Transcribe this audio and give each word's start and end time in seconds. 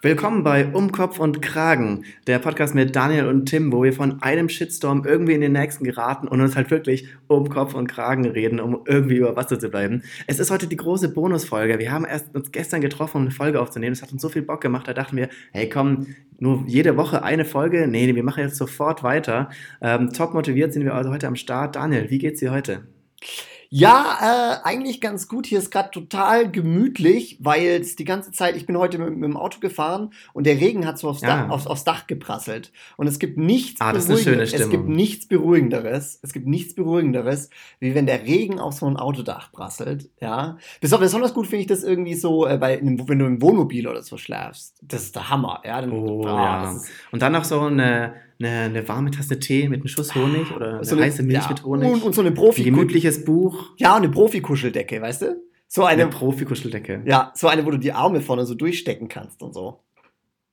Willkommen 0.00 0.44
bei 0.44 0.72
Um 0.72 0.92
Kopf 0.92 1.18
und 1.18 1.42
Kragen, 1.42 2.04
der 2.28 2.38
Podcast 2.38 2.72
mit 2.72 2.94
Daniel 2.94 3.26
und 3.26 3.46
Tim, 3.46 3.72
wo 3.72 3.82
wir 3.82 3.92
von 3.92 4.22
einem 4.22 4.48
Shitstorm 4.48 5.04
irgendwie 5.04 5.32
in 5.32 5.40
den 5.40 5.50
nächsten 5.50 5.82
geraten 5.82 6.28
und 6.28 6.40
uns 6.40 6.54
halt 6.54 6.70
wirklich 6.70 7.08
um 7.26 7.48
Kopf 7.48 7.74
und 7.74 7.88
Kragen 7.88 8.24
reden, 8.24 8.60
um 8.60 8.84
irgendwie 8.86 9.16
über 9.16 9.34
Wasser 9.34 9.58
zu 9.58 9.68
bleiben. 9.70 10.04
Es 10.28 10.38
ist 10.38 10.52
heute 10.52 10.68
die 10.68 10.76
große 10.76 11.08
Bonusfolge. 11.08 11.80
Wir 11.80 11.90
haben 11.90 12.04
erst 12.04 12.32
uns 12.32 12.52
gestern 12.52 12.80
getroffen, 12.80 13.16
um 13.16 13.22
eine 13.22 13.32
Folge 13.32 13.60
aufzunehmen. 13.60 13.92
Es 13.92 14.00
hat 14.00 14.12
uns 14.12 14.22
so 14.22 14.28
viel 14.28 14.42
Bock 14.42 14.60
gemacht. 14.60 14.86
Da 14.86 14.94
dachten 14.94 15.16
wir, 15.16 15.30
hey 15.50 15.68
komm, 15.68 16.06
nur 16.38 16.62
jede 16.68 16.96
Woche 16.96 17.24
eine 17.24 17.44
Folge? 17.44 17.88
Nee, 17.88 18.14
wir 18.14 18.22
machen 18.22 18.44
jetzt 18.44 18.56
sofort 18.56 19.02
weiter. 19.02 19.50
Ähm, 19.80 20.12
top 20.12 20.32
motiviert 20.32 20.72
sind 20.72 20.84
wir 20.84 20.94
also 20.94 21.10
heute 21.10 21.26
am 21.26 21.34
Start. 21.34 21.74
Daniel, 21.74 22.08
wie 22.08 22.18
geht's 22.18 22.38
dir 22.38 22.52
heute? 22.52 22.86
Ja, 23.70 24.60
äh, 24.62 24.66
eigentlich 24.66 25.00
ganz 25.00 25.28
gut. 25.28 25.46
Hier 25.46 25.58
ist 25.58 25.70
gerade 25.70 25.90
total 25.90 26.50
gemütlich, 26.50 27.36
weil 27.40 27.80
es 27.80 27.96
die 27.96 28.04
ganze 28.04 28.32
Zeit, 28.32 28.56
ich 28.56 28.66
bin 28.66 28.78
heute 28.78 28.98
mit, 28.98 29.10
mit, 29.16 29.24
dem 29.24 29.36
Auto 29.36 29.60
gefahren 29.60 30.12
und 30.32 30.46
der 30.46 30.58
Regen 30.58 30.86
hat 30.86 30.98
so 30.98 31.08
aufs, 31.08 31.20
ja. 31.20 31.28
Dach, 31.28 31.50
aufs, 31.50 31.66
aufs 31.66 31.84
Dach 31.84 32.06
geprasselt. 32.06 32.72
Und 32.96 33.06
es 33.06 33.18
gibt 33.18 33.36
nichts 33.36 33.80
ah, 33.80 33.92
Beruhigenderes. 33.92 34.54
Es 34.54 34.70
gibt 34.70 34.88
nichts 34.88 35.28
Beruhigenderes. 35.28 36.18
Es 36.22 36.32
gibt 36.32 36.46
nichts 36.46 36.74
Beruhigenderes, 36.74 37.50
wie 37.78 37.94
wenn 37.94 38.06
der 38.06 38.24
Regen 38.24 38.58
auf 38.58 38.74
so 38.74 38.86
ein 38.86 38.96
Autodach 38.96 39.52
prasselt. 39.52 40.08
Ja. 40.20 40.56
Besonders 40.80 41.34
gut 41.34 41.46
finde 41.46 41.60
ich 41.60 41.66
das 41.66 41.84
irgendwie 41.84 42.14
so, 42.14 42.46
äh, 42.46 42.56
bei, 42.56 42.80
wenn 42.82 43.18
du 43.18 43.26
im 43.26 43.42
Wohnmobil 43.42 43.86
oder 43.86 44.02
so 44.02 44.16
schläfst. 44.16 44.78
Das 44.80 45.02
ist 45.02 45.14
der 45.14 45.28
Hammer. 45.28 45.60
Ja. 45.64 45.82
Dann, 45.82 45.92
oh, 45.92 46.22
oh 46.22 46.26
ja. 46.26 46.74
Und 47.12 47.20
dann 47.20 47.32
noch 47.32 47.44
so 47.44 47.60
eine 47.60 48.14
eine, 48.40 48.60
eine 48.60 48.88
warme 48.88 49.10
Tasse 49.10 49.38
Tee 49.38 49.68
mit 49.68 49.80
einem 49.80 49.88
Schuss 49.88 50.14
Honig 50.14 50.50
oder 50.54 50.74
eine, 50.74 50.84
so 50.84 50.94
eine 50.94 51.04
heiße 51.04 51.22
Milch 51.22 51.42
ja, 51.42 51.48
mit 51.48 51.64
Honig. 51.64 51.90
Und, 51.90 52.02
und 52.02 52.14
so 52.14 52.20
eine 52.20 52.30
Profi. 52.32 52.62
Ein 52.62 52.74
gemütliches 52.74 53.24
Buch. 53.24 53.70
Ja, 53.76 53.96
und 53.96 54.02
eine 54.02 54.10
Profi-Kuscheldecke, 54.10 55.00
weißt 55.00 55.22
du? 55.22 55.42
So 55.66 55.84
eine, 55.84 56.02
eine 56.02 56.10
Profi-Kuscheldecke. 56.10 57.02
Ja, 57.04 57.32
so 57.34 57.48
eine, 57.48 57.66
wo 57.66 57.70
du 57.70 57.78
die 57.78 57.92
Arme 57.92 58.20
vorne 58.20 58.46
so 58.46 58.54
durchstecken 58.54 59.08
kannst 59.08 59.42
und 59.42 59.52
so. 59.52 59.80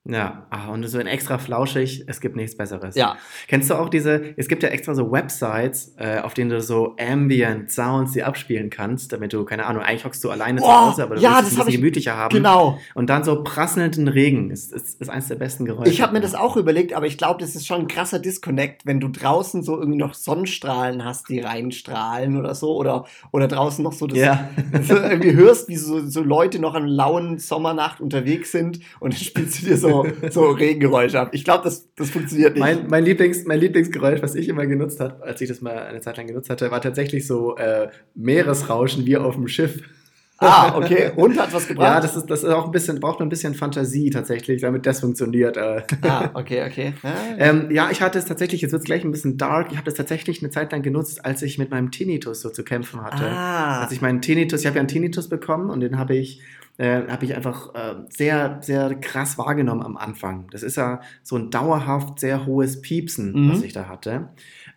Ja, 0.08 0.46
ah, 0.50 0.68
und 0.68 0.86
so 0.88 0.98
ein 0.98 1.06
extra 1.06 1.38
flauschig, 1.38 2.04
es 2.06 2.20
gibt 2.20 2.36
nichts 2.36 2.56
Besseres. 2.56 2.94
Ja. 2.94 3.16
Kennst 3.48 3.70
du 3.70 3.74
auch 3.74 3.88
diese, 3.88 4.34
es 4.36 4.46
gibt 4.46 4.62
ja 4.62 4.68
extra 4.68 4.94
so 4.94 5.10
Websites, 5.10 5.94
äh, 5.96 6.20
auf 6.20 6.34
denen 6.34 6.50
du 6.50 6.60
so 6.60 6.94
Ambient 6.98 7.70
Sounds 7.72 8.12
die 8.12 8.22
abspielen 8.22 8.70
kannst, 8.70 9.12
damit 9.12 9.32
du, 9.32 9.44
keine 9.44 9.66
Ahnung, 9.66 9.82
eigentlich 9.82 10.04
hockst 10.04 10.22
du 10.22 10.30
alleine 10.30 10.60
oh, 10.62 10.64
zu 10.64 10.72
Hause, 10.72 11.02
aber 11.02 11.16
du 11.16 11.22
ja, 11.22 11.38
willst 11.38 11.52
es 11.52 11.58
ein 11.58 11.66
bisschen 11.66 11.80
gemütlicher 11.80 12.16
haben. 12.16 12.34
Genau. 12.34 12.78
Und 12.94 13.10
dann 13.10 13.24
so 13.24 13.42
prasselnden 13.42 14.06
Regen 14.06 14.50
ist, 14.50 14.72
ist, 14.72 15.00
ist 15.00 15.08
eins 15.08 15.26
der 15.26 15.36
besten 15.36 15.64
Geräusche. 15.64 15.90
Ich 15.90 16.00
habe 16.00 16.12
mir 16.12 16.20
das 16.20 16.34
auch 16.34 16.56
überlegt, 16.56 16.92
aber 16.92 17.06
ich 17.06 17.18
glaube, 17.18 17.40
das 17.40 17.56
ist 17.56 17.66
schon 17.66 17.82
ein 17.82 17.88
krasser 17.88 18.20
Disconnect, 18.20 18.86
wenn 18.86 19.00
du 19.00 19.08
draußen 19.08 19.62
so 19.62 19.76
irgendwie 19.76 19.98
noch 19.98 20.14
Sonnenstrahlen 20.14 21.04
hast, 21.04 21.28
die 21.28 21.40
reinstrahlen 21.40 22.36
oder 22.38 22.54
so, 22.54 22.76
oder, 22.76 23.06
oder 23.32 23.48
draußen 23.48 23.82
noch 23.82 23.92
so 23.92 24.06
das, 24.06 24.18
ja. 24.18 24.48
so 24.82 24.94
irgendwie 24.96 25.34
hörst, 25.34 25.68
wie 25.68 25.76
so, 25.76 26.06
so 26.06 26.22
Leute 26.22 26.60
noch 26.60 26.74
an 26.74 26.86
lauen 26.86 27.38
Sommernacht 27.38 28.00
unterwegs 28.00 28.52
sind 28.52 28.78
und 29.00 29.12
dann 29.14 29.20
spielst 29.20 29.62
du 29.62 29.66
dir 29.66 29.76
so 29.76 29.95
so 30.30 30.50
Regengeräusche 30.50 31.20
ab. 31.20 31.30
Ich 31.32 31.44
glaube, 31.44 31.64
das, 31.64 31.88
das 31.94 32.10
funktioniert 32.10 32.54
nicht. 32.54 32.60
Mein, 32.60 32.86
mein, 32.88 33.04
Lieblings, 33.04 33.44
mein 33.44 33.60
Lieblingsgeräusch, 33.60 34.22
was 34.22 34.34
ich 34.34 34.48
immer 34.48 34.66
genutzt 34.66 35.00
habe, 35.00 35.22
als 35.22 35.40
ich 35.40 35.48
das 35.48 35.60
mal 35.60 35.78
eine 35.78 36.00
Zeit 36.00 36.16
lang 36.16 36.26
genutzt 36.26 36.50
hatte, 36.50 36.70
war 36.70 36.80
tatsächlich 36.80 37.26
so 37.26 37.56
äh, 37.56 37.88
Meeresrauschen 38.14 39.06
wie 39.06 39.16
auf 39.16 39.34
dem 39.34 39.48
Schiff. 39.48 39.82
Ah, 40.38 40.76
okay. 40.76 41.12
Und 41.16 41.38
hat 41.38 41.52
was 41.52 41.66
gebracht? 41.68 41.94
Ja, 41.94 42.00
das 42.00 42.16
ist, 42.16 42.26
das 42.26 42.42
ist 42.42 42.50
auch 42.50 42.66
ein 42.66 42.70
bisschen, 42.70 43.00
braucht 43.00 43.20
ein 43.20 43.28
bisschen 43.28 43.54
Fantasie 43.54 44.10
tatsächlich, 44.10 44.60
damit 44.60 44.84
das 44.84 45.00
funktioniert. 45.00 45.56
Äh. 45.56 45.82
Ah, 46.02 46.30
okay, 46.34 46.64
okay. 46.66 46.92
Ah, 47.02 47.14
ähm, 47.38 47.70
ja, 47.70 47.88
ich 47.90 48.02
hatte 48.02 48.18
es 48.18 48.24
tatsächlich, 48.24 48.60
jetzt 48.62 48.72
wird 48.72 48.80
es 48.80 48.86
gleich 48.86 49.04
ein 49.04 49.10
bisschen 49.10 49.36
dark, 49.38 49.68
ich 49.70 49.76
habe 49.76 49.84
das 49.84 49.94
tatsächlich 49.94 50.42
eine 50.42 50.50
Zeit 50.50 50.72
lang 50.72 50.82
genutzt, 50.82 51.24
als 51.24 51.40
ich 51.42 51.56
mit 51.56 51.70
meinem 51.70 51.90
Tinnitus 51.90 52.40
so 52.40 52.50
zu 52.50 52.64
kämpfen 52.64 53.02
hatte. 53.02 53.24
Ah. 53.24 53.82
Als 53.82 53.92
ich 53.92 54.00
meinen 54.00 54.20
Tinnitus, 54.20 54.60
ich 54.60 54.66
habe 54.66 54.76
ja 54.76 54.80
einen 54.80 54.88
Tinnitus 54.88 55.28
bekommen 55.28 55.70
und 55.70 55.80
den 55.80 55.98
habe 55.98 56.16
ich 56.16 56.42
äh, 56.78 57.06
habe 57.08 57.24
ich 57.24 57.34
einfach 57.34 57.74
äh, 57.74 57.94
sehr, 58.08 58.58
sehr 58.60 58.94
krass 58.96 59.38
wahrgenommen 59.38 59.82
am 59.82 59.96
Anfang. 59.96 60.48
Das 60.50 60.62
ist 60.62 60.76
ja 60.76 61.00
so 61.22 61.36
ein 61.36 61.50
dauerhaft 61.50 62.20
sehr 62.20 62.46
hohes 62.46 62.82
Piepsen, 62.82 63.32
mhm. 63.32 63.52
was 63.52 63.62
ich 63.62 63.72
da 63.72 63.88
hatte. 63.88 64.28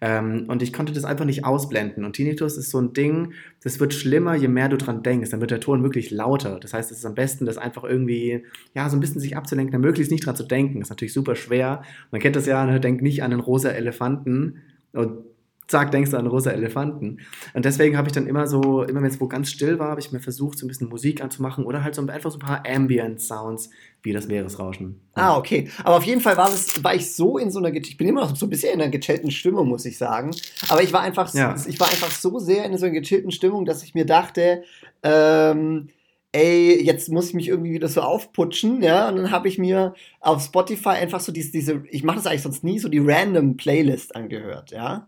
Ähm, 0.02 0.46
und 0.48 0.62
ich 0.62 0.72
konnte 0.72 0.94
das 0.94 1.04
einfach 1.04 1.26
nicht 1.26 1.44
ausblenden. 1.44 2.06
Und 2.06 2.14
Tinnitus 2.14 2.58
ist 2.58 2.70
so 2.70 2.80
ein 2.80 2.94
Ding, 2.94 3.34
das 3.62 3.80
wird 3.80 3.94
schlimmer, 3.94 4.36
je 4.36 4.48
mehr 4.48 4.70
du 4.70 4.78
dran 4.78 5.04
denkst. 5.04 5.30
Dann 5.30 5.42
wird 5.42 5.52
der 5.52 5.60
Ton 5.60 5.84
wirklich 5.84 6.10
lauter. 6.10 6.60
Das 6.60 6.74
heißt, 6.74 6.90
es 6.92 7.00
ist 7.00 7.06
am 7.06 7.16
besten, 7.16 7.46
das 7.46 7.58
einfach 7.58 7.84
irgendwie, 7.84 8.46
ja, 8.74 8.90
so 8.90 8.96
ein 8.96 9.02
bisschen 9.02 9.20
sich 9.20 9.36
abzulenken, 9.36 9.74
dann 9.74 9.82
möglichst 9.82 10.12
nicht 10.12 10.26
dran 10.26 10.38
zu 10.38 10.44
denken. 10.44 10.80
Das 10.80 10.88
ist 10.88 10.92
natürlich 10.92 11.14
super 11.14 11.36
schwer. 11.36 11.84
Man 12.12 12.22
kennt 12.22 12.38
das 12.38 12.46
ja, 12.46 12.66
ne? 12.66 12.80
denkt 12.80 13.02
nicht 13.02 13.24
an 13.24 13.34
einen 13.34 13.42
rosa 13.42 13.70
Elefanten. 13.70 14.62
Und 14.94 15.29
zack, 15.70 15.92
denkst 15.92 16.12
du 16.12 16.18
an 16.18 16.28
rosa 16.28 16.52
Elefanten. 16.52 17.20
Und 17.54 17.66
deswegen 17.66 17.98
habe 17.98 18.08
ich 18.08 18.14
dann 18.14 18.28
immer 18.28 18.48
so, 18.48 18.84
immer 18.84 19.02
wenn 19.02 19.10
es 19.10 19.22
wo 19.22 19.28
ganz 19.28 19.50
still 19.50 19.80
war, 19.80 19.92
habe 19.92 20.02
ich 20.02 20.12
mir 20.12 20.20
versucht, 20.20 20.58
so 20.58 20.66
ein 20.66 20.68
bisschen 20.68 20.90
Musik 20.90 21.24
anzumachen 21.24 21.66
oder 21.66 21.84
halt 21.84 21.96
so 21.96 22.06
einfach 22.06 22.32
so 22.32 22.38
ein 22.38 22.46
paar 22.46 22.64
Ambient-Sounds 22.68 23.70
wie 24.02 24.14
das 24.14 24.28
Meeresrauschen. 24.28 25.02
Ah, 25.14 25.38
okay. 25.38 25.70
Aber 25.84 25.98
auf 25.98 26.04
jeden 26.04 26.22
Fall 26.22 26.38
war, 26.38 26.50
es, 26.50 26.84
war 26.84 26.96
ich 26.96 27.14
so 27.14 27.38
in 27.38 27.52
so 27.52 27.60
einer, 27.60 27.74
ich 27.74 27.98
bin 27.98 28.08
immer 28.08 28.22
noch 28.22 28.36
so 28.36 28.46
ein 28.46 28.50
bisschen 28.50 28.74
in 28.74 28.82
einer 28.82 28.92
gechillten 28.92 29.32
Stimmung, 29.32 29.68
muss 29.68 29.86
ich 29.86 29.98
sagen. 29.98 30.32
Aber 30.70 30.82
ich 30.82 30.94
war 30.94 31.02
einfach, 31.02 31.34
ja. 31.34 31.56
ich 31.68 31.80
war 31.80 31.88
einfach 31.88 32.12
so 32.12 32.40
sehr 32.40 32.66
in 32.66 32.78
so 32.78 32.86
einer 32.86 32.94
gechillten 32.94 33.32
Stimmung, 33.32 33.66
dass 33.66 33.84
ich 33.84 33.94
mir 33.94 34.06
dachte, 34.06 34.64
ähm, 35.04 35.90
ey, 36.32 36.82
jetzt 36.84 37.10
muss 37.10 37.30
ich 37.30 37.34
mich 37.34 37.48
irgendwie 37.48 37.74
wieder 37.74 37.88
so 37.88 38.02
aufputschen, 38.02 38.84
ja, 38.84 39.10
und 39.10 39.16
dann 39.16 39.32
habe 39.32 39.48
ich 39.48 39.58
mir 39.58 39.96
auf 40.20 40.44
Spotify 40.44 40.90
einfach 40.90 41.20
so 41.20 41.32
diese, 41.32 41.52
diese 41.52 41.84
ich 41.90 42.04
mache 42.04 42.18
das 42.18 42.28
eigentlich 42.28 42.44
sonst 42.44 42.64
nie, 42.64 42.80
so 42.80 42.88
die 42.88 43.00
random 43.00 43.58
Playlist 43.58 44.16
angehört, 44.16 44.72
ja. 44.72 45.08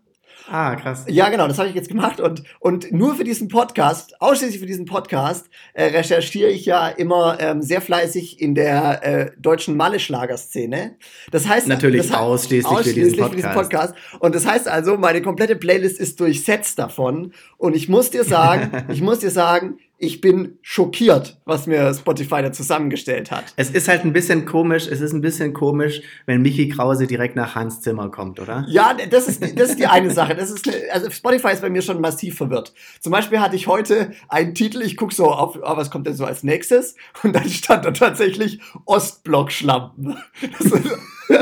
Ah, 0.50 0.76
krass. 0.76 1.06
Ja, 1.08 1.30
genau, 1.30 1.48
das 1.48 1.58
habe 1.60 1.70
ich 1.70 1.76
jetzt 1.76 1.90
gemacht 1.90 2.20
und, 2.20 2.44
und 2.60 2.92
nur 2.92 3.16
für 3.16 3.24
diesen 3.24 3.48
Podcast, 3.48 4.20
ausschließlich 4.22 4.60
für 4.60 4.66
diesen 4.66 4.86
Podcast, 4.86 5.50
äh, 5.74 5.86
recherchiere 5.86 6.50
ich 6.50 6.66
ja 6.66 6.88
immer 6.88 7.38
ähm, 7.40 7.62
sehr 7.62 7.82
fleißig 7.82 8.42
in 8.42 8.56
der 8.56 9.04
äh, 9.04 9.32
deutschen 9.38 9.78
Malle-Schlagerszene. 9.78 10.96
Das 11.32 11.48
heißt 11.48 11.68
natürlich 11.68 12.08
das 12.08 12.18
ausschließlich, 12.18 12.66
ausschließlich 12.66 12.96
für, 12.96 13.12
diesen 13.12 13.30
für, 13.30 13.36
diesen 13.36 13.52
Podcast. 13.52 13.96
Und 14.20 14.36
das 14.36 14.46
heißt 14.46 14.68
also, 14.68 14.98
meine 14.98 15.22
komplette 15.22 15.56
Playlist 15.56 16.00
ist 16.00 16.20
durchsetzt 16.20 16.80
davon. 16.80 17.34
Und 17.58 17.76
ich 17.76 17.90
muss 17.90 18.10
dir 18.10 18.24
sagen, 18.24 18.86
ich 18.90 19.02
muss 19.02 19.20
dir 19.20 19.32
sagen, 19.32 19.80
ich 20.02 20.20
bin 20.20 20.58
schockiert, 20.64 21.38
was 21.46 21.68
mir 21.68 21.94
Spotify 21.94 22.42
da 22.42 22.52
zusammengestellt 22.52 23.30
hat. 23.30 23.54
Es 23.56 23.70
ist 23.70 23.88
halt 23.88 24.04
ein 24.04 24.14
bisschen 24.14 24.46
komisch, 24.46 24.88
es 24.88 25.00
ist 25.00 25.14
ein 25.14 25.22
bisschen 25.22 25.54
komisch, 25.54 26.02
wenn 26.26 26.42
Michi 26.42 26.70
Krause 26.70 27.06
direkt 27.06 27.36
nach 27.36 27.54
Hans 27.54 27.82
Zimmer 27.82 28.10
kommt, 28.10 28.40
oder? 28.40 28.66
Ja, 28.68 28.96
das 28.96 29.28
ist, 29.28 29.60
das 29.60 29.70
ist 29.70 29.80
die 29.80 29.86
eine 29.86 30.10
Sache. 30.10 30.36
Das 30.36 30.50
ist, 30.50 30.68
also 30.92 31.12
Spotify 31.12 31.54
ist 31.54 31.62
bei 31.62 31.70
mir 31.70 31.84
schon 31.84 32.02
massiv 32.02 32.38
verwirrt. 32.38 32.74
Zum 33.00 33.12
Beispiel 33.12 33.40
hatte 33.40 33.56
ich 33.56 33.68
heute 33.68 34.12
einen 34.28 34.56
Titel, 34.56 34.82
ich 34.82 34.98
gucke 34.98 35.14
so 35.14 35.28
auf, 35.28 35.60
oh, 35.62 35.78
was 35.78 35.92
kommt 35.92 36.08
denn 36.08 36.16
so 36.16 36.26
als 36.26 36.42
nächstes? 36.42 36.96
Und 37.22 37.36
dann 37.36 37.48
stand 37.48 37.86
da 37.86 37.92
tatsächlich 37.92 38.60
Ostblock-Schlampen. 38.86 40.18
Das, 40.42 40.72
das, 41.28 41.38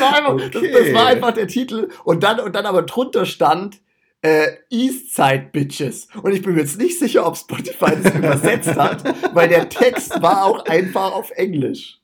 war 0.00 0.16
einfach, 0.16 0.32
okay. 0.32 0.48
das, 0.50 0.62
das 0.62 0.94
war 0.94 1.08
einfach 1.08 1.32
der 1.32 1.46
Titel. 1.46 1.90
Und 2.04 2.22
dann, 2.22 2.40
und 2.40 2.54
dann 2.54 2.64
aber 2.64 2.80
drunter 2.82 3.26
stand, 3.26 3.80
äh, 4.22 4.48
Eastside 4.70 5.48
Bitches. 5.52 6.08
Und 6.22 6.32
ich 6.32 6.42
bin 6.42 6.54
mir 6.54 6.60
jetzt 6.60 6.78
nicht 6.78 6.98
sicher, 6.98 7.26
ob 7.26 7.36
Spotify 7.36 7.92
das 8.02 8.14
übersetzt 8.14 8.76
hat, 8.76 9.04
weil 9.34 9.48
der 9.48 9.68
Text 9.68 10.20
war 10.20 10.44
auch 10.44 10.64
einfach 10.66 11.12
auf 11.12 11.30
Englisch. 11.32 11.98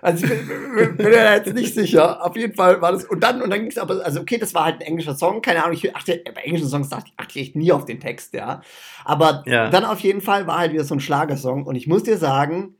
Also 0.00 0.26
ich 0.26 0.30
bin, 0.32 0.96
bin, 0.96 1.10
mir 1.10 1.32
jetzt 1.36 1.54
nicht 1.54 1.74
sicher. 1.74 2.26
Auf 2.26 2.36
jeden 2.36 2.54
Fall 2.54 2.82
war 2.82 2.90
das. 2.90 3.04
Und 3.04 3.20
dann, 3.22 3.40
und 3.40 3.50
dann 3.50 3.60
ging 3.60 3.70
es 3.70 3.78
aber, 3.78 4.04
also 4.04 4.20
okay, 4.20 4.36
das 4.36 4.52
war 4.52 4.64
halt 4.64 4.80
ein 4.80 4.80
englischer 4.80 5.14
Song, 5.14 5.40
keine 5.42 5.62
Ahnung, 5.62 5.74
ich 5.74 5.94
achte, 5.94 6.20
bei 6.34 6.40
englischen 6.40 6.68
Songs 6.68 6.88
dachte 6.88 7.06
ich, 7.06 7.14
achte 7.16 7.38
ich 7.38 7.46
echt 7.46 7.56
nie 7.56 7.70
auf 7.70 7.84
den 7.84 8.00
Text, 8.00 8.34
ja. 8.34 8.62
Aber 9.04 9.44
ja. 9.46 9.70
dann 9.70 9.84
auf 9.84 10.00
jeden 10.00 10.20
Fall 10.20 10.48
war 10.48 10.58
halt 10.58 10.72
wieder 10.72 10.82
so 10.82 10.96
ein 10.96 11.00
Schlagersong. 11.00 11.64
Und 11.64 11.76
ich 11.76 11.86
muss 11.86 12.02
dir 12.02 12.18
sagen, 12.18 12.74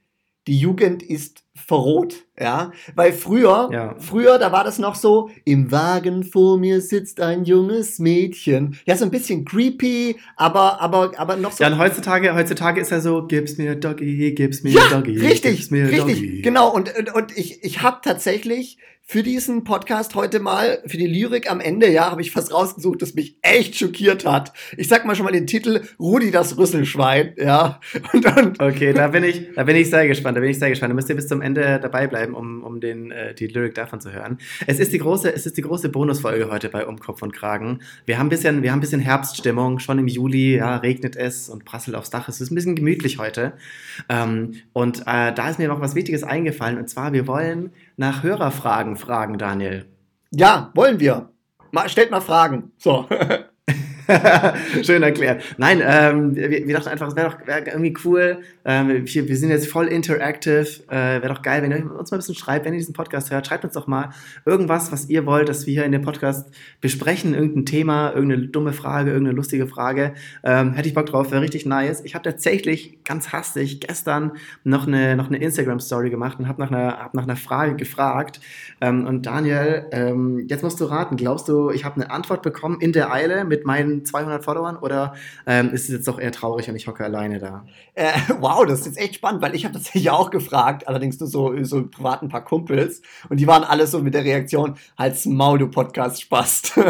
die 0.46 0.58
Jugend 0.58 1.02
ist 1.02 1.44
verroht, 1.54 2.24
ja, 2.38 2.72
weil 2.94 3.12
früher, 3.12 3.68
ja. 3.72 3.94
früher, 3.98 4.38
da 4.38 4.50
war 4.52 4.64
das 4.64 4.78
noch 4.78 4.94
so, 4.94 5.30
im 5.44 5.70
Wagen 5.70 6.24
vor 6.24 6.58
mir 6.58 6.80
sitzt 6.80 7.20
ein 7.20 7.44
junges 7.44 7.98
Mädchen, 7.98 8.76
ja, 8.86 8.96
so 8.96 9.04
ein 9.04 9.10
bisschen 9.10 9.44
creepy, 9.44 10.16
aber, 10.36 10.80
aber, 10.80 11.12
aber 11.18 11.36
noch 11.36 11.52
so. 11.52 11.62
Ja, 11.62 11.70
und 11.70 11.78
heutzutage, 11.78 12.34
heutzutage 12.34 12.80
ist 12.80 12.90
er 12.90 13.00
so, 13.00 13.26
gib's 13.26 13.58
mir 13.58 13.76
Doggy, 13.76 14.32
gib's 14.32 14.62
mir 14.62 14.72
ja, 14.72 14.88
Doggy, 14.90 15.18
richtig, 15.18 15.70
mir 15.70 15.84
richtig, 15.84 16.20
Doggy. 16.20 16.42
genau, 16.42 16.74
und, 16.74 16.96
und, 16.98 17.14
und 17.14 17.36
ich, 17.36 17.62
ich 17.62 17.82
habe 17.82 18.00
tatsächlich 18.02 18.78
für 19.04 19.22
diesen 19.22 19.64
Podcast 19.64 20.14
heute 20.14 20.38
mal, 20.38 20.78
für 20.86 20.96
die 20.96 21.06
Lyrik 21.06 21.50
am 21.50 21.60
Ende, 21.60 21.90
ja, 21.90 22.10
habe 22.10 22.22
ich 22.22 22.30
fast 22.30 22.52
rausgesucht, 22.52 23.02
das 23.02 23.14
mich 23.14 23.36
echt 23.42 23.76
schockiert 23.76 24.24
hat. 24.24 24.52
Ich 24.76 24.88
sag 24.88 25.04
mal 25.04 25.16
schon 25.16 25.24
mal 25.24 25.32
den 25.32 25.46
Titel 25.46 25.82
Rudi 25.98 26.30
das 26.30 26.56
Rüsselschwein, 26.56 27.34
ja. 27.36 27.80
Und 28.12 28.24
dann 28.24 28.54
okay, 28.58 28.92
da 28.92 29.08
bin 29.08 29.24
ich, 29.24 29.48
da 29.54 29.64
bin 29.64 29.76
ich 29.76 29.90
sehr 29.90 30.06
gespannt, 30.06 30.36
da 30.36 30.40
bin 30.40 30.50
ich 30.50 30.58
sehr 30.58 30.70
gespannt. 30.70 30.92
Da 30.92 30.94
müsst 30.94 31.08
ihr 31.10 31.16
bis 31.16 31.26
zum 31.26 31.42
Ende 31.42 31.80
dabei 31.82 32.06
bleiben, 32.06 32.34
um, 32.34 32.62
um 32.62 32.80
den, 32.80 33.10
äh, 33.10 33.34
die 33.34 33.48
Lyrik 33.48 33.74
davon 33.74 34.00
zu 34.00 34.12
hören. 34.12 34.38
Es 34.66 34.78
ist 34.78 34.92
die 34.92 34.98
große, 34.98 35.34
es 35.34 35.46
ist 35.46 35.56
die 35.56 35.62
große 35.62 35.88
Bonusfolge 35.88 36.48
heute 36.50 36.68
bei 36.68 36.86
Um 36.86 36.98
Kopf 36.98 37.22
und 37.22 37.32
Kragen. 37.32 37.80
Wir 38.06 38.18
haben 38.18 38.26
ein 38.26 38.30
bisschen, 38.30 38.62
wir 38.62 38.70
haben 38.70 38.78
ein 38.78 38.82
bisschen 38.82 39.00
Herbststimmung, 39.00 39.80
schon 39.80 39.98
im 39.98 40.06
Juli, 40.06 40.56
ja, 40.56 40.76
regnet 40.76 41.16
es 41.16 41.48
und 41.48 41.64
prasselt 41.64 41.96
aufs 41.96 42.10
Dach. 42.10 42.28
Es 42.28 42.40
ist 42.40 42.50
ein 42.50 42.54
bisschen 42.54 42.76
gemütlich 42.76 43.18
heute. 43.18 43.54
Ähm, 44.08 44.54
und 44.72 45.00
äh, 45.00 45.34
da 45.34 45.50
ist 45.50 45.58
mir 45.58 45.68
noch 45.68 45.80
was 45.80 45.94
Wichtiges 45.94 46.22
eingefallen, 46.22 46.78
und 46.78 46.88
zwar, 46.88 47.12
wir 47.12 47.26
wollen 47.26 47.72
nach 47.96 48.22
Hörerfragen 48.22 48.91
fragen, 48.96 49.38
Daniel. 49.38 49.86
Ja, 50.30 50.70
wollen 50.74 51.00
wir. 51.00 51.30
Mal, 51.70 51.88
stellt 51.88 52.10
mal 52.10 52.20
Fragen. 52.20 52.72
So. 52.78 53.06
Schön 54.82 55.02
erklärt. 55.02 55.42
Nein, 55.58 55.82
ähm, 55.84 56.34
wir, 56.34 56.50
wir, 56.50 56.74
dachten 56.74 56.88
einfach, 56.88 57.08
es 57.08 57.16
wäre 57.16 57.30
doch 57.30 57.46
wär 57.46 57.66
irgendwie 57.66 57.94
cool. 58.04 58.38
Ähm, 58.64 58.88
wir, 58.88 59.28
wir, 59.28 59.36
sind 59.36 59.50
jetzt 59.50 59.68
voll 59.68 59.86
interactive. 59.86 60.66
Äh, 60.88 61.22
wäre 61.22 61.28
doch 61.28 61.42
geil, 61.42 61.62
wenn 61.62 61.70
ihr 61.70 61.78
uns 61.78 62.10
mal 62.10 62.16
ein 62.16 62.20
bisschen 62.20 62.34
schreibt, 62.34 62.64
wenn 62.64 62.72
ihr 62.72 62.78
diesen 62.78 62.94
Podcast 62.94 63.30
hört. 63.30 63.46
Schreibt 63.46 63.64
uns 63.64 63.74
doch 63.74 63.86
mal 63.86 64.10
irgendwas, 64.44 64.92
was 64.92 65.08
ihr 65.08 65.26
wollt, 65.26 65.48
dass 65.48 65.66
wir 65.66 65.74
hier 65.74 65.84
in 65.84 65.92
dem 65.92 66.02
Podcast 66.02 66.50
besprechen. 66.80 67.34
Irgendein 67.34 67.66
Thema, 67.66 68.12
irgendeine 68.12 68.48
dumme 68.48 68.72
Frage, 68.72 69.10
irgendeine 69.10 69.36
lustige 69.36 69.66
Frage. 69.66 70.14
Ähm, 70.42 70.74
hätte 70.74 70.88
ich 70.88 70.94
Bock 70.94 71.06
drauf, 71.06 71.30
wäre 71.30 71.42
richtig 71.42 71.66
nice. 71.66 72.02
Ich 72.04 72.14
habe 72.14 72.24
tatsächlich 72.24 73.04
ganz 73.04 73.32
hastig 73.32 73.80
gestern 73.80 74.32
noch 74.64 74.86
eine, 74.86 75.16
noch 75.16 75.28
eine 75.28 75.38
Instagram-Story 75.38 76.10
gemacht 76.10 76.38
und 76.38 76.48
habe 76.48 76.60
nach, 76.60 76.70
einer, 76.70 76.98
hab 76.98 77.14
nach 77.14 77.24
einer 77.24 77.36
Frage 77.36 77.76
gefragt. 77.76 78.40
Ähm, 78.80 79.06
und 79.06 79.26
Daniel, 79.26 79.86
ähm, 79.92 80.46
jetzt 80.48 80.62
musst 80.62 80.80
du 80.80 80.84
raten. 80.86 81.16
Glaubst 81.16 81.48
du, 81.48 81.70
ich 81.70 81.84
habe 81.84 81.96
eine 81.96 82.10
Antwort 82.10 82.42
bekommen 82.42 82.80
in 82.80 82.92
der 82.92 83.12
Eile 83.12 83.44
mit 83.44 83.64
meinen 83.66 83.91
200 84.00 84.44
Followern 84.44 84.76
oder 84.76 85.14
ähm, 85.46 85.70
ist 85.70 85.84
es 85.84 85.90
jetzt 85.90 86.08
doch 86.08 86.18
eher 86.18 86.32
traurig 86.32 86.68
und 86.68 86.76
ich 86.76 86.86
hocke 86.86 87.04
alleine 87.04 87.38
da? 87.38 87.64
Äh, 87.94 88.12
wow, 88.40 88.64
das 88.66 88.80
ist 88.80 88.86
jetzt 88.86 88.98
echt 88.98 89.14
spannend, 89.16 89.42
weil 89.42 89.54
ich 89.54 89.64
habe 89.64 89.74
tatsächlich 89.74 90.10
auch 90.10 90.30
gefragt, 90.30 90.88
allerdings 90.88 91.20
nur 91.20 91.28
so, 91.28 91.62
so 91.64 91.86
privat 91.86 92.22
ein 92.22 92.28
paar 92.28 92.44
Kumpels 92.44 93.02
und 93.28 93.38
die 93.38 93.46
waren 93.46 93.64
alle 93.64 93.86
so 93.86 93.98
mit 94.00 94.14
der 94.14 94.24
Reaktion, 94.24 94.76
halt's 94.98 95.26
Maul, 95.26 95.58
du 95.58 95.68
Podcast 95.68 96.20
spast. 96.20 96.72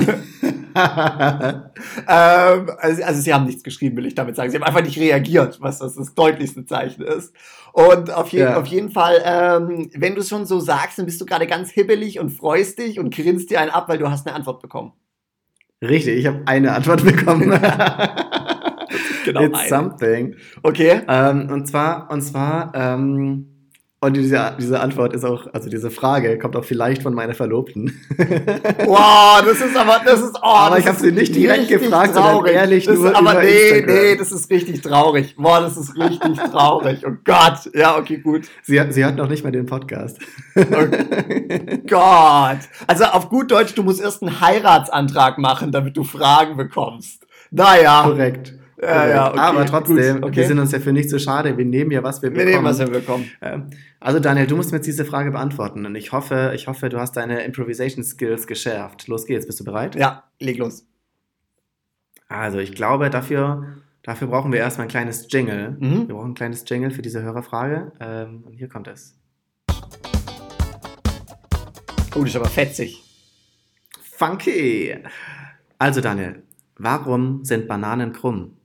ähm, 0.75 2.70
also, 2.78 3.02
also, 3.02 3.20
sie 3.20 3.34
haben 3.34 3.46
nichts 3.46 3.62
geschrieben, 3.62 3.96
will 3.96 4.06
ich 4.06 4.14
damit 4.14 4.37
sagen. 4.37 4.50
Sie 4.50 4.56
haben 4.56 4.64
einfach 4.64 4.82
nicht 4.82 4.98
reagiert, 4.98 5.60
was 5.60 5.78
das, 5.78 5.94
das 5.94 6.14
deutlichste 6.14 6.64
Zeichen 6.64 7.02
ist. 7.02 7.34
Und 7.72 8.10
auf, 8.10 8.31
je 8.32 8.40
ja. 8.40 8.58
auf 8.58 8.66
jeden 8.66 8.90
Fall, 8.90 9.22
ähm, 9.25 9.90
wenn 9.94 10.14
du 10.14 10.20
es 10.20 10.28
schon 10.28 10.44
so 10.44 10.60
sagst, 10.60 10.98
dann 10.98 11.06
bist 11.06 11.20
du 11.20 11.26
gerade 11.26 11.46
ganz 11.46 11.70
hibbelig 11.70 12.20
und 12.20 12.31
freust 12.31 12.78
dich 12.78 12.98
und 12.98 13.14
grinst 13.14 13.50
dir 13.50 13.60
einen 13.60 13.70
ab, 13.70 13.88
weil 13.88 13.98
du 13.98 14.10
hast 14.10 14.26
eine 14.26 14.37
Antwort 14.37 14.60
bekommen. 14.60 14.93
Richtig, 15.82 16.19
ich 16.19 16.26
habe 16.26 16.43
eine 16.46 16.73
Antwort 16.73 17.05
bekommen. 17.05 17.50
genau 19.25 19.43
It's 19.43 19.58
eine. 19.58 19.69
something. 19.69 20.37
Okay. 20.62 21.00
Ähm, 21.08 21.49
und 21.50 21.67
zwar, 21.67 22.11
und 22.11 22.23
zwar, 22.23 22.73
ähm, 22.75 23.51
und 24.02 24.14
diese, 24.14 24.56
diese 24.58 24.81
Antwort 24.81 25.12
ist 25.12 25.25
auch, 25.25 25.46
also 25.52 25.70
diese 25.70 25.88
Frage 25.88 26.37
kommt 26.37 26.56
auch 26.56 26.64
vielleicht 26.64 27.04
von 27.04 27.14
meiner 27.14 27.34
Verlobten. 27.34 28.00
wow, 28.19 29.40
das 29.44 29.60
ist 29.60 29.76
aber, 29.76 30.00
das 30.04 30.20
ist, 30.20 30.34
oh, 30.43 30.44
aber 30.44 30.78
ich 30.81 30.88
habe 30.88 30.99
sie 30.99 31.12
nicht 31.12 31.32
direkt 31.37 31.69
gefragt, 31.69 32.12
traurig. 32.14 32.34
sondern 32.34 32.54
ehrlich 32.54 32.84
das 32.84 32.96
nur 32.96 33.10
ist, 33.10 33.16
Aber 33.16 33.34
nee, 33.40 33.69
Instagram. 33.69 33.94
nee, 33.94 34.16
das 34.16 34.32
ist 34.32 34.50
richtig 34.50 34.81
traurig. 34.81 35.37
Boah, 35.37 35.60
das 35.60 35.76
ist 35.76 35.96
richtig 35.96 36.37
traurig. 36.50 37.04
Oh 37.06 37.12
Gott. 37.25 37.70
Ja, 37.75 37.96
okay, 37.96 38.19
gut. 38.19 38.49
Sie, 38.64 38.81
sie 38.90 39.04
hat 39.04 39.14
noch 39.14 39.28
nicht 39.28 39.44
mal 39.44 39.52
den 39.52 39.66
Podcast. 39.66 40.19
oh 40.56 40.62
Gott. 41.88 42.58
Also 42.88 43.05
auf 43.05 43.28
gut 43.28 43.52
Deutsch, 43.52 43.75
du 43.76 43.84
musst 43.84 44.00
erst 44.00 44.22
einen 44.25 44.40
Heiratsantrag 44.40 45.38
machen, 45.38 45.70
damit 45.70 45.96
du 45.96 46.02
Fragen 46.02 46.56
bekommst. 46.56 47.25
Naja. 47.52 48.02
Korrekt. 48.02 48.55
Ja, 48.82 49.06
ja, 49.06 49.31
okay, 49.31 49.38
aber 49.38 49.64
trotzdem, 49.64 50.25
okay. 50.25 50.34
wir 50.34 50.46
sind 50.49 50.58
uns 50.58 50.73
ja 50.73 50.81
für 50.81 50.93
nicht 50.93 51.08
so 51.08 51.20
schade. 51.20 51.56
Wir 51.56 51.64
nehmen 51.64 51.93
ja, 51.93 52.02
was 52.02 52.20
wir 52.20 52.31
bekommen. 52.31 52.49
Wir 52.49 52.55
nehmen, 52.56 52.64
was 52.64 52.81
wir 52.81 52.88
bekommen. 52.88 53.31
Ähm, 53.40 53.70
also 54.00 54.19
Daniel, 54.19 54.49
du 54.49 54.56
musst 54.56 54.73
mir 54.73 54.79
jetzt 54.79 54.87
diese 54.87 55.05
Frage 55.05 55.31
beantworten 55.31 55.87
und 55.87 55.94
ich 55.94 56.11
hoffe, 56.11 56.50
ich 56.56 56.67
hoffe, 56.67 56.88
du 56.88 56.99
hast 56.99 57.17
deine 57.17 57.43
Improvisation 57.44 58.02
Skills 58.02 58.49
geschärft. 58.49 59.06
Los 59.06 59.26
geht's, 59.26 59.46
bist 59.46 59.61
du 59.61 59.64
bereit? 59.64 59.94
Ja, 59.94 60.25
leg 60.40 60.58
los. 60.58 60.84
Also 62.29 62.58
ich 62.58 62.73
glaube, 62.75 63.08
dafür, 63.08 63.76
dafür 64.02 64.26
brauchen 64.26 64.50
wir 64.50 64.58
erstmal 64.58 64.88
ein 64.88 64.90
kleines 64.90 65.29
Jingle. 65.31 65.76
Mhm. 65.79 66.08
Wir 66.08 66.14
brauchen 66.17 66.32
ein 66.32 66.34
kleines 66.34 66.64
Jingle 66.67 66.90
für 66.90 67.02
diese 67.02 67.23
Hörerfrage 67.23 67.93
ähm, 68.00 68.43
und 68.44 68.55
hier 68.55 68.69
kommt 68.69 68.88
es. 68.88 69.17
Oh, 72.17 72.20
das 72.20 72.31
ist 72.31 72.37
aber 72.37 72.46
fetzig. 72.46 73.00
Funky. 74.17 74.96
Also 75.79 76.00
Daniel, 76.00 76.43
warum 76.79 77.44
sind 77.44 77.69
Bananen 77.69 78.12
krumm? 78.12 78.56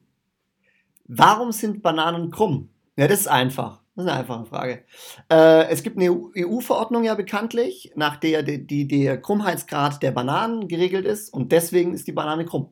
Warum 1.07 1.51
sind 1.51 1.81
Bananen 1.81 2.31
krumm? 2.31 2.69
Ja, 2.98 3.07
das 3.07 3.21
ist 3.21 3.27
einfach. 3.27 3.81
Das 3.95 4.06
ist 4.06 4.12
eine 4.12 4.19
einfache 4.19 4.45
Frage. 4.45 4.83
Äh, 5.31 5.69
es 5.69 5.81
gibt 5.81 5.98
eine 5.98 6.12
EU-Verordnung 6.12 7.04
ja 7.04 7.15
bekanntlich, 7.15 7.92
nach 7.95 8.18
der 8.18 8.44
die, 8.44 8.65
die, 8.68 8.88
der 8.88 9.19
Krummheitsgrad 9.19 10.04
der 10.04 10.12
Bananen 10.12 10.68
geregelt 10.68 11.06
ist 11.06 11.33
und 11.33 11.51
deswegen 11.51 11.94
ist 11.94 12.07
die 12.07 12.12
Banane 12.12 12.45
krumm. 12.45 12.71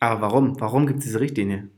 Aber 0.00 0.20
warum? 0.22 0.60
Warum 0.60 0.86
gibt 0.86 1.00
es 1.00 1.04
diese 1.04 1.20
Richtlinie? 1.20 1.68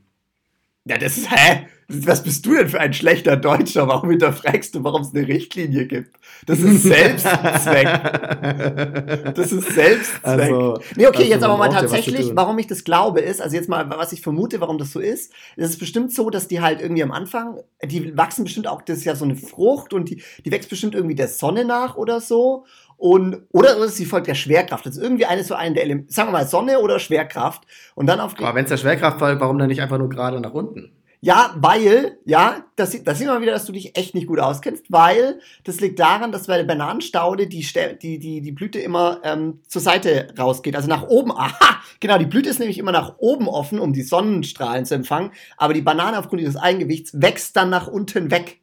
Ja, 0.85 0.97
das 0.97 1.17
ist, 1.17 1.31
hä? 1.31 1.67
Was 1.93 2.23
bist 2.23 2.45
du 2.45 2.55
denn 2.55 2.69
für 2.69 2.79
ein 2.79 2.93
schlechter 2.93 3.37
Deutscher? 3.37 3.87
Warum 3.87 4.09
hinterfragst 4.09 4.75
du, 4.75 4.83
warum 4.83 5.01
es 5.01 5.13
eine 5.13 5.27
Richtlinie 5.27 5.85
gibt? 5.85 6.15
Das 6.45 6.59
ist 6.59 6.83
Selbstzweck. 6.83 7.87
das 9.35 9.51
ist 9.51 9.73
Selbstzweck. 9.73 10.23
Also, 10.23 10.79
nee, 10.95 11.07
okay, 11.07 11.19
also 11.19 11.31
jetzt 11.31 11.43
aber 11.43 11.57
mal 11.57 11.69
tatsächlich, 11.69 12.31
warum 12.35 12.57
ich 12.59 12.67
das 12.67 12.83
glaube, 12.83 13.21
ist, 13.21 13.41
also 13.41 13.55
jetzt 13.55 13.69
mal, 13.69 13.89
was 13.89 14.11
ich 14.11 14.21
vermute, 14.21 14.59
warum 14.61 14.77
das 14.77 14.91
so 14.91 14.99
ist, 14.99 15.31
es 15.55 15.69
ist 15.69 15.79
bestimmt 15.79 16.11
so, 16.11 16.29
dass 16.29 16.47
die 16.47 16.61
halt 16.61 16.81
irgendwie 16.81 17.03
am 17.03 17.11
Anfang, 17.11 17.59
die 17.83 18.17
wachsen 18.17 18.43
bestimmt 18.43 18.67
auch, 18.67 18.81
das 18.81 18.99
ist 18.99 19.05
ja 19.05 19.15
so 19.15 19.25
eine 19.25 19.35
Frucht 19.35 19.93
und 19.93 20.09
die, 20.09 20.23
die 20.45 20.51
wächst 20.51 20.69
bestimmt 20.69 20.95
irgendwie 20.95 21.15
der 21.15 21.27
Sonne 21.27 21.65
nach 21.65 21.95
oder 21.95 22.19
so. 22.19 22.65
Und, 22.97 23.43
oder, 23.51 23.77
oder 23.77 23.89
sie 23.89 24.05
folgt 24.05 24.27
der 24.27 24.35
Schwerkraft. 24.35 24.85
Das 24.85 24.95
ist 24.95 25.03
irgendwie 25.03 25.25
eines 25.25 25.47
so 25.47 25.55
einen 25.55 25.75
der 25.75 25.83
Elemente, 25.83 26.13
sagen 26.13 26.29
wir 26.29 26.33
mal 26.33 26.47
Sonne 26.47 26.79
oder 26.79 26.99
Schwerkraft. 26.99 27.63
Und 27.95 28.07
dann 28.07 28.21
auf. 28.21 28.33
Aber 28.37 28.55
wenn 28.55 28.63
es 28.63 28.69
der 28.69 28.77
Schwerkraft 28.77 29.19
folgt, 29.19 29.41
warum 29.41 29.57
dann 29.57 29.67
nicht 29.67 29.81
einfach 29.81 29.97
nur 29.97 30.07
gerade 30.09 30.39
nach 30.39 30.53
unten? 30.53 30.91
Ja, 31.25 31.55
weil, 31.55 32.17
ja, 32.25 32.65
das, 32.75 33.01
das 33.01 33.17
sieht 33.17 33.27
man 33.27 33.41
wieder, 33.41 33.53
dass 33.53 33.63
du 33.63 33.71
dich 33.71 33.97
echt 33.97 34.13
nicht 34.13 34.27
gut 34.27 34.41
auskennst, 34.41 34.87
weil 34.89 35.39
das 35.63 35.79
liegt 35.79 35.97
daran, 35.97 36.33
dass 36.33 36.47
bei 36.47 36.57
der 36.57 36.65
Bananenstaude 36.65 37.47
die, 37.47 37.65
die, 38.01 38.19
die, 38.19 38.41
die 38.41 38.51
Blüte 38.51 38.79
immer 38.79 39.21
ähm, 39.23 39.61
zur 39.65 39.81
Seite 39.81 40.33
rausgeht, 40.37 40.75
also 40.75 40.89
nach 40.89 41.03
oben. 41.03 41.31
Aha, 41.31 41.81
genau, 42.01 42.17
die 42.17 42.25
Blüte 42.25 42.49
ist 42.49 42.59
nämlich 42.59 42.77
immer 42.77 42.91
nach 42.91 43.19
oben 43.19 43.47
offen, 43.47 43.79
um 43.79 43.93
die 43.93 44.01
Sonnenstrahlen 44.01 44.83
zu 44.83 44.95
empfangen, 44.95 45.31
aber 45.55 45.73
die 45.73 45.81
Banane 45.81 46.19
aufgrund 46.19 46.41
ihres 46.41 46.57
Eigengewichts 46.57 47.13
wächst 47.21 47.55
dann 47.55 47.69
nach 47.69 47.87
unten 47.87 48.29
weg. 48.29 48.59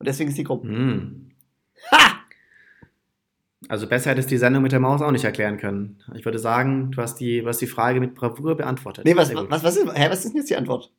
Und 0.00 0.08
deswegen 0.08 0.30
ist 0.30 0.38
die 0.38 0.42
krumm. 0.42 0.62
Mm. 0.64 1.30
Ha! 1.92 2.18
Also 3.68 3.86
besser 3.86 4.10
hättest 4.10 4.28
du 4.28 4.34
die 4.34 4.38
Sendung 4.38 4.64
mit 4.64 4.72
der 4.72 4.80
Maus 4.80 5.02
auch 5.02 5.12
nicht 5.12 5.22
erklären 5.22 5.56
können. 5.56 6.02
Ich 6.16 6.24
würde 6.24 6.40
sagen, 6.40 6.90
du 6.90 7.00
hast 7.00 7.20
die, 7.20 7.42
du 7.42 7.46
hast 7.46 7.60
die 7.60 7.68
Frage 7.68 8.00
mit 8.00 8.16
Bravour 8.16 8.56
beantwortet. 8.56 9.04
Nee, 9.04 9.14
was, 9.14 9.32
was, 9.32 9.62
was, 9.62 9.76
ist, 9.76 9.86
hä, 9.94 10.06
was 10.10 10.24
ist 10.24 10.32
denn 10.32 10.40
jetzt 10.40 10.50
die 10.50 10.56
Antwort? 10.56 10.90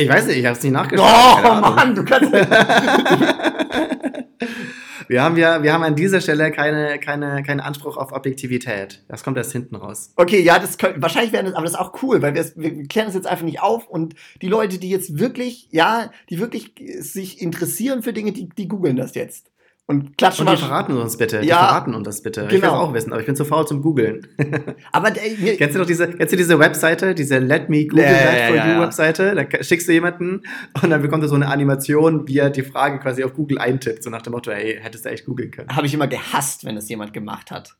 Ich 0.00 0.08
weiß 0.08 0.26
nicht, 0.26 0.38
ich 0.38 0.46
habe 0.46 0.56
es 0.56 0.62
nicht 0.62 0.72
nachgeschaut. 0.72 1.06
Oh 1.44 1.60
Mann, 1.60 1.94
du 1.94 2.04
kannst. 2.04 2.32
wir 5.08 5.22
haben 5.22 5.36
ja, 5.36 5.62
wir 5.62 5.72
haben 5.72 5.82
an 5.82 5.96
dieser 5.96 6.20
Stelle 6.20 6.50
keine, 6.50 6.98
keine, 6.98 7.42
keinen 7.42 7.60
Anspruch 7.60 7.96
auf 7.96 8.12
Objektivität. 8.12 9.02
Das 9.08 9.24
kommt 9.24 9.36
erst 9.36 9.52
hinten 9.52 9.76
raus. 9.76 10.12
Okay, 10.16 10.40
ja, 10.40 10.58
das 10.58 10.78
könnte, 10.78 11.02
wahrscheinlich 11.02 11.32
wäre 11.32 11.44
das, 11.44 11.54
aber 11.54 11.64
das 11.64 11.74
ist 11.74 11.78
auch 11.78 12.02
cool, 12.02 12.22
weil 12.22 12.34
wir, 12.34 12.44
wir 12.56 12.86
klären 12.86 13.08
das 13.08 13.14
jetzt 13.14 13.26
einfach 13.26 13.44
nicht 13.44 13.60
auf 13.60 13.88
und 13.88 14.14
die 14.40 14.48
Leute, 14.48 14.78
die 14.78 14.88
jetzt 14.88 15.18
wirklich, 15.18 15.68
ja, 15.70 16.10
die 16.30 16.38
wirklich 16.38 16.72
sich 17.00 17.42
interessieren 17.42 18.02
für 18.02 18.12
Dinge, 18.12 18.32
die, 18.32 18.48
die 18.48 18.68
googeln 18.68 18.96
das 18.96 19.14
jetzt. 19.14 19.49
Und 19.90 20.16
klatschen 20.16 20.46
und 20.46 20.56
die 20.56 20.62
verraten 20.62 20.96
uns 20.96 21.16
bitte. 21.16 21.38
Ja, 21.38 21.42
die 21.42 21.48
verraten 21.48 21.94
uns 21.96 22.04
das 22.04 22.22
bitte. 22.22 22.42
Genau. 22.42 22.54
Ich 22.54 22.62
will 22.62 22.68
auch 22.68 22.94
wissen, 22.94 23.10
aber 23.10 23.18
ich 23.22 23.26
bin 23.26 23.34
zu 23.34 23.44
faul 23.44 23.66
zum 23.66 23.82
Googeln. 23.82 24.24
aber 24.92 25.08
äh, 25.08 25.56
kennst 25.56 25.74
du 25.74 25.80
doch 25.80 25.86
diese, 25.86 26.08
kennst 26.12 26.32
du 26.32 26.36
diese 26.36 26.60
Webseite, 26.60 27.12
diese 27.12 27.40
Let 27.40 27.68
Me 27.68 27.88
Google 27.88 28.04
ja, 28.04 28.12
That 28.12 28.46
for 28.46 28.56
ja, 28.56 28.72
You 28.72 28.82
Webseite? 28.82 29.34
Da 29.34 29.64
schickst 29.64 29.88
du 29.88 29.92
jemanden 29.92 30.42
und 30.80 30.90
dann 30.90 31.02
bekommt 31.02 31.24
er 31.24 31.28
so 31.28 31.34
eine 31.34 31.48
Animation, 31.48 32.28
wie 32.28 32.38
er 32.38 32.50
die 32.50 32.62
Frage 32.62 33.00
quasi 33.00 33.24
auf 33.24 33.34
Google 33.34 33.58
eintippt, 33.58 34.04
so 34.04 34.10
nach 34.10 34.22
dem 34.22 34.32
Motto, 34.32 34.52
ey, 34.52 34.78
hättest 34.80 35.06
du 35.06 35.08
echt 35.08 35.26
googeln 35.26 35.50
können. 35.50 35.68
Habe 35.74 35.88
ich 35.88 35.94
immer 35.94 36.06
gehasst, 36.06 36.64
wenn 36.64 36.76
es 36.76 36.88
jemand 36.88 37.12
gemacht 37.12 37.50
hat. 37.50 37.74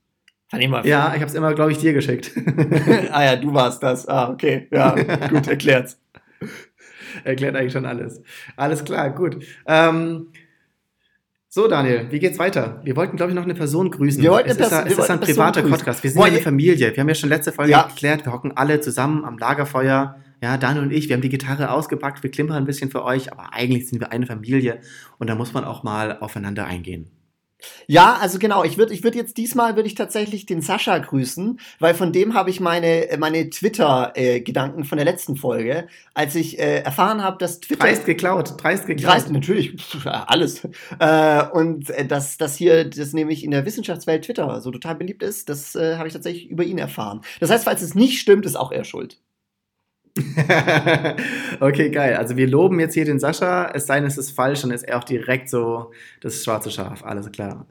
Fand 0.49 0.65
ich 0.65 0.69
mal 0.69 0.85
ja, 0.85 1.13
ich 1.15 1.21
habe 1.21 1.31
es 1.31 1.35
immer, 1.35 1.55
glaube 1.55 1.71
ich, 1.71 1.79
dir 1.79 1.93
geschickt. 1.93 2.33
ah 3.13 3.23
ja, 3.23 3.37
du 3.37 3.55
warst 3.55 3.85
das. 3.85 4.09
Ah, 4.09 4.31
okay. 4.31 4.67
Ja, 4.73 4.97
gut, 5.29 5.47
erklärt's. 5.47 5.97
Erklärt 7.25 7.55
eigentlich 7.55 7.73
schon 7.73 7.87
alles. 7.87 8.21
Alles 8.57 8.85
klar, 8.85 9.11
gut. 9.11 9.45
Ähm, 9.67 10.27
so, 11.53 11.67
Daniel, 11.67 12.07
wie 12.13 12.21
geht's 12.21 12.39
weiter? 12.39 12.81
Wir 12.85 12.95
wollten, 12.95 13.17
glaube 13.17 13.33
ich, 13.33 13.37
noch 13.37 13.43
eine 13.43 13.55
Person 13.55 13.91
grüßen. 13.91 14.23
Wir 14.23 14.31
wollten 14.31 14.51
es 14.51 14.57
ist, 14.57 14.71
ja, 14.71 14.85
es 14.87 14.97
ist 14.97 15.11
ein 15.11 15.19
privater 15.19 15.63
Podcast. 15.63 16.01
Wir 16.05 16.13
sind 16.13 16.23
eine 16.23 16.39
Familie. 16.39 16.95
Wir 16.95 17.01
haben 17.01 17.09
ja 17.09 17.15
schon 17.17 17.29
letzte 17.29 17.51
Folge 17.51 17.73
ja. 17.73 17.89
geklärt, 17.89 18.25
wir 18.25 18.33
hocken 18.33 18.53
alle 18.57 18.81
zusammen 18.81 19.25
am 19.25 19.37
Lagerfeuer. 19.37 20.15
Ja, 20.41 20.57
Daniel 20.57 20.85
und 20.85 20.93
ich, 20.93 21.09
wir 21.09 21.17
haben 21.17 21.23
die 21.23 21.29
Gitarre 21.29 21.73
ausgepackt, 21.73 22.23
wir 22.23 22.31
klimpern 22.31 22.57
ein 22.57 22.67
bisschen 22.67 22.93
für 22.93 23.05
euch, 23.05 23.33
aber 23.33 23.53
eigentlich 23.53 23.89
sind 23.89 23.99
wir 24.01 24.13
eine 24.13 24.27
Familie 24.27 24.79
und 25.19 25.29
da 25.29 25.35
muss 25.35 25.53
man 25.53 25.65
auch 25.65 25.83
mal 25.83 26.19
aufeinander 26.21 26.67
eingehen. 26.67 27.11
Ja, 27.87 28.19
also 28.21 28.39
genau, 28.39 28.65
ich 28.65 28.79
würde 28.79 28.95
ich 28.95 29.03
würd 29.03 29.15
jetzt 29.15 29.37
diesmal 29.37 29.77
würde 29.77 29.87
ich 29.87 29.95
tatsächlich 29.95 30.47
den 30.47 30.63
Sascha 30.63 30.99
grüßen, 30.99 31.61
weil 31.79 31.95
von 31.95 32.13
dem 32.13 32.35
habe 32.35 32.51
ich 32.51 32.61
meine 32.61 33.09
meine 33.19 33.51
Twitter 33.51 34.13
äh, 34.15 34.41
Gedanken 34.41 34.85
von 34.85 34.97
der 34.97 35.05
letzten 35.05 35.37
Folge, 35.37 35.89
als 36.15 36.35
ich 36.35 36.59
äh, 36.59 36.81
erfahren 36.81 37.23
habe, 37.23 37.39
dass 37.39 37.61
Twitter 37.61 37.85
dreist 37.85 38.07
geklaut, 38.07 38.55
dreist 38.63 38.87
geklaut. 38.87 39.13
Dreist 39.13 39.31
natürlich 39.31 39.77
alles. 40.05 40.67
Äh, 40.99 41.45
und 41.53 41.91
äh, 41.91 42.07
dass 42.07 42.37
das 42.39 42.57
hier 42.57 42.89
das 42.89 43.13
nämlich 43.13 43.45
in 43.45 43.51
der 43.51 43.65
Wissenschaftswelt 43.65 44.25
Twitter 44.25 44.61
so 44.61 44.71
total 44.71 44.95
beliebt 44.95 45.23
ist, 45.23 45.49
das 45.49 45.75
äh, 45.75 45.97
habe 45.97 46.09
ich 46.09 46.15
tatsächlich 46.15 46.49
über 46.49 46.65
ihn 46.65 46.79
erfahren. 46.79 47.21
Das 47.41 47.51
heißt, 47.51 47.65
falls 47.65 47.83
es 47.83 47.95
nicht 47.95 48.21
stimmt, 48.21 48.47
ist 48.47 48.57
auch 48.57 48.73
er 48.73 48.85
schuld. 48.85 49.19
okay, 51.61 51.91
geil. 51.91 52.17
Also 52.17 52.37
wir 52.37 52.49
loben 52.49 52.81
jetzt 52.81 52.95
hier 52.95 53.05
den 53.05 53.19
Sascha, 53.19 53.71
es 53.75 53.87
sei 53.87 53.97
denn, 53.97 54.07
es 54.07 54.19
ist 54.19 54.31
falsch, 54.31 54.63
dann 54.63 54.71
ist 54.71 54.85
er 54.85 54.99
auch 54.99 55.05
direkt 55.05 55.49
so 55.49 55.93
das 56.21 56.45
schwarze 56.45 56.71
Schaf. 56.71 57.05
Alles 57.05 57.31
klar. 57.33 57.67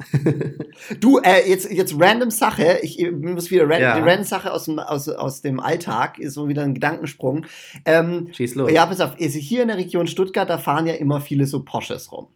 du, 1.00 1.20
äh, 1.20 1.48
jetzt, 1.50 1.72
jetzt 1.72 1.96
random 2.00 2.32
Sache, 2.32 2.80
ich 2.82 3.00
muss 3.12 3.52
wieder 3.52 3.70
ran, 3.70 3.82
ja. 3.82 3.96
die 3.96 4.02
random 4.02 4.26
Sache 4.26 4.52
aus 4.52 4.66
dem, 4.66 4.80
aus, 4.80 5.10
aus 5.10 5.42
dem 5.42 5.60
Alltag, 5.60 6.20
ist 6.20 6.34
so 6.34 6.48
wieder 6.48 6.64
ein 6.64 6.74
Gedankensprung. 6.74 7.46
Ähm, 7.86 8.30
Schieß 8.32 8.56
los. 8.56 8.72
Ja, 8.72 8.86
pass 8.86 9.02
auf, 9.02 9.16
hier 9.18 9.62
in 9.62 9.68
der 9.68 9.78
Region 9.78 10.08
Stuttgart, 10.08 10.50
da 10.50 10.58
fahren 10.58 10.88
ja 10.88 10.94
immer 10.94 11.22
viele 11.22 11.46
so 11.46 11.64
Porsches 11.64 12.12
rum. 12.12 12.28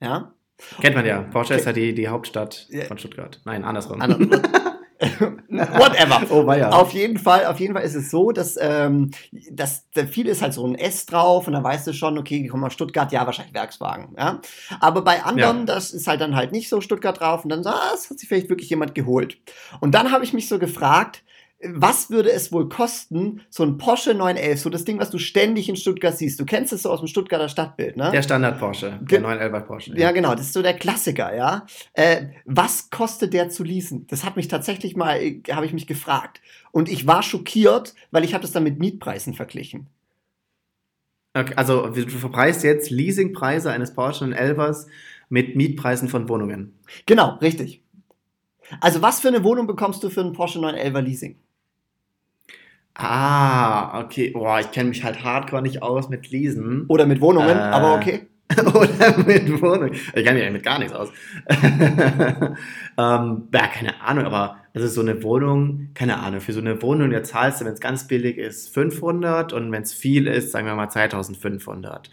Ja? 0.00 0.32
Kennt 0.80 0.96
man 0.96 1.06
ja. 1.06 1.20
Porsche 1.22 1.54
okay. 1.54 1.60
ist 1.60 1.66
ja 1.66 1.72
die, 1.72 1.94
die 1.94 2.08
Hauptstadt 2.08 2.68
von 2.88 2.98
Stuttgart. 2.98 3.40
Nein, 3.44 3.64
andersrum. 3.64 4.00
Whatever. 5.48 6.30
Oh, 6.30 6.52
ja. 6.52 6.70
Auf 6.70 6.92
jeden 6.92 7.18
Fall, 7.18 7.46
auf 7.46 7.58
jeden 7.58 7.74
Fall 7.74 7.82
ist 7.82 7.94
es 7.94 8.10
so, 8.10 8.32
dass, 8.32 8.58
ähm, 8.60 9.12
dass 9.50 9.86
viel 10.10 10.26
ist 10.26 10.42
halt 10.42 10.52
so 10.52 10.66
ein 10.66 10.74
S 10.74 11.06
drauf 11.06 11.46
und 11.46 11.54
dann 11.54 11.64
weißt 11.64 11.86
du 11.86 11.92
schon, 11.94 12.18
okay, 12.18 12.42
die 12.42 12.48
kommen 12.48 12.64
aus 12.64 12.74
Stuttgart, 12.74 13.10
ja, 13.12 13.24
wahrscheinlich 13.24 13.54
Werkswagen. 13.54 14.14
Ja? 14.18 14.40
Aber 14.80 15.02
bei 15.02 15.22
anderen, 15.22 15.60
ja. 15.60 15.64
das 15.64 15.92
ist 15.92 16.06
halt 16.06 16.20
dann 16.20 16.36
halt 16.36 16.52
nicht 16.52 16.68
so 16.68 16.80
Stuttgart 16.80 17.18
drauf 17.18 17.44
und 17.44 17.50
dann 17.50 17.62
so, 17.62 17.70
ah, 17.70 17.90
das 17.92 18.10
hat 18.10 18.18
sich 18.18 18.28
vielleicht 18.28 18.50
wirklich 18.50 18.68
jemand 18.68 18.94
geholt. 18.94 19.38
Und 19.80 19.94
dann 19.94 20.12
habe 20.12 20.24
ich 20.24 20.34
mich 20.34 20.48
so 20.48 20.58
gefragt, 20.58 21.22
was 21.60 22.08
würde 22.10 22.30
es 22.30 22.52
wohl 22.52 22.68
kosten, 22.68 23.40
so 23.50 23.64
ein 23.64 23.78
Porsche 23.78 24.14
911, 24.14 24.60
so 24.60 24.70
das 24.70 24.84
Ding, 24.84 25.00
was 25.00 25.10
du 25.10 25.18
ständig 25.18 25.68
in 25.68 25.74
Stuttgart 25.74 26.16
siehst. 26.16 26.38
Du 26.38 26.44
kennst 26.44 26.72
es 26.72 26.82
so 26.82 26.90
aus 26.90 27.00
dem 27.00 27.08
Stuttgarter 27.08 27.48
Stadtbild, 27.48 27.96
ne? 27.96 28.10
Der 28.12 28.22
Standard 28.22 28.60
Porsche, 28.60 29.00
der 29.02 29.20
911 29.20 29.66
Porsche. 29.66 29.90
Ja. 29.92 29.98
ja. 29.98 30.12
genau, 30.12 30.34
das 30.34 30.46
ist 30.46 30.52
so 30.52 30.62
der 30.62 30.74
Klassiker, 30.74 31.34
ja. 31.34 31.66
Äh, 31.94 32.26
was 32.44 32.90
kostet 32.90 33.32
der 33.32 33.48
zu 33.48 33.64
leasen? 33.64 34.06
Das 34.08 34.24
hat 34.24 34.36
mich 34.36 34.46
tatsächlich 34.46 34.94
mal, 34.94 35.20
äh, 35.20 35.42
habe 35.50 35.66
ich 35.66 35.72
mich 35.72 35.88
gefragt. 35.88 36.40
Und 36.70 36.88
ich 36.88 37.08
war 37.08 37.24
schockiert, 37.24 37.94
weil 38.12 38.24
ich 38.24 38.34
habe 38.34 38.42
das 38.42 38.52
dann 38.52 38.62
mit 38.62 38.78
Mietpreisen 38.78 39.34
verglichen. 39.34 39.88
Okay, 41.34 41.54
also 41.56 41.88
du 41.88 42.08
verpreist 42.08 42.62
jetzt 42.62 42.90
Leasingpreise 42.90 43.72
eines 43.72 43.94
Porsche 43.94 44.26
911 44.26 44.86
mit 45.28 45.56
Mietpreisen 45.56 46.08
von 46.08 46.28
Wohnungen. 46.28 46.78
Genau, 47.06 47.36
richtig. 47.38 47.82
Also 48.80 49.02
was 49.02 49.20
für 49.20 49.28
eine 49.28 49.42
Wohnung 49.42 49.66
bekommst 49.66 50.04
du 50.04 50.10
für 50.10 50.20
einen 50.20 50.32
Porsche 50.34 50.60
911 50.60 51.04
Leasing? 51.04 51.36
Ah, 52.98 54.00
okay. 54.00 54.30
Boah, 54.30 54.58
ich 54.58 54.72
kenne 54.72 54.88
mich 54.88 55.04
halt 55.04 55.22
hardcore 55.22 55.62
nicht 55.62 55.82
aus 55.82 56.08
mit 56.08 56.30
Leasen. 56.30 56.84
Oder 56.88 57.06
mit 57.06 57.20
Wohnungen, 57.20 57.56
äh, 57.56 57.60
aber 57.60 57.94
okay. 57.94 58.26
Oder 58.74 59.18
mit 59.24 59.62
Wohnungen. 59.62 59.92
Ich 59.92 60.24
kenne 60.24 60.42
mich 60.42 60.50
mit 60.50 60.64
gar 60.64 60.80
nichts 60.80 60.94
aus. 60.94 61.10
ähm, 61.48 62.56
ja, 62.98 63.66
keine 63.72 64.00
Ahnung, 64.00 64.24
aber 64.24 64.56
also 64.74 64.88
so 64.88 65.00
eine 65.00 65.22
Wohnung, 65.22 65.90
keine 65.94 66.18
Ahnung, 66.18 66.40
für 66.40 66.52
so 66.52 66.60
eine 66.60 66.82
Wohnung, 66.82 67.10
da 67.10 67.22
zahlst 67.22 67.60
du, 67.60 67.66
wenn 67.66 67.74
es 67.74 67.80
ganz 67.80 68.08
billig 68.08 68.36
ist, 68.36 68.74
500 68.74 69.52
und 69.52 69.70
wenn 69.70 69.82
es 69.82 69.92
viel 69.92 70.26
ist, 70.26 70.50
sagen 70.50 70.66
wir 70.66 70.74
mal 70.74 70.88
2500. 70.88 72.10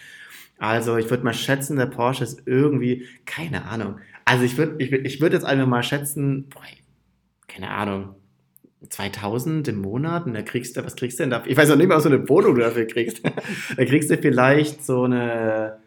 Also 0.59 0.97
ich 0.97 1.09
würde 1.09 1.23
mal 1.23 1.33
schätzen, 1.33 1.77
der 1.77 1.87
Porsche 1.87 2.23
ist 2.23 2.43
irgendwie, 2.45 3.07
keine 3.25 3.65
Ahnung. 3.65 3.99
Also 4.23 4.43
ich 4.43 4.57
würde 4.57 4.75
ich 4.83 4.91
würd, 4.91 5.05
ich 5.05 5.19
würd 5.19 5.33
jetzt 5.33 5.45
einfach 5.45 5.67
mal 5.67 5.83
schätzen, 5.83 6.47
boah, 6.49 6.61
keine 7.47 7.71
Ahnung, 7.71 8.15
2000 8.89 9.67
im 9.67 9.81
Monat 9.81 10.25
und 10.25 10.33
da 10.33 10.41
kriegst 10.41 10.77
du, 10.77 10.85
was 10.85 10.95
kriegst 10.95 11.19
du 11.19 11.23
denn 11.23 11.29
da? 11.29 11.43
Ich 11.45 11.57
weiß 11.57 11.69
auch 11.71 11.75
nicht 11.75 11.87
mal, 11.87 11.97
was 11.97 12.03
du 12.03 12.09
eine 12.09 12.27
Wohnung 12.29 12.57
dafür 12.57 12.85
kriegst. 12.85 13.21
da 13.77 13.85
kriegst 13.85 14.09
du 14.09 14.17
vielleicht 14.17 14.85
so 14.85 15.03
eine 15.03 15.79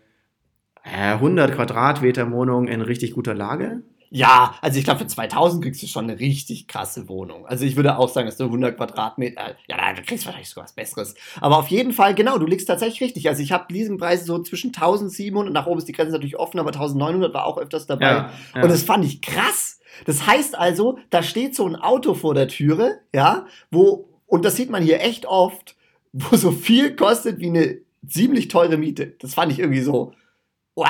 äh, 0.85 1.13
100 1.13 1.55
Quadratmeter 1.55 2.31
Wohnung 2.31 2.69
in 2.69 2.81
richtig 2.81 3.13
guter 3.13 3.35
Lage. 3.35 3.83
Ja, 4.11 4.55
also 4.63 4.79
ich 4.79 4.85
glaube, 4.85 5.01
für 5.01 5.07
2000 5.07 5.63
kriegst 5.63 5.83
du 5.83 5.87
schon 5.87 6.05
eine 6.05 6.19
richtig 6.19 6.67
krasse 6.67 7.09
Wohnung. 7.09 7.47
Also 7.47 7.65
ich 7.67 7.77
würde 7.77 7.99
auch 7.99 8.09
sagen, 8.09 8.27
dass 8.27 8.39
du 8.39 8.45
100 8.45 8.77
Quadratmeter, 8.77 9.55
ja, 9.69 9.93
du 9.93 10.03
kriegst 10.03 10.25
wahrscheinlich 10.25 10.49
sogar 10.49 10.65
was 10.65 10.73
Besseres. 10.73 11.15
Aber 11.41 11.59
auf 11.59 11.69
jeden 11.69 11.93
Fall, 11.93 12.15
genau, 12.15 12.39
du 12.39 12.47
liegst 12.47 12.69
tatsächlich 12.69 13.03
richtig. 13.03 13.29
Also 13.29 13.43
ich 13.43 13.53
habe 13.53 13.73
Leasingpreise 13.73 14.25
so 14.25 14.39
zwischen 14.39 14.69
1700, 14.69 15.53
nach 15.53 15.67
oben 15.67 15.79
ist 15.79 15.89
die 15.89 15.93
Grenze 15.93 16.13
natürlich 16.13 16.39
offen, 16.39 16.59
aber 16.59 16.71
1900 16.71 17.35
war 17.35 17.45
auch 17.45 17.59
öfters 17.59 17.87
dabei. 17.87 18.07
Ja, 18.07 18.33
ja. 18.55 18.63
Und 18.63 18.71
das 18.71 18.83
fand 18.83 19.05
ich 19.05 19.21
krass. 19.21 19.78
Das 20.05 20.27
heißt 20.27 20.59
also, 20.59 20.99
da 21.11 21.23
steht 21.23 21.55
so 21.55 21.67
ein 21.67 21.77
Auto 21.77 22.15
vor 22.15 22.35
der 22.35 22.49
Türe, 22.49 23.01
ja, 23.15 23.47
wo, 23.71 24.09
und 24.27 24.45
das 24.45 24.57
sieht 24.57 24.71
man 24.71 24.83
hier 24.83 25.01
echt 25.01 25.27
oft, 25.27 25.77
wo 26.13 26.37
so 26.37 26.51
viel 26.51 26.97
kostet 26.97 27.39
wie 27.41 27.49
eine 27.49 27.79
ziemlich 28.07 28.49
teure 28.49 28.77
Miete. 28.77 29.15
Das 29.19 29.35
fand 29.35 29.53
ich 29.53 29.59
irgendwie 29.59 29.83
so, 29.83 30.13
what? 30.75 30.89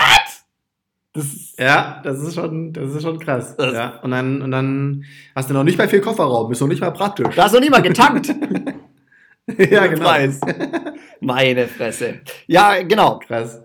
Das 1.13 1.25
ist, 1.25 1.59
ja, 1.59 2.01
das 2.05 2.21
ist 2.21 2.35
schon, 2.35 2.73
das 2.73 2.95
ist 2.95 3.03
schon 3.03 3.19
krass. 3.19 3.57
Ja. 3.59 3.99
Und 4.03 4.13
dann, 4.13 4.43
und 4.43 4.51
dann 4.53 5.05
hast 5.35 5.51
du 5.51 5.55
noch 5.55 5.65
nicht 5.65 5.79
mal 5.79 5.89
viel 5.89 6.01
Kofferraum, 6.01 6.53
ist 6.53 6.61
noch 6.61 6.69
nicht 6.69 6.81
mal 6.81 6.93
praktisch. 6.93 7.35
Da 7.35 7.45
hast 7.45 7.53
du 7.53 7.57
noch 7.57 7.63
nicht 7.63 7.73
mal 7.73 7.83
getankt. 7.83 8.33
ja, 9.71 9.87
genau. 9.87 10.11
Meine 11.21 11.69
Fresse. 11.69 12.21
Ja, 12.47 12.83
genau. 12.83 13.19
Krass. 13.19 13.63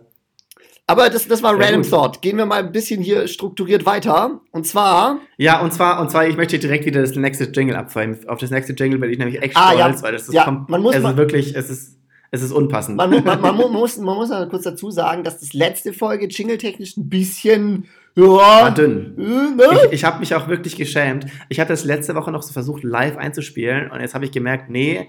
Aber 0.86 1.10
das, 1.10 1.28
das 1.28 1.42
war 1.42 1.58
Random 1.58 1.84
ja, 1.84 1.90
Thought. 1.90 2.22
Gehen 2.22 2.38
wir 2.38 2.46
mal 2.46 2.60
ein 2.60 2.72
bisschen 2.72 3.02
hier 3.02 3.28
strukturiert 3.28 3.86
weiter. 3.86 4.42
Und 4.52 4.68
zwar. 4.68 5.20
Ja, 5.38 5.62
und 5.62 5.74
zwar, 5.74 6.02
und 6.02 6.12
zwar, 6.12 6.28
ich 6.28 6.36
möchte 6.36 6.60
direkt 6.60 6.86
wieder 6.86 7.02
das 7.02 7.16
nächste 7.16 7.46
Jingle 7.46 7.76
abfallen. 7.76 8.18
Auf 8.28 8.40
das 8.40 8.52
nächste 8.52 8.74
Jingle 8.74 9.00
bin 9.00 9.10
ich 9.10 9.18
nämlich 9.18 9.42
echt 9.42 9.56
ah, 9.56 9.72
stolz, 9.74 9.98
ja. 9.98 10.04
weil 10.04 10.12
das 10.12 10.28
ist, 10.28 10.34
ja, 10.34 10.66
man 10.68 10.82
muss 10.82 10.96
es 10.96 11.04
ist 11.04 11.18
wirklich, 11.18 11.56
es 11.56 11.70
ist, 11.70 12.00
es 12.32 12.42
ist 12.42 12.52
unpassend. 12.52 12.98
Man, 12.98 13.10
man, 13.10 13.24
man, 13.24 13.42
man 13.58 13.72
muss, 13.72 13.98
man 13.98 14.16
muss 14.16 14.30
mal 14.30 14.50
kurz 14.50 14.64
dazu 14.64 14.92
sagen, 14.92 15.24
dass 15.24 15.40
das 15.40 15.54
letzte 15.54 15.94
Folge 15.94 16.28
jingle-technisch 16.28 16.98
ein 16.98 17.08
bisschen 17.08 17.86
ja, 18.16 18.24
war 18.24 18.72
dünn. 18.74 19.16
Äh, 19.18 19.56
ne? 19.56 19.80
Ich, 19.86 19.94
ich 19.94 20.04
habe 20.04 20.20
mich 20.20 20.36
auch 20.36 20.50
wirklich 20.50 20.76
geschämt. 20.76 21.28
Ich 21.48 21.62
habe 21.62 21.70
das 21.70 21.86
letzte 21.86 22.14
Woche 22.16 22.32
noch 22.32 22.44
so 22.44 22.52
versucht, 22.52 22.84
live 22.84 23.18
einzuspielen 23.18 23.90
und 23.90 24.02
jetzt 24.02 24.16
habe 24.16 24.26
ich 24.26 24.32
gemerkt, 24.32 24.70
nee, 24.70 25.08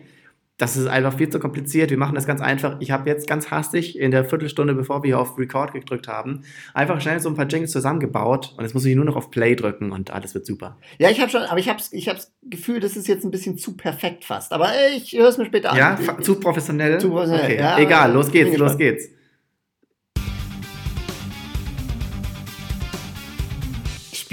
das 0.56 0.76
ist 0.76 0.86
einfach 0.86 1.16
viel 1.16 1.28
zu 1.28 1.40
kompliziert. 1.40 1.90
Wir 1.90 1.98
machen 1.98 2.14
das 2.14 2.26
ganz 2.26 2.40
einfach. 2.40 2.76
Ich 2.78 2.92
habe 2.92 3.10
jetzt 3.10 3.26
ganz 3.26 3.50
hastig 3.50 3.98
in 3.98 4.12
der 4.12 4.24
Viertelstunde, 4.24 4.74
bevor 4.74 5.02
wir 5.02 5.18
auf 5.18 5.36
Record 5.36 5.72
gedrückt 5.72 6.06
haben, 6.06 6.42
einfach 6.74 7.00
schnell 7.00 7.18
so 7.18 7.28
ein 7.28 7.34
paar 7.34 7.46
Jingles 7.46 7.72
zusammengebaut 7.72 8.54
und 8.56 8.62
jetzt 8.62 8.72
muss 8.72 8.84
ich 8.84 8.94
nur 8.94 9.04
noch 9.04 9.16
auf 9.16 9.30
Play 9.30 9.56
drücken 9.56 9.90
und 9.90 10.12
alles 10.12 10.34
wird 10.34 10.46
super. 10.46 10.78
Ja, 10.98 11.10
ich 11.10 11.20
habe 11.20 11.30
schon, 11.30 11.42
aber 11.42 11.58
ich 11.58 11.68
habe 11.68 11.80
ich 11.90 12.08
hab 12.08 12.16
das 12.16 12.32
Gefühl, 12.42 12.78
das 12.78 12.96
ist 12.96 13.08
jetzt 13.08 13.24
ein 13.24 13.32
bisschen 13.32 13.58
zu 13.58 13.76
perfekt 13.76 14.24
fast. 14.24 14.52
Aber 14.52 14.70
ich 14.96 15.12
höre 15.12 15.28
es 15.28 15.38
mir 15.38 15.46
später 15.46 15.72
an. 15.72 15.78
Ja, 15.78 15.98
zu 16.20 16.38
professionell? 16.38 16.98
Zu 17.00 17.10
professionell. 17.10 17.44
Okay. 17.44 17.58
Ja, 17.58 17.78
Egal, 17.78 18.12
los 18.12 18.30
geht's, 18.30 18.56
los 18.56 18.78
geht's. 18.78 19.08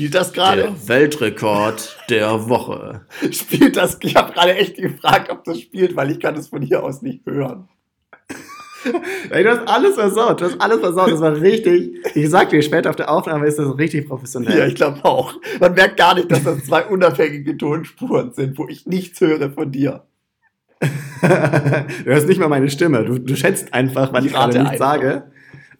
Spielt 0.01 0.15
das 0.15 0.33
gerade? 0.33 0.63
Der 0.63 0.87
Weltrekord 0.87 1.95
der 2.09 2.49
Woche. 2.49 3.01
Spielt 3.31 3.77
das? 3.77 3.99
Ich 4.01 4.15
habe 4.15 4.33
gerade 4.33 4.55
echt 4.55 4.77
gefragt, 4.77 5.29
ob 5.29 5.43
das 5.43 5.59
spielt, 5.59 5.95
weil 5.95 6.09
ich 6.09 6.19
kann 6.19 6.35
es 6.35 6.47
von 6.47 6.63
hier 6.63 6.83
aus 6.83 7.03
nicht 7.03 7.23
hören. 7.27 7.69
Ey, 9.29 9.43
du 9.43 9.51
hast 9.51 9.67
alles 9.67 9.93
versaut. 9.93 10.41
Du 10.41 10.45
hast 10.45 10.59
alles 10.59 10.79
versaut. 10.79 11.11
Das 11.11 11.21
war 11.21 11.39
richtig. 11.39 12.03
Ich 12.15 12.31
sag 12.31 12.49
dir, 12.49 12.63
später 12.63 12.89
auf 12.89 12.95
der 12.95 13.11
Aufnahme 13.11 13.45
ist 13.45 13.59
das 13.59 13.77
richtig 13.77 14.07
professionell. 14.07 14.57
Ja, 14.57 14.65
ich 14.65 14.73
glaube 14.73 15.05
auch. 15.05 15.35
Man 15.59 15.75
merkt 15.75 15.97
gar 15.97 16.15
nicht, 16.15 16.31
dass 16.31 16.45
das 16.45 16.65
zwei 16.65 16.83
unabhängige 16.85 17.55
Tonspuren 17.55 18.33
sind, 18.33 18.57
wo 18.57 18.67
ich 18.67 18.87
nichts 18.87 19.21
höre 19.21 19.51
von 19.51 19.71
dir. 19.71 20.07
du 20.81 22.05
hörst 22.05 22.27
nicht 22.27 22.39
mal 22.39 22.49
meine 22.49 22.71
Stimme. 22.71 23.05
Du, 23.05 23.19
du 23.19 23.35
schätzt 23.35 23.71
einfach, 23.71 24.11
was 24.13 24.21
ich, 24.21 24.31
ich 24.31 24.33
gerade 24.35 24.57
nicht 24.57 24.71
einfach. 24.71 24.77
sage 24.79 25.30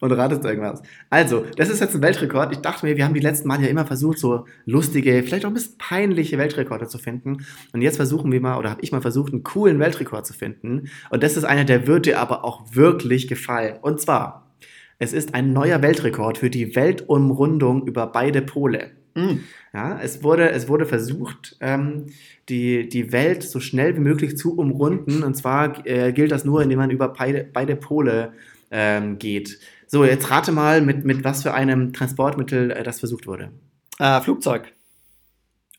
und 0.01 0.12
ratest 0.12 0.43
irgendwas. 0.43 0.81
Also, 1.10 1.46
das 1.55 1.70
ist 1.70 1.79
jetzt 1.79 1.96
ein 1.96 2.01
Weltrekord. 2.01 2.51
Ich 2.51 2.58
dachte 2.60 2.86
mir, 2.86 2.98
wir 2.98 3.05
haben 3.05 3.13
die 3.13 3.22
letzten 3.22 3.48
Mal 3.48 3.62
ja 3.62 3.67
immer 3.67 3.86
versucht, 3.86 4.17
so 4.17 4.46
lustige, 4.65 5.24
vielleicht 5.24 5.46
auch 5.46 5.50
ein 5.50 5.53
bisschen 5.53 5.77
peinliche 5.77 6.38
Weltrekorde 6.38 6.88
zu 6.88 6.98
finden. 6.98 7.46
Und 7.72 7.81
jetzt 7.81 7.96
versuchen 7.96 8.31
wir 8.31 8.41
mal, 8.41 8.58
oder 8.58 8.72
habe 8.72 8.81
ich 8.81 8.91
mal 8.91 9.01
versucht, 9.01 9.31
einen 9.31 9.43
coolen 9.43 9.79
Weltrekord 9.79 10.25
zu 10.25 10.34
finden. 10.34 10.89
Und 11.12 11.24
das 11.24 11.38
ist 11.38 11.46
einer, 11.46 11.63
der 11.63 11.88
wird 11.88 12.08
dir 12.08 12.20
aber 12.20 12.43
auch 12.43 12.75
wirklich 12.75 13.27
gefallen. 13.27 13.77
Und 13.81 14.01
zwar, 14.01 14.51
es 14.98 15.13
ist 15.13 15.36
ein 15.36 15.53
neuer 15.53 15.81
Weltrekord 15.81 16.39
für 16.39 16.50
die 16.50 16.75
Weltumrundung 16.75 17.86
über 17.86 18.08
beide 18.08 18.41
Pole. 18.41 18.91
Mhm. 19.13 19.43
Ja, 19.74 20.00
es 20.01 20.24
wurde, 20.24 20.50
es 20.50 20.67
wurde 20.67 20.86
versucht, 20.86 21.58
ähm, 21.62 22.08
die, 22.50 22.89
die 22.89 23.12
Welt 23.12 23.43
so 23.43 23.60
schnell 23.60 23.96
wie 23.96 24.01
möglich 24.01 24.36
zu 24.36 24.58
umrunden. 24.58 25.22
Und 25.24 25.36
zwar 25.36 25.86
äh, 25.86 26.12
gilt 26.12 26.31
das 26.31 26.43
nur, 26.43 26.63
indem 26.63 26.79
man 26.79 26.89
über 26.89 27.10
beide, 27.10 27.48
beide 27.51 27.75
Pole 27.75 28.34
ähm, 28.72 29.20
geht. 29.20 29.60
So, 29.93 30.05
jetzt 30.05 30.31
rate 30.31 30.53
mal, 30.53 30.79
mit, 30.79 31.03
mit 31.03 31.25
was 31.25 31.43
für 31.43 31.53
einem 31.53 31.91
Transportmittel 31.91 32.71
äh, 32.71 32.81
das 32.81 33.00
versucht 33.00 33.27
wurde. 33.27 33.51
Äh, 34.00 34.21
Flugzeug. 34.21 34.71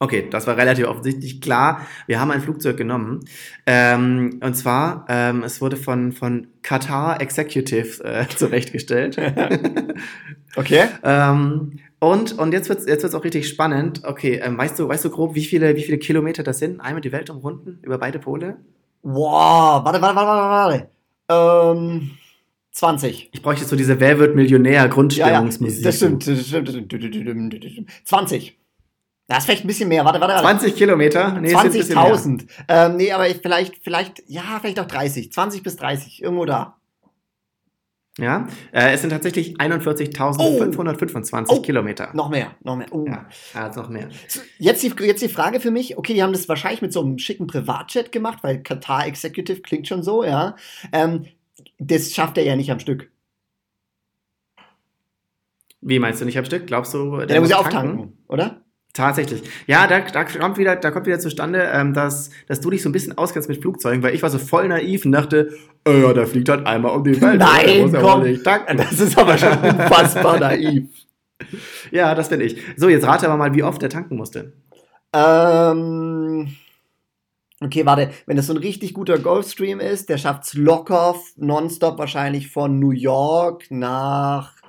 Okay, 0.00 0.28
das 0.28 0.46
war 0.46 0.58
relativ 0.58 0.86
offensichtlich 0.86 1.40
klar. 1.40 1.80
Wir 2.06 2.20
haben 2.20 2.30
ein 2.30 2.42
Flugzeug 2.42 2.76
genommen. 2.76 3.20
Ähm, 3.64 4.38
und 4.42 4.54
zwar, 4.54 5.06
ähm, 5.08 5.42
es 5.44 5.62
wurde 5.62 5.78
von, 5.78 6.12
von 6.12 6.48
Qatar 6.60 7.22
Executive 7.22 8.04
äh, 8.04 8.28
zurechtgestellt. 8.36 9.16
okay. 10.56 10.88
ähm, 11.02 11.78
und, 11.98 12.38
und 12.38 12.52
jetzt 12.52 12.68
wird 12.68 12.80
es 12.80 12.86
jetzt 12.86 13.04
wird's 13.04 13.14
auch 13.14 13.24
richtig 13.24 13.48
spannend. 13.48 14.02
Okay, 14.04 14.42
ähm, 14.44 14.58
weißt, 14.58 14.78
du, 14.78 14.88
weißt 14.88 15.06
du 15.06 15.08
grob, 15.08 15.34
wie 15.34 15.44
viele, 15.44 15.74
wie 15.74 15.84
viele 15.84 15.96
Kilometer 15.96 16.42
das 16.42 16.58
sind? 16.58 16.80
Einmal 16.80 17.00
die 17.00 17.12
Welt 17.12 17.30
umrunden 17.30 17.78
über 17.80 17.96
beide 17.96 18.18
Pole? 18.18 18.58
Wow, 19.02 19.82
warte, 19.86 20.02
warte, 20.02 20.16
warte, 20.16 20.26
warte, 20.26 20.88
warte. 21.30 21.78
Ähm. 21.78 22.10
20. 22.72 23.30
Ich 23.32 23.42
bräuchte 23.42 23.64
so 23.64 23.76
diese 23.76 24.00
Wer 24.00 24.18
wird 24.18 24.34
Millionär 24.34 24.88
Grundstimmungsmusik. 24.88 25.78
Ja, 25.78 25.82
ja, 25.82 25.88
das 25.88 25.96
stimmt, 25.96 26.26
das 26.26 26.46
stimmt, 26.46 26.68
das 26.68 27.70
stimmt. 27.72 27.90
20. 28.04 28.58
Das 29.28 29.38
ist 29.38 29.44
vielleicht 29.44 29.64
ein 29.64 29.68
bisschen 29.68 29.88
mehr. 29.88 30.04
Warte, 30.04 30.20
warte, 30.20 30.34
warte. 30.34 30.58
20 30.58 30.76
Kilometer? 30.76 31.40
Nee, 31.40 31.54
20.000. 31.54 32.46
Ähm, 32.68 32.96
nee, 32.96 33.12
aber 33.12 33.26
vielleicht, 33.26 33.76
vielleicht, 33.82 34.22
ja, 34.26 34.58
vielleicht 34.60 34.80
auch 34.80 34.86
30. 34.86 35.32
20 35.32 35.62
bis 35.62 35.76
30. 35.76 36.22
Irgendwo 36.22 36.44
da. 36.44 36.76
Ja, 38.18 38.46
äh, 38.72 38.92
es 38.92 39.00
sind 39.00 39.08
tatsächlich 39.08 39.56
41.525 39.56 41.46
oh. 41.48 41.54
oh. 41.54 41.62
Kilometer. 41.62 42.10
Noch 42.12 42.28
mehr, 42.28 42.50
noch 42.62 42.76
mehr. 42.76 42.88
Oh. 42.90 43.06
Ja, 43.06 43.26
also 43.54 43.80
noch 43.80 43.88
mehr. 43.88 44.10
Jetzt 44.58 44.82
die, 44.82 44.92
jetzt 45.02 45.22
die 45.22 45.30
Frage 45.30 45.60
für 45.60 45.70
mich, 45.70 45.96
okay, 45.96 46.12
die 46.12 46.22
haben 46.22 46.34
das 46.34 46.46
wahrscheinlich 46.46 46.82
mit 46.82 46.92
so 46.92 47.00
einem 47.00 47.16
schicken 47.18 47.46
Privatjet 47.46 48.12
gemacht, 48.12 48.40
weil 48.42 48.62
Qatar 48.62 49.06
Executive 49.06 49.62
klingt 49.62 49.88
schon 49.88 50.02
so, 50.02 50.24
ja. 50.24 50.56
Ähm, 50.92 51.24
das 51.86 52.12
schafft 52.12 52.38
er 52.38 52.44
ja 52.44 52.56
nicht 52.56 52.70
am 52.70 52.80
Stück. 52.80 53.10
Wie 55.80 55.98
meinst 55.98 56.20
du 56.20 56.24
nicht 56.24 56.38
am 56.38 56.44
Stück? 56.44 56.66
Glaubst 56.66 56.94
du, 56.94 57.16
der, 57.18 57.26
der 57.26 57.40
muss 57.40 57.50
ja 57.50 57.58
auftanken, 57.58 58.18
oder? 58.28 58.62
Tatsächlich. 58.92 59.42
Ja, 59.66 59.86
da, 59.86 60.00
da, 60.00 60.24
kommt 60.24 60.58
wieder, 60.58 60.76
da 60.76 60.90
kommt 60.90 61.06
wieder 61.06 61.18
zustande, 61.18 61.70
ähm, 61.72 61.94
dass, 61.94 62.30
dass 62.46 62.60
du 62.60 62.68
dich 62.68 62.82
so 62.82 62.90
ein 62.90 62.92
bisschen 62.92 63.16
auskennst 63.16 63.48
mit 63.48 63.62
Flugzeugen, 63.62 64.02
weil 64.02 64.14
ich 64.14 64.22
war 64.22 64.28
so 64.28 64.38
voll 64.38 64.68
naiv 64.68 65.06
und 65.06 65.12
dachte, 65.12 65.50
äh, 65.86 66.02
ja, 66.02 66.12
der 66.12 66.26
fliegt 66.26 66.50
halt 66.50 66.66
einmal 66.66 66.94
um 66.94 67.02
die 67.02 67.18
Welt. 67.20 67.38
Nein, 67.38 67.90
komm, 67.98 68.22
das 68.76 69.00
ist 69.00 69.16
aber 69.16 69.38
schon 69.38 69.58
unfassbar 69.58 70.38
naiv. 70.38 70.88
Ja, 71.90 72.14
das 72.14 72.28
bin 72.28 72.40
ich. 72.40 72.56
So, 72.76 72.88
jetzt 72.88 73.04
rate 73.04 73.26
aber 73.26 73.36
mal, 73.36 73.52
wie 73.52 73.64
oft 73.64 73.82
der 73.82 73.90
tanken 73.90 74.14
musste. 74.16 74.52
Ähm, 75.12 76.54
okay, 77.66 77.86
warte, 77.86 78.10
wenn 78.26 78.36
das 78.36 78.46
so 78.46 78.54
ein 78.54 78.58
richtig 78.58 78.94
guter 78.94 79.18
Gulfstream 79.18 79.80
ist, 79.80 80.08
der 80.08 80.18
schafft 80.18 80.44
es 80.44 80.54
locker 80.54 81.14
nonstop 81.36 81.98
wahrscheinlich 81.98 82.50
von 82.50 82.78
New 82.78 82.90
York 82.90 83.66
nach 83.70 84.62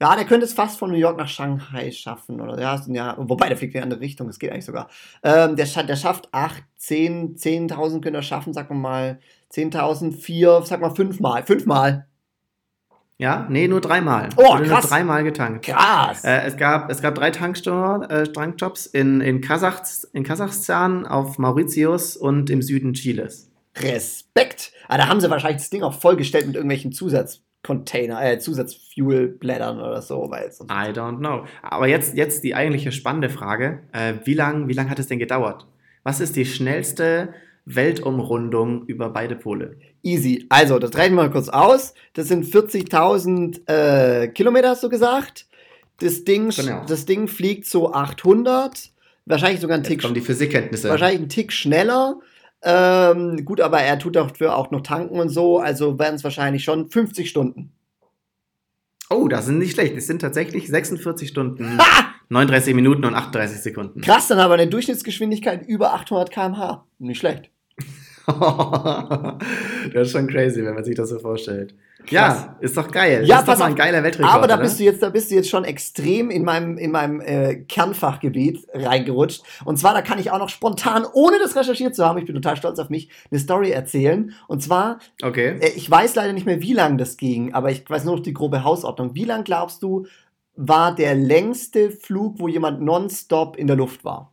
ja, 0.00 0.14
der 0.14 0.26
könnte 0.26 0.46
es 0.46 0.52
fast 0.52 0.78
von 0.78 0.90
New 0.90 0.96
York 0.96 1.18
nach 1.18 1.28
Shanghai 1.28 1.90
schaffen. 1.90 2.40
Oder 2.40 2.60
ja, 2.60 2.80
ja 2.86 3.16
wobei, 3.18 3.48
der 3.48 3.56
fliegt 3.56 3.74
in 3.74 3.78
eine 3.80 3.84
andere 3.84 4.00
Richtung, 4.00 4.28
das 4.28 4.38
geht 4.38 4.52
eigentlich 4.52 4.64
sogar. 4.64 4.88
Ähm, 5.24 5.56
der, 5.56 5.66
der 5.66 5.96
schafft 5.96 6.28
8, 6.32 6.62
10, 6.76 7.36
10.000 7.36 8.00
könnte 8.00 8.18
er 8.20 8.22
schaffen, 8.22 8.52
sag 8.52 8.70
mal 8.70 9.18
10.000, 9.52 10.16
4, 10.16 10.62
sag 10.64 10.80
mal 10.80 10.94
5 10.94 11.18
Mal. 11.18 11.44
5 11.44 11.66
Mal. 11.66 12.07
Ja, 13.20 13.46
nee, 13.50 13.66
nur 13.66 13.80
dreimal. 13.80 14.28
Oh, 14.36 14.54
Wurde 14.54 14.68
krass. 14.68 14.84
Nur 14.84 14.90
dreimal 14.90 15.24
getankt. 15.24 15.66
Krass. 15.66 16.24
Äh, 16.24 16.42
es, 16.46 16.56
gab, 16.56 16.88
es 16.88 17.02
gab 17.02 17.16
drei 17.16 17.32
Tankstore, 17.32 18.08
äh, 18.10 18.96
in, 18.96 19.20
in, 19.20 19.40
Kasachs, 19.40 20.04
in 20.04 20.22
Kasachstan, 20.22 21.04
auf 21.04 21.36
Mauritius 21.36 22.16
und 22.16 22.48
im 22.48 22.62
Süden 22.62 22.92
Chiles. 22.92 23.50
Respekt. 23.76 24.72
Ah, 24.86 24.98
da 24.98 25.08
haben 25.08 25.20
sie 25.20 25.28
wahrscheinlich 25.30 25.62
das 25.62 25.70
Ding 25.70 25.82
auch 25.82 25.94
vollgestellt 25.94 26.46
mit 26.46 26.54
irgendwelchen 26.54 26.92
Zusatz. 26.92 27.42
Container, 27.64 28.24
äh, 28.24 28.38
Zusatzfuelblättern 28.38 29.80
oder 29.80 30.00
so. 30.00 30.30
Weil 30.30 30.52
sonst 30.52 30.70
I 30.70 30.92
don't 30.92 31.18
know. 31.18 31.44
Aber 31.60 31.88
jetzt, 31.88 32.16
jetzt 32.16 32.44
die 32.44 32.54
eigentliche 32.54 32.92
spannende 32.92 33.30
Frage. 33.30 33.82
Äh, 33.92 34.14
wie 34.24 34.34
lange 34.34 34.68
wie 34.68 34.74
lang 34.74 34.88
hat 34.88 35.00
es 35.00 35.08
denn 35.08 35.18
gedauert? 35.18 35.66
Was 36.04 36.20
ist 36.20 36.36
die 36.36 36.46
schnellste 36.46 37.34
Weltumrundung 37.74 38.84
über 38.86 39.10
beide 39.10 39.36
Pole? 39.36 39.78
Easy. 40.02 40.46
Also, 40.48 40.78
das 40.78 40.96
rechnen 40.96 41.16
wir 41.16 41.24
mal 41.24 41.30
kurz 41.30 41.48
aus. 41.48 41.94
Das 42.14 42.28
sind 42.28 42.44
40.000 42.44 43.68
äh, 43.68 44.28
Kilometer, 44.28 44.70
hast 44.70 44.82
du 44.82 44.88
gesagt. 44.88 45.46
Das 46.00 46.24
Ding, 46.24 46.50
genau. 46.50 46.84
das 46.86 47.06
Ding 47.06 47.28
fliegt 47.28 47.66
so 47.66 47.92
800. 47.92 48.90
Wahrscheinlich 49.26 49.60
sogar 49.60 49.76
ein 49.76 49.84
Tick. 49.84 50.00
Kommen 50.00 50.14
die 50.14 50.20
Physikkenntnisse. 50.20 50.88
Wahrscheinlich 50.88 51.20
ein 51.20 51.28
Tick 51.28 51.52
schneller. 51.52 52.20
Ähm, 52.62 53.44
gut, 53.44 53.60
aber 53.60 53.80
er 53.80 53.98
tut 53.98 54.16
dafür 54.16 54.56
auch 54.56 54.70
noch 54.70 54.80
tanken 54.80 55.20
und 55.20 55.28
so, 55.28 55.58
also 55.58 55.98
werden 55.98 56.16
es 56.16 56.24
wahrscheinlich 56.24 56.64
schon 56.64 56.90
50 56.90 57.30
Stunden. 57.30 57.72
Oh, 59.10 59.28
das 59.28 59.46
sind 59.46 59.58
nicht 59.58 59.72
schlecht. 59.72 59.96
Es 59.96 60.06
sind 60.06 60.20
tatsächlich 60.20 60.68
46 60.68 61.28
Stunden, 61.28 61.78
ha! 61.78 62.14
39 62.30 62.74
Minuten 62.74 63.04
und 63.04 63.14
38 63.14 63.60
Sekunden. 63.60 64.00
Krass, 64.00 64.28
dann 64.28 64.38
aber 64.38 64.54
eine 64.54 64.66
Durchschnittsgeschwindigkeit 64.66 65.66
über 65.66 65.94
800 65.94 66.30
km/h. 66.30 66.84
Nicht 66.98 67.18
schlecht. 67.18 67.50
das 69.94 70.08
ist 70.08 70.12
schon 70.12 70.26
crazy, 70.26 70.64
wenn 70.64 70.74
man 70.74 70.84
sich 70.84 70.94
das 70.94 71.08
so 71.08 71.18
vorstellt. 71.18 71.74
Krass. 72.06 72.10
Ja, 72.10 72.56
ist 72.60 72.76
doch 72.76 72.90
geil. 72.90 73.24
Ja, 73.26 73.36
das 73.36 73.48
ist 73.48 73.54
doch 73.54 73.58
mal 73.58 73.66
ein 73.66 73.74
geiler 73.74 74.02
Weltrekord. 74.02 74.32
Aber 74.32 74.46
da 74.46 74.56
bist 74.56 74.78
du 74.78 74.84
jetzt, 74.84 75.02
da 75.02 75.10
bist 75.10 75.30
du 75.30 75.34
jetzt 75.34 75.48
schon 75.48 75.64
extrem 75.64 76.30
in 76.30 76.44
meinem, 76.44 76.78
in 76.78 76.90
meinem 76.90 77.20
äh, 77.20 77.56
Kernfachgebiet 77.56 78.66
reingerutscht. 78.72 79.42
Und 79.64 79.78
zwar, 79.78 79.94
da 79.94 80.02
kann 80.02 80.18
ich 80.18 80.30
auch 80.30 80.38
noch 80.38 80.48
spontan, 80.48 81.04
ohne 81.12 81.38
das 81.38 81.56
recherchiert 81.56 81.94
zu 81.94 82.06
haben, 82.06 82.18
ich 82.18 82.24
bin 82.24 82.34
total 82.34 82.56
stolz 82.56 82.78
auf 82.78 82.88
mich, 82.88 83.10
eine 83.30 83.40
Story 83.40 83.70
erzählen. 83.70 84.32
Und 84.46 84.62
zwar, 84.62 85.00
okay. 85.22 85.58
Äh, 85.60 85.72
ich 85.76 85.90
weiß 85.90 86.14
leider 86.14 86.32
nicht 86.32 86.46
mehr, 86.46 86.62
wie 86.62 86.72
lang 86.72 86.98
das 86.98 87.16
ging, 87.16 87.54
aber 87.54 87.70
ich 87.70 87.88
weiß 87.88 88.04
nur 88.04 88.16
noch 88.16 88.22
die 88.22 88.34
grobe 88.34 88.64
Hausordnung. 88.64 89.14
Wie 89.14 89.24
lang 89.24 89.44
glaubst 89.44 89.82
du, 89.82 90.06
war 90.56 90.94
der 90.94 91.14
längste 91.14 91.90
Flug, 91.90 92.38
wo 92.38 92.48
jemand 92.48 92.80
nonstop 92.80 93.56
in 93.56 93.66
der 93.66 93.76
Luft 93.76 94.04
war? 94.04 94.32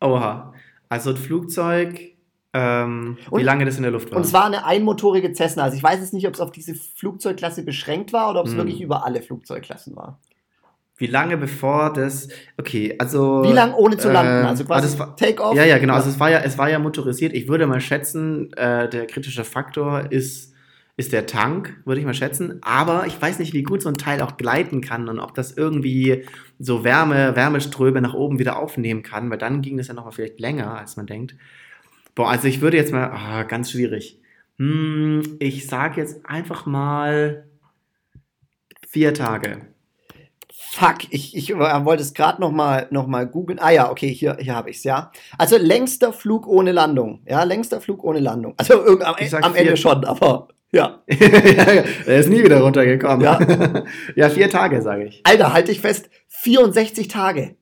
Oha. 0.00 0.52
Also 0.88 1.10
ein 1.10 1.16
Flugzeug 1.16 2.11
ähm, 2.54 3.16
und, 3.30 3.40
wie 3.40 3.44
lange 3.44 3.64
das 3.64 3.76
in 3.76 3.82
der 3.82 3.92
Luft 3.92 4.10
war. 4.10 4.18
Und 4.18 4.24
zwar 4.24 4.44
eine 4.44 4.66
einmotorige 4.66 5.32
Cessna. 5.32 5.62
Also 5.62 5.76
ich 5.76 5.82
weiß 5.82 6.00
jetzt 6.00 6.12
nicht, 6.12 6.26
ob 6.26 6.34
es 6.34 6.40
auf 6.40 6.50
diese 6.50 6.74
Flugzeugklasse 6.74 7.64
beschränkt 7.64 8.12
war 8.12 8.30
oder 8.30 8.40
ob 8.40 8.46
es 8.46 8.52
hm. 8.52 8.58
wirklich 8.58 8.80
über 8.80 9.06
alle 9.06 9.22
Flugzeugklassen 9.22 9.96
war. 9.96 10.18
Wie 10.98 11.06
lange 11.06 11.36
bevor 11.36 11.92
das. 11.92 12.28
Okay, 12.58 12.94
also. 12.98 13.42
Wie 13.42 13.52
lange 13.52 13.74
ohne 13.74 13.96
zu 13.96 14.12
landen? 14.12 14.44
Äh, 14.44 14.48
also 14.48 14.64
quasi 14.64 14.96
Take-off? 15.16 15.56
Ja, 15.56 15.64
ja, 15.64 15.78
genau. 15.78 15.94
Also 15.94 16.10
es 16.10 16.20
war 16.20 16.30
ja, 16.30 16.38
es 16.40 16.58
war 16.58 16.70
ja 16.70 16.78
motorisiert. 16.78 17.32
Ich 17.32 17.48
würde 17.48 17.66
mal 17.66 17.80
schätzen, 17.80 18.52
äh, 18.52 18.88
der 18.88 19.06
kritische 19.06 19.42
Faktor 19.42 20.12
ist, 20.12 20.54
ist 20.96 21.12
der 21.12 21.26
Tank, 21.26 21.80
würde 21.86 22.00
ich 22.00 22.06
mal 22.06 22.14
schätzen. 22.14 22.58
Aber 22.62 23.06
ich 23.06 23.20
weiß 23.20 23.38
nicht, 23.38 23.52
wie 23.52 23.64
gut 23.64 23.82
so 23.82 23.88
ein 23.88 23.96
Teil 23.96 24.20
auch 24.20 24.36
gleiten 24.36 24.80
kann 24.80 25.08
und 25.08 25.18
ob 25.18 25.34
das 25.34 25.50
irgendwie 25.50 26.24
so 26.58 26.84
Wärme, 26.84 27.34
Wärmeströme 27.34 28.00
nach 28.00 28.14
oben 28.14 28.38
wieder 28.38 28.58
aufnehmen 28.58 29.02
kann, 29.02 29.28
weil 29.28 29.38
dann 29.38 29.62
ging 29.62 29.78
das 29.78 29.88
ja 29.88 29.94
nochmal 29.94 30.12
vielleicht 30.12 30.38
länger, 30.38 30.78
als 30.78 30.96
man 30.96 31.06
denkt. 31.06 31.34
Boah, 32.14 32.30
also 32.30 32.48
ich 32.48 32.60
würde 32.60 32.76
jetzt 32.76 32.92
mal, 32.92 33.12
oh, 33.14 33.48
ganz 33.48 33.70
schwierig. 33.70 34.20
Hm, 34.58 35.36
ich 35.38 35.66
sage 35.66 36.00
jetzt 36.00 36.24
einfach 36.26 36.66
mal 36.66 37.46
vier 38.86 39.14
Tage. 39.14 39.68
Fuck, 40.74 41.10
ich, 41.10 41.36
ich 41.36 41.54
wollte 41.54 42.02
es 42.02 42.14
gerade 42.14 42.40
noch 42.40 42.50
mal, 42.50 42.86
noch 42.90 43.06
mal 43.06 43.26
googeln. 43.26 43.58
Ah 43.58 43.70
ja, 43.70 43.90
okay, 43.90 44.08
hier, 44.08 44.36
hier 44.40 44.54
habe 44.54 44.70
ich 44.70 44.78
es, 44.78 44.84
ja. 44.84 45.10
Also 45.38 45.56
längster 45.56 46.12
Flug 46.12 46.46
ohne 46.46 46.72
Landung. 46.72 47.22
Ja, 47.26 47.42
längster 47.44 47.80
Flug 47.80 48.04
ohne 48.04 48.20
Landung. 48.20 48.54
Also 48.56 48.82
am, 49.00 49.16
am 49.42 49.54
Ende 49.54 49.76
schon, 49.76 50.04
aber 50.04 50.48
ja. 50.72 51.02
er 51.06 52.18
ist 52.18 52.28
nie 52.28 52.42
wieder 52.42 52.60
runtergekommen. 52.60 53.20
Ja, 53.20 53.84
ja 54.16 54.30
vier 54.30 54.48
Tage, 54.48 54.80
sage 54.80 55.04
ich. 55.04 55.20
Alter, 55.24 55.52
halte 55.52 55.72
ich 55.72 55.80
fest, 55.80 56.08
64 56.28 57.08
Tage. 57.08 57.56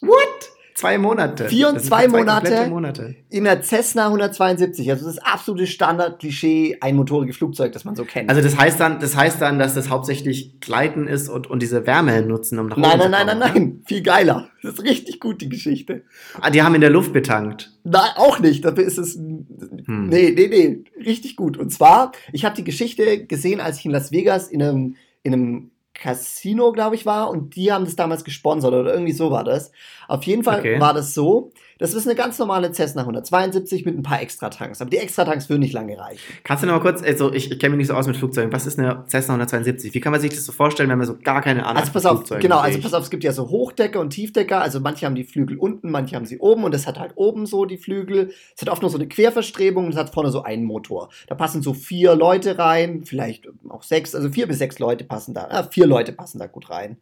What? 0.00 0.50
Zwei 0.74 0.98
Monate. 0.98 1.48
Vier 1.48 1.68
und 1.68 1.80
zwei, 1.80 2.08
Monate, 2.08 2.68
Monate, 2.68 3.14
in 3.28 3.44
der 3.44 3.62
Cessna 3.62 4.06
172. 4.06 4.90
Also 4.90 5.04
das 5.04 5.18
absolute 5.18 5.66
Standard-Klischee 5.66 6.78
einmotorige 6.80 7.32
Flugzeug, 7.32 7.72
das 7.72 7.84
man 7.84 7.94
so 7.94 8.04
kennt. 8.04 8.30
Also 8.30 8.40
das 8.40 8.56
heißt 8.56 8.80
dann, 8.80 9.00
das 9.00 9.16
heißt 9.16 9.40
dann, 9.40 9.58
dass 9.58 9.74
das 9.74 9.90
hauptsächlich 9.90 10.60
Gleiten 10.60 11.06
ist 11.06 11.28
und, 11.28 11.48
und 11.50 11.60
diese 11.60 11.86
Wärme 11.86 12.22
nutzen, 12.22 12.58
um 12.58 12.68
nach 12.68 12.76
oben 12.76 12.82
nein, 12.82 12.98
nein, 12.98 13.00
zu 13.00 13.04
kommen. 13.04 13.26
Nein, 13.26 13.38
nein, 13.38 13.52
nein, 13.54 13.62
nein. 13.62 13.82
Viel 13.86 14.02
geiler. 14.02 14.48
Das 14.62 14.74
ist 14.74 14.84
richtig 14.84 15.20
gut, 15.20 15.40
die 15.40 15.48
Geschichte. 15.48 16.04
Ah, 16.40 16.50
die 16.50 16.62
haben 16.62 16.74
in 16.74 16.80
der 16.80 16.90
Luft 16.90 17.12
betankt. 17.12 17.72
Nein, 17.84 18.10
auch 18.16 18.38
nicht. 18.38 18.64
Dafür 18.64 18.84
ist 18.84 18.98
es. 18.98 19.16
Hm. 19.16 20.06
Nee, 20.08 20.32
nee, 20.34 20.48
nee. 20.48 20.84
Richtig 21.04 21.36
gut. 21.36 21.58
Und 21.58 21.70
zwar, 21.70 22.12
ich 22.32 22.44
habe 22.44 22.56
die 22.56 22.64
Geschichte 22.64 23.26
gesehen, 23.26 23.60
als 23.60 23.78
ich 23.78 23.84
in 23.84 23.90
Las 23.90 24.12
Vegas 24.12 24.48
in 24.48 24.62
einem, 24.62 24.96
in 25.22 25.32
einem 25.32 25.71
Casino, 25.94 26.72
glaube 26.72 26.94
ich, 26.94 27.06
war 27.06 27.30
und 27.30 27.54
die 27.54 27.72
haben 27.72 27.84
das 27.84 27.96
damals 27.96 28.24
gesponsert 28.24 28.72
oder 28.72 28.92
irgendwie 28.92 29.12
so 29.12 29.30
war 29.30 29.44
das. 29.44 29.72
Auf 30.08 30.24
jeden 30.24 30.42
Fall 30.42 30.60
okay. 30.60 30.80
war 30.80 30.94
das 30.94 31.14
so, 31.14 31.52
das 31.82 31.94
ist 31.94 32.06
eine 32.06 32.14
ganz 32.14 32.38
normale 32.38 32.72
Cessna 32.72 33.02
172 33.02 33.84
mit 33.84 33.98
ein 33.98 34.04
paar 34.04 34.22
Extratanks. 34.22 34.80
Aber 34.80 34.88
die 34.88 34.98
Extratanks 34.98 35.48
würden 35.48 35.60
nicht 35.60 35.72
lange 35.72 35.98
reichen. 35.98 36.22
Kannst 36.44 36.62
du 36.62 36.68
noch 36.68 36.74
mal 36.74 36.80
kurz, 36.80 37.02
also 37.02 37.32
ich, 37.32 37.50
ich 37.50 37.58
kenne 37.58 37.70
mich 37.70 37.78
nicht 37.78 37.88
so 37.88 37.94
aus 37.94 38.06
mit 38.06 38.16
Flugzeugen. 38.16 38.52
Was 38.52 38.66
ist 38.66 38.78
eine 38.78 39.04
Cessna 39.08 39.34
172? 39.34 39.92
Wie 39.92 40.00
kann 40.00 40.12
man 40.12 40.20
sich 40.20 40.30
das 40.30 40.44
so 40.44 40.52
vorstellen, 40.52 40.88
wenn 40.88 40.98
man 40.98 41.08
so 41.08 41.16
gar 41.18 41.42
keine 41.42 41.64
Ahnung 41.64 41.78
hat? 41.78 41.82
Also 41.82 41.92
pass 41.92 42.06
auf, 42.06 42.18
Flugzeugen 42.18 42.42
genau, 42.42 42.58
also 42.58 42.80
pass 42.80 42.94
auf, 42.94 43.02
es 43.02 43.10
gibt 43.10 43.24
ja 43.24 43.32
so 43.32 43.50
Hochdecker 43.50 43.98
und 43.98 44.10
Tiefdecker. 44.10 44.62
Also 44.62 44.78
manche 44.78 45.06
haben 45.06 45.16
die 45.16 45.24
Flügel 45.24 45.58
unten, 45.58 45.90
manche 45.90 46.14
haben 46.14 46.24
sie 46.24 46.38
oben 46.38 46.62
und 46.62 46.72
es 46.72 46.86
hat 46.86 47.00
halt 47.00 47.12
oben 47.16 47.46
so 47.46 47.64
die 47.64 47.78
Flügel. 47.78 48.32
Es 48.54 48.62
hat 48.62 48.68
oft 48.68 48.82
nur 48.82 48.90
so 48.90 48.98
eine 48.98 49.08
Querverstrebung 49.08 49.86
und 49.86 49.92
es 49.92 49.98
hat 49.98 50.10
vorne 50.10 50.30
so 50.30 50.44
einen 50.44 50.64
Motor. 50.64 51.08
Da 51.26 51.34
passen 51.34 51.62
so 51.62 51.74
vier 51.74 52.14
Leute 52.14 52.58
rein, 52.58 53.02
vielleicht 53.04 53.48
auch 53.68 53.82
sechs, 53.82 54.14
also 54.14 54.30
vier 54.30 54.46
bis 54.46 54.58
sechs 54.58 54.78
Leute 54.78 55.02
passen 55.02 55.34
da. 55.34 55.48
Äh, 55.48 55.64
vier 55.68 55.86
Leute 55.86 56.12
passen 56.12 56.38
da 56.38 56.46
gut 56.46 56.70
rein. 56.70 56.98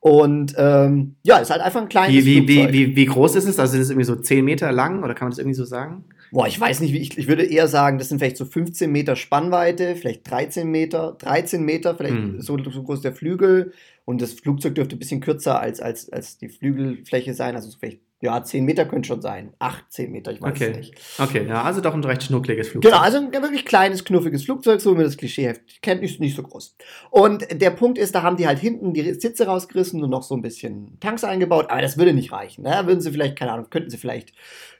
Und 0.00 0.54
ähm, 0.56 1.16
ja, 1.24 1.38
ist 1.38 1.50
halt 1.50 1.62
einfach 1.62 1.82
ein 1.82 1.88
kleines 1.88 2.24
wie, 2.24 2.24
wie, 2.24 2.48
Wie, 2.48 2.72
wie, 2.72 2.96
wie 2.96 3.06
groß 3.06 3.34
ist 3.36 3.46
es? 3.46 3.58
Also 3.58 3.76
ist 3.76 3.84
es 3.84 3.90
irgendwie 3.90 4.04
so 4.06 4.14
10 4.14 4.44
Meter 4.44 4.70
lang 4.70 5.02
oder 5.02 5.14
kann 5.14 5.26
man 5.26 5.30
das 5.32 5.38
irgendwie 5.38 5.56
so 5.56 5.64
sagen? 5.64 6.04
Boah, 6.30 6.46
ich 6.46 6.60
weiß 6.60 6.80
nicht, 6.80 6.92
wie 6.92 6.98
ich, 6.98 7.16
ich 7.18 7.28
würde 7.28 7.44
eher 7.44 7.68
sagen, 7.68 7.98
das 7.98 8.08
sind 8.08 8.18
vielleicht 8.18 8.36
so 8.36 8.44
15 8.44 8.90
Meter 8.90 9.16
Spannweite, 9.16 9.96
vielleicht 9.96 10.28
13 10.30 10.68
Meter, 10.68 11.16
13 11.18 11.62
Meter, 11.62 11.94
vielleicht 11.94 12.14
hm. 12.14 12.40
so, 12.40 12.58
so 12.58 12.82
groß 12.82 13.00
der 13.00 13.12
Flügel. 13.12 13.72
Und 14.04 14.22
das 14.22 14.34
Flugzeug 14.34 14.76
dürfte 14.76 14.94
ein 14.96 15.00
bisschen 15.00 15.20
kürzer 15.20 15.60
als, 15.60 15.80
als, 15.80 16.08
als 16.12 16.38
die 16.38 16.48
Flügelfläche 16.48 17.34
sein, 17.34 17.56
also 17.56 17.68
so 17.68 17.78
vielleicht 17.78 18.00
Ja, 18.26 18.42
10 18.42 18.64
Meter 18.64 18.86
könnte 18.86 19.06
schon 19.06 19.22
sein. 19.22 19.52
8, 19.60 19.84
10 19.88 20.10
Meter, 20.10 20.32
ich 20.32 20.42
weiß 20.42 20.50
okay. 20.50 20.70
es 20.72 20.76
nicht. 20.76 20.94
Okay, 21.18 21.46
ja, 21.48 21.62
also 21.62 21.80
doch 21.80 21.94
ein 21.94 22.02
recht 22.02 22.24
schnuckliges 22.24 22.68
Flugzeug. 22.68 22.90
Genau, 22.92 23.02
also 23.02 23.18
ein 23.18 23.32
wirklich 23.32 23.64
kleines, 23.64 24.04
knuffiges 24.04 24.44
Flugzeug, 24.44 24.80
so 24.80 24.90
wie 24.90 24.96
man 24.96 25.04
das 25.04 25.16
Klischeeheft 25.16 25.80
kennt, 25.80 26.02
ist 26.02 26.18
nicht 26.18 26.34
so 26.34 26.42
groß. 26.42 26.76
Und 27.10 27.46
der 27.62 27.70
Punkt 27.70 27.98
ist, 27.98 28.14
da 28.16 28.22
haben 28.22 28.36
die 28.36 28.48
halt 28.48 28.58
hinten 28.58 28.92
die 28.92 29.14
Sitze 29.14 29.46
rausgerissen 29.46 30.02
und 30.02 30.10
noch 30.10 30.24
so 30.24 30.34
ein 30.34 30.42
bisschen 30.42 30.98
Tanks 30.98 31.22
eingebaut, 31.22 31.66
aber 31.70 31.80
das 31.82 31.96
würde 31.96 32.12
nicht 32.12 32.32
reichen. 32.32 32.62
Ne? 32.64 32.82
Würden 32.86 33.00
sie 33.00 33.12
vielleicht, 33.12 33.36
keine 33.36 33.52
Ahnung, 33.52 33.70
könnten 33.70 33.90
sie 33.90 33.96
vielleicht 33.98 34.32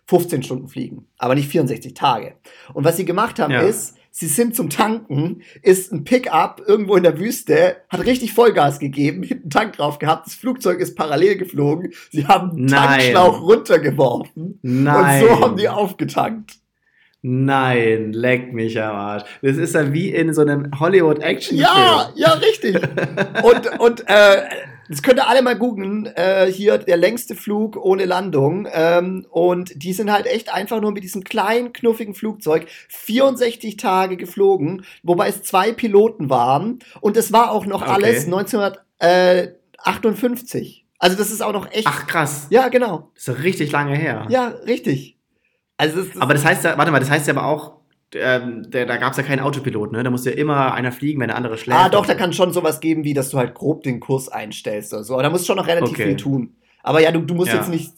15 0.09 0.43
Stunden 0.43 0.69
fliegen, 0.69 1.07
aber 1.19 1.35
nicht 1.37 1.49
64 1.49 1.95
Tage. 1.95 2.35
Und 2.75 2.85
was 2.85 2.97
sie 2.97 3.05
gemacht 3.05 3.39
haben, 3.39 3.53
Ja. 3.53 3.61
ist, 3.61 3.97
sie 4.17 4.29
sind 4.29 4.57
zum 4.57 4.71
Tanken, 4.71 5.43
ist 5.61 5.93
ein 5.93 6.05
Pickup 6.05 6.63
irgendwo 6.67 6.97
in 6.97 7.03
der 7.03 7.19
Wüste, 7.19 7.77
hat 7.91 8.07
richtig 8.07 8.33
Vollgas 8.33 8.79
gegeben, 8.79 9.23
hinten 9.23 9.51
Tank 9.51 9.75
drauf 9.77 9.99
gehabt, 9.99 10.27
das 10.27 10.35
Flugzeug 10.35 10.81
ist 10.81 10.97
parallel 10.97 11.37
geflogen, 11.37 11.93
sie 12.11 12.27
haben 12.27 12.53
einen 12.53 12.65
Nein. 12.65 12.89
Tankschlauch 12.89 13.43
runtergeworfen 13.43 14.59
Nein. 14.63 15.23
und 15.23 15.29
so 15.29 15.41
haben 15.41 15.57
die 15.57 15.69
aufgetankt. 15.69 16.55
Nein, 17.21 18.13
leck 18.13 18.55
mich 18.55 18.81
am 18.81 18.95
Arsch. 18.95 19.25
Das 19.43 19.57
ist 19.57 19.75
ja 19.75 19.93
wie 19.93 20.11
in 20.11 20.33
so 20.33 20.43
einem 20.43 20.71
Hollywood-Action-Film. 20.79 21.69
Ja, 21.69 22.11
ja, 22.15 22.33
richtig. 22.35 22.77
und 23.43 23.81
und 23.81 24.05
äh, 24.07 24.43
das 24.89 25.03
könnt 25.03 25.19
ihr 25.19 25.29
alle 25.29 25.43
mal 25.43 25.57
googeln. 25.57 26.07
Äh, 26.15 26.47
hier 26.53 26.79
der 26.79 26.97
längste 26.97 27.35
Flug 27.35 27.77
ohne 27.77 28.05
Landung. 28.05 28.69
Ähm, 28.73 29.27
und 29.31 29.73
die 29.83 29.93
sind 29.93 30.13
halt 30.13 30.27
echt 30.27 30.53
einfach 30.53 30.81
nur 30.81 30.93
mit 30.93 31.03
diesem 31.05 31.25
kleinen, 31.25 31.73
knuffigen 31.73 32.15
Flugzeug 32.15 32.67
64 32.89 33.77
Tage 33.77 34.17
geflogen, 34.17 34.85
wobei 35.03 35.29
es 35.29 35.43
zwei 35.43 35.73
Piloten 35.73 36.31
waren. 36.31 36.79
Und 37.01 37.17
es 37.17 37.33
war 37.33 37.51
auch 37.51 37.67
noch 37.67 37.83
Okay. 37.83 37.91
alles 37.93 38.27
1958. 38.27 40.87
Also 40.99 41.17
das 41.17 41.31
ist 41.31 41.43
auch 41.43 41.53
noch 41.53 41.71
echt. 41.73 41.87
Ach 41.87 42.07
krass, 42.07 42.47
Ja, 42.51 42.69
genau. 42.69 43.11
das 43.15 43.29
ist 43.29 43.43
richtig 43.43 43.71
lange 43.73 43.95
her. 43.97 44.27
Ja, 44.31 44.49
richtig. 44.67 45.19
Also 45.77 45.99
das, 45.99 46.13
das, 46.13 46.23
Aber 46.23 46.33
das 46.33 46.45
heißt 46.45 46.65
ja, 46.65 46.79
warte 46.79 46.91
mal, 46.91 47.01
das 47.01 47.11
heißt 47.11 47.27
ja 47.27 47.35
aber 47.35 47.45
auch, 47.47 47.77
ähm, 48.15 48.71
der, 48.71 48.87
da 48.87 48.97
gab 48.97 49.13
es 49.13 49.17
ja 49.19 49.25
keinen 49.25 49.41
Autopilot, 49.41 49.93
ne? 49.93 50.03
Da 50.03 50.11
musste 50.11 50.31
ja 50.31 50.37
immer 50.37 50.73
einer 50.75 50.93
fliegen, 50.93 51.21
wenn 51.21 51.29
der 51.29 51.37
andere 51.37 51.59
schläft. 51.59 51.79
Ah, 51.81 51.89
doch, 51.89 52.07
da 52.07 52.15
kann 52.15 52.33
schon 52.33 52.53
sowas 52.53 52.81
geben, 52.81 53.05
wie 53.05 53.15
dass 53.15 53.31
du 53.31 53.39
halt 53.39 53.55
grob 53.55 53.83
den 53.83 54.01
Kurs 54.01 54.29
einstellst 54.29 54.93
oder 54.95 55.05
so. 55.05 55.15
Aber 55.15 55.23
da 55.25 55.31
musst 55.31 55.45
du 55.45 55.47
schon 55.49 55.57
noch 55.57 55.67
relativ 55.67 55.91
Okay. 55.93 56.05
viel 56.09 56.17
tun. 56.17 56.55
Aber 56.83 57.01
ja, 57.01 57.11
du, 57.11 57.19
du 57.19 57.35
musst 57.35 57.49
Ja. 57.51 57.57
jetzt 57.57 57.69
nicht. 57.69 57.91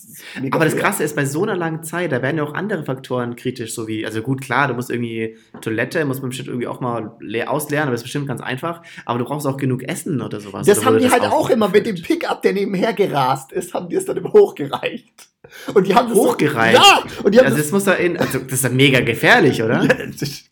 Aber 0.51 0.65
das 0.65 0.75
Krasse 0.75 1.03
ist, 1.05 1.15
bei 1.15 1.27
so 1.27 1.43
einer 1.43 1.55
langen 1.55 1.83
Zeit, 1.83 2.11
da 2.11 2.23
werden 2.23 2.39
ja 2.39 2.43
auch 2.45 2.55
andere 2.55 2.85
Faktoren 2.85 3.37
kritisch, 3.37 3.75
so 3.75 3.87
wie, 3.87 4.07
also 4.07 4.23
gut, 4.23 4.41
klar, 4.41 4.67
du 4.67 4.73
musst 4.73 4.91
irgendwie 4.91 5.37
Toilette, 5.61 6.07
muss 6.07 6.23
man 6.23 6.31
bestimmt 6.31 6.49
irgendwie 6.49 6.69
auch 6.69 6.81
mal 6.81 7.13
leer 7.21 7.51
ausleeren, 7.51 7.83
aber 7.83 7.91
das 7.91 8.01
ist 8.01 8.05
bestimmt 8.05 8.27
ganz 8.29 8.41
einfach. 8.41 8.81
Aber 9.05 9.19
du 9.19 9.27
brauchst 9.27 9.47
auch 9.47 9.59
genug 9.59 9.83
Essen 9.83 10.23
oder 10.23 10.41
sowas. 10.41 10.67
Das 10.67 10.79
oder 10.79 10.87
haben 10.87 10.95
wurde 10.95 11.05
die 11.05 11.11
halt 11.13 11.23
auch 11.23 11.33
aufgefüllt? 11.33 11.57
immer 11.57 11.69
mit 11.69 11.85
dem 11.87 11.97
Pickup, 11.97 12.41
der 12.41 12.55
nebenher 12.55 12.95
gerast 12.95 13.53
ist, 13.53 13.75
haben 13.75 13.91
die 13.91 13.97
es 13.97 14.07
dann 14.07 14.17
immer 14.17 14.33
hochgereicht. 14.33 15.29
Und 15.75 15.87
die 15.87 15.95
haben 15.95 16.09
das 16.09 16.17
Hochgereicht? 16.19 16.77
So, 16.77 16.83
ja, 16.83 17.03
und 17.25 17.35
die 17.35 17.39
haben 17.39 17.47
Also 17.47 17.57
das, 17.59 17.67
das 17.67 17.73
muss 17.73 17.85
da 17.85 17.93
in, 17.95 18.17
also 18.19 18.39
das 18.39 18.53
ist 18.53 18.65
ja 18.65 18.71
mega 18.71 19.01
gefährlich, 19.01 19.63
oder? 19.63 19.83
Ja, 19.85 19.95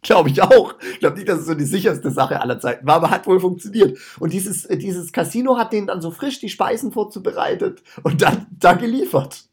glaube 0.03 0.29
ich 0.31 0.43
auch. 0.43 0.75
Ich 0.93 1.01
glaube 1.01 1.17
nicht, 1.17 1.29
dass 1.29 1.41
es 1.41 1.47
so 1.47 1.55
die 1.55 1.65
sicherste 1.65 2.11
Sache 2.11 2.41
aller 2.41 2.59
Zeiten 2.61 2.87
war, 2.87 2.97
aber 2.97 3.11
hat 3.11 3.27
wohl 3.27 3.41
funktioniert. 3.41 3.99
Und 4.19 4.33
dieses, 4.33 4.65
äh, 4.67 4.77
dieses 4.77 5.13
Casino 5.13 5.59
hat 5.59 5.73
denen 5.73 5.87
dann 5.89 6.01
so 6.01 6.11
frisch 6.11 6.39
die 6.41 6.49
Speisen 6.49 6.93
vorzubereitet 6.93 7.83
und 8.03 8.23
dann 8.23 8.47
da 8.59 8.73
geliefert. 8.75 9.45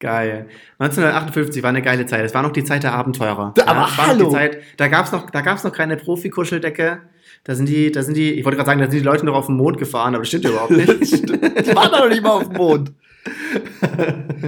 Geil. 0.00 0.46
1958 0.78 1.62
war 1.62 1.70
eine 1.70 1.82
geile 1.82 2.06
Zeit. 2.06 2.24
Es 2.24 2.32
war 2.32 2.42
noch 2.42 2.52
die 2.52 2.62
Zeit 2.62 2.84
der 2.84 2.92
Abenteurer. 2.94 3.52
Da- 3.56 3.66
aber 3.66 3.80
noch 3.80 3.96
hallo. 3.98 4.26
Die 4.26 4.32
Zeit, 4.32 4.58
da 4.76 4.86
gab 4.86 5.06
es 5.06 5.12
noch, 5.12 5.28
da 5.30 5.40
gab's 5.40 5.64
noch 5.64 5.72
keine 5.72 5.96
Profi-Kuscheldecke. 5.96 7.00
Da 7.44 7.54
sind 7.54 7.68
die, 7.68 7.90
da 7.92 8.02
sind 8.02 8.16
die, 8.16 8.32
ich 8.32 8.44
wollte 8.44 8.56
gerade 8.56 8.68
sagen, 8.68 8.80
da 8.80 8.90
sind 8.90 9.00
die 9.00 9.04
Leute 9.04 9.26
noch 9.26 9.34
auf 9.34 9.46
dem 9.46 9.56
Mond 9.56 9.78
gefahren, 9.78 10.14
aber 10.14 10.22
das 10.22 10.28
stimmt 10.28 10.44
überhaupt 10.44 10.70
nicht. 10.70 10.88
Die 11.28 11.74
waren 11.74 11.90
doch 11.90 12.00
noch 12.00 12.08
nicht 12.08 12.22
mal 12.22 12.30
auf 12.30 12.48
dem 12.48 12.56
Mond. 12.56 12.92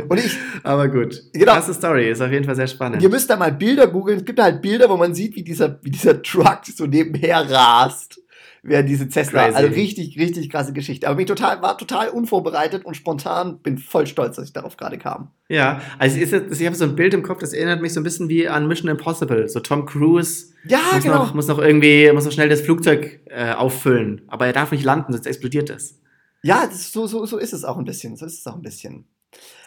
Und 0.09 0.19
ich, 0.19 0.37
aber 0.63 0.89
gut. 0.89 1.23
Genau. 1.33 1.53
Krasse 1.53 1.75
Story, 1.75 2.11
ist 2.11 2.21
auf 2.21 2.31
jeden 2.31 2.45
Fall 2.45 2.55
sehr 2.55 2.67
spannend. 2.67 3.03
ihr 3.03 3.09
müsst 3.09 3.29
da 3.29 3.37
mal 3.37 3.53
Bilder 3.53 3.87
googeln. 3.87 4.19
Es 4.19 4.25
gibt 4.25 4.41
halt 4.41 4.63
Bilder, 4.63 4.89
wo 4.89 4.97
man 4.97 5.15
sieht, 5.15 5.35
wie 5.37 5.43
dieser, 5.43 5.79
wie 5.83 5.91
dieser 5.91 6.23
Truck 6.23 6.61
so 6.65 6.87
nebenher 6.87 7.51
rast. 7.51 8.20
Während 8.63 8.89
diese 8.89 9.09
Cessna. 9.09 9.45
Crazy. 9.45 9.57
Also 9.57 9.75
richtig, 9.75 10.19
richtig 10.19 10.51
krasse 10.51 10.73
Geschichte. 10.73 11.09
Aber 11.09 11.19
ich 11.19 11.27
total, 11.27 11.63
war 11.63 11.79
total 11.79 12.11
unvorbereitet 12.11 12.85
und 12.85 12.95
spontan. 12.95 13.59
Bin 13.61 13.79
voll 13.79 14.07
stolz, 14.07 14.37
dass 14.37 14.47
ich 14.47 14.53
darauf 14.53 14.77
gerade 14.77 14.99
kam. 14.99 15.31
Ja, 15.49 15.81
also 15.99 16.19
jetzt, 16.19 16.33
ich 16.33 16.67
habe 16.67 16.77
so 16.77 16.85
ein 16.85 16.95
Bild 16.95 17.15
im 17.15 17.23
Kopf, 17.23 17.39
das 17.39 17.53
erinnert 17.53 17.81
mich 17.81 17.95
so 17.95 18.01
ein 18.01 18.05
bisschen 18.05 18.29
wie 18.29 18.49
an 18.49 18.69
Mission 18.69 18.91
Impossible. 18.91 19.49
So 19.49 19.61
Tom 19.61 19.87
Cruise 19.87 20.53
Ja, 20.67 20.79
muss, 20.93 21.03
genau. 21.03 21.15
noch, 21.17 21.35
muss 21.35 21.47
noch 21.47 21.59
irgendwie, 21.59 22.11
muss 22.13 22.25
noch 22.27 22.33
schnell 22.33 22.49
das 22.51 22.61
Flugzeug 22.61 23.21
äh, 23.27 23.53
auffüllen. 23.53 24.23
Aber 24.29 24.47
er 24.47 24.53
darf 24.53 24.73
nicht 24.73 24.85
landen, 24.85 25.13
sonst 25.13 25.27
explodiert 25.27 25.71
es. 25.71 25.99
Ja, 26.43 26.69
so, 26.71 27.07
so, 27.07 27.25
so 27.27 27.39
ist 27.39 27.53
es 27.53 27.65
auch 27.65 27.79
ein 27.79 27.85
bisschen. 27.85 28.17
So 28.17 28.27
ist 28.27 28.39
es 28.41 28.47
auch 28.47 28.57
ein 28.57 28.63
bisschen. 28.63 29.07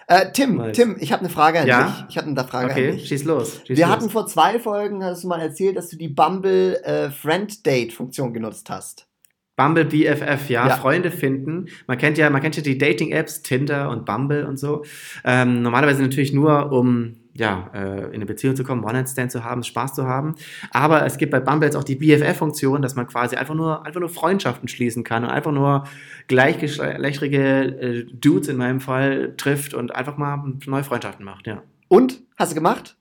Äh, 0.07 0.31
Tim, 0.33 0.57
Nice. 0.57 0.75
Tim, 0.75 0.95
ich 0.99 1.11
habe 1.11 1.21
eine 1.21 1.29
Frage 1.29 1.59
an 1.61 1.67
Ja? 1.67 1.83
dich. 1.85 2.05
Ich 2.09 2.17
hatte 2.17 2.27
eine 2.27 2.43
Frage 2.43 2.65
an 2.65 2.71
Okay, 2.71 2.91
dich. 2.91 3.07
schieß 3.07 3.23
los. 3.23 3.61
Schieß 3.65 3.77
Wir 3.77 3.85
los. 3.85 3.95
hatten 3.95 4.09
vor 4.09 4.27
zwei 4.27 4.59
Folgen, 4.59 5.03
hast 5.03 5.23
du 5.23 5.27
mal 5.27 5.39
erzählt, 5.39 5.77
dass 5.77 5.89
du 5.89 5.97
die 5.97 6.09
Bumble 6.09 6.75
äh, 6.83 7.09
Friend 7.09 7.65
Date 7.65 7.93
Funktion 7.93 8.33
genutzt 8.33 8.69
hast. 8.69 9.07
Bumble 9.55 9.85
BFF, 9.85 10.49
ja, 10.49 10.67
Ja. 10.67 10.75
Freunde 10.75 11.11
finden. 11.11 11.67
Man 11.87 11.97
kennt 11.99 12.17
ja, 12.17 12.29
man 12.31 12.41
kennt 12.41 12.57
ja 12.57 12.63
die 12.63 12.77
Dating-Apps, 12.77 13.43
Tinder 13.43 13.89
und 13.91 14.03
Bumble 14.05 14.47
und 14.47 14.57
so. 14.57 14.83
Ähm, 15.23 15.61
normalerweise 15.61 16.01
natürlich 16.01 16.33
nur, 16.33 16.71
um 16.71 17.17
ja, 17.33 17.69
äh, 17.73 18.05
in 18.07 18.15
eine 18.15 18.25
Beziehung 18.25 18.55
zu 18.55 18.63
kommen, 18.63 18.83
One-Night-Stand 18.83 19.31
zu 19.31 19.43
haben, 19.43 19.63
Spaß 19.63 19.93
zu 19.93 20.05
haben. 20.07 20.35
Aber 20.71 21.05
es 21.05 21.17
gibt 21.17 21.31
bei 21.31 21.39
Bumble 21.39 21.67
jetzt 21.67 21.75
auch 21.75 21.83
die 21.83 21.95
BFF-Funktion, 21.95 22.81
dass 22.81 22.95
man 22.95 23.07
quasi 23.07 23.35
einfach 23.35 23.55
nur, 23.55 23.85
einfach 23.85 23.99
nur 23.99 24.09
Freundschaften 24.09 24.67
schließen 24.67 25.03
kann 25.03 25.23
und 25.23 25.29
einfach 25.29 25.51
nur 25.51 25.85
gleichgeschlechtige 26.27 27.39
äh, 27.39 28.05
Dudes 28.13 28.47
in 28.47 28.57
meinem 28.57 28.79
Fall 28.79 29.33
trifft 29.37 29.73
und 29.73 29.95
einfach 29.95 30.17
mal 30.17 30.53
neue 30.65 30.83
Freundschaften 30.83 31.25
macht, 31.25 31.47
ja. 31.47 31.63
Und? 31.87 32.21
Hast 32.37 32.51
du 32.51 32.55
gemacht? 32.55 32.95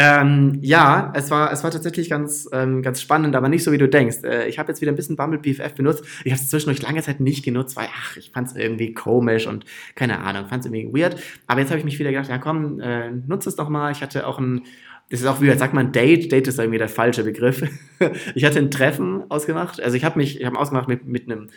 Ähm, 0.00 0.60
ja, 0.62 1.12
es 1.16 1.28
war, 1.32 1.50
es 1.50 1.64
war 1.64 1.72
tatsächlich 1.72 2.08
ganz, 2.08 2.48
ähm, 2.52 2.82
ganz 2.82 3.02
spannend, 3.02 3.34
aber 3.34 3.48
nicht 3.48 3.64
so, 3.64 3.72
wie 3.72 3.78
du 3.78 3.88
denkst. 3.88 4.18
Äh, 4.22 4.48
ich 4.48 4.60
habe 4.60 4.68
jetzt 4.68 4.80
wieder 4.80 4.92
ein 4.92 4.94
bisschen 4.94 5.16
Bumble 5.16 5.40
BFF 5.40 5.74
benutzt. 5.74 6.04
Ich 6.24 6.30
habe 6.30 6.40
es 6.40 6.48
zwischendurch 6.48 6.80
lange 6.82 7.02
Zeit 7.02 7.18
nicht 7.18 7.44
genutzt, 7.44 7.74
weil, 7.74 7.88
ach, 7.92 8.16
ich 8.16 8.30
fand 8.30 8.46
es 8.46 8.54
irgendwie 8.54 8.94
komisch 8.94 9.48
und 9.48 9.64
keine 9.96 10.20
Ahnung, 10.20 10.46
fand 10.46 10.64
es 10.64 10.70
irgendwie 10.70 11.02
weird. 11.02 11.16
Aber 11.48 11.58
jetzt 11.58 11.70
habe 11.70 11.80
ich 11.80 11.84
mich 11.84 11.98
wieder 11.98 12.12
gedacht, 12.12 12.28
ja 12.28 12.38
komm, 12.38 12.78
äh, 12.78 13.10
nutze 13.10 13.48
es 13.48 13.56
doch 13.56 13.68
mal. 13.68 13.90
Ich 13.90 14.00
hatte 14.00 14.24
auch 14.24 14.38
ein, 14.38 14.62
das 15.10 15.20
ist 15.20 15.26
auch 15.26 15.40
wieder, 15.40 15.58
sagt 15.58 15.74
man 15.74 15.90
Date, 15.90 16.30
Date 16.30 16.46
ist 16.46 16.60
irgendwie 16.60 16.78
der 16.78 16.88
falsche 16.88 17.24
Begriff. 17.24 17.68
ich 18.36 18.44
hatte 18.44 18.60
ein 18.60 18.70
Treffen 18.70 19.28
ausgemacht. 19.30 19.82
Also 19.82 19.96
ich 19.96 20.04
habe 20.04 20.16
mich, 20.16 20.38
ich 20.40 20.46
habe 20.46 20.60
ausgemacht 20.60 20.86
mit, 20.86 21.06
mit 21.06 21.24
einem 21.24 21.48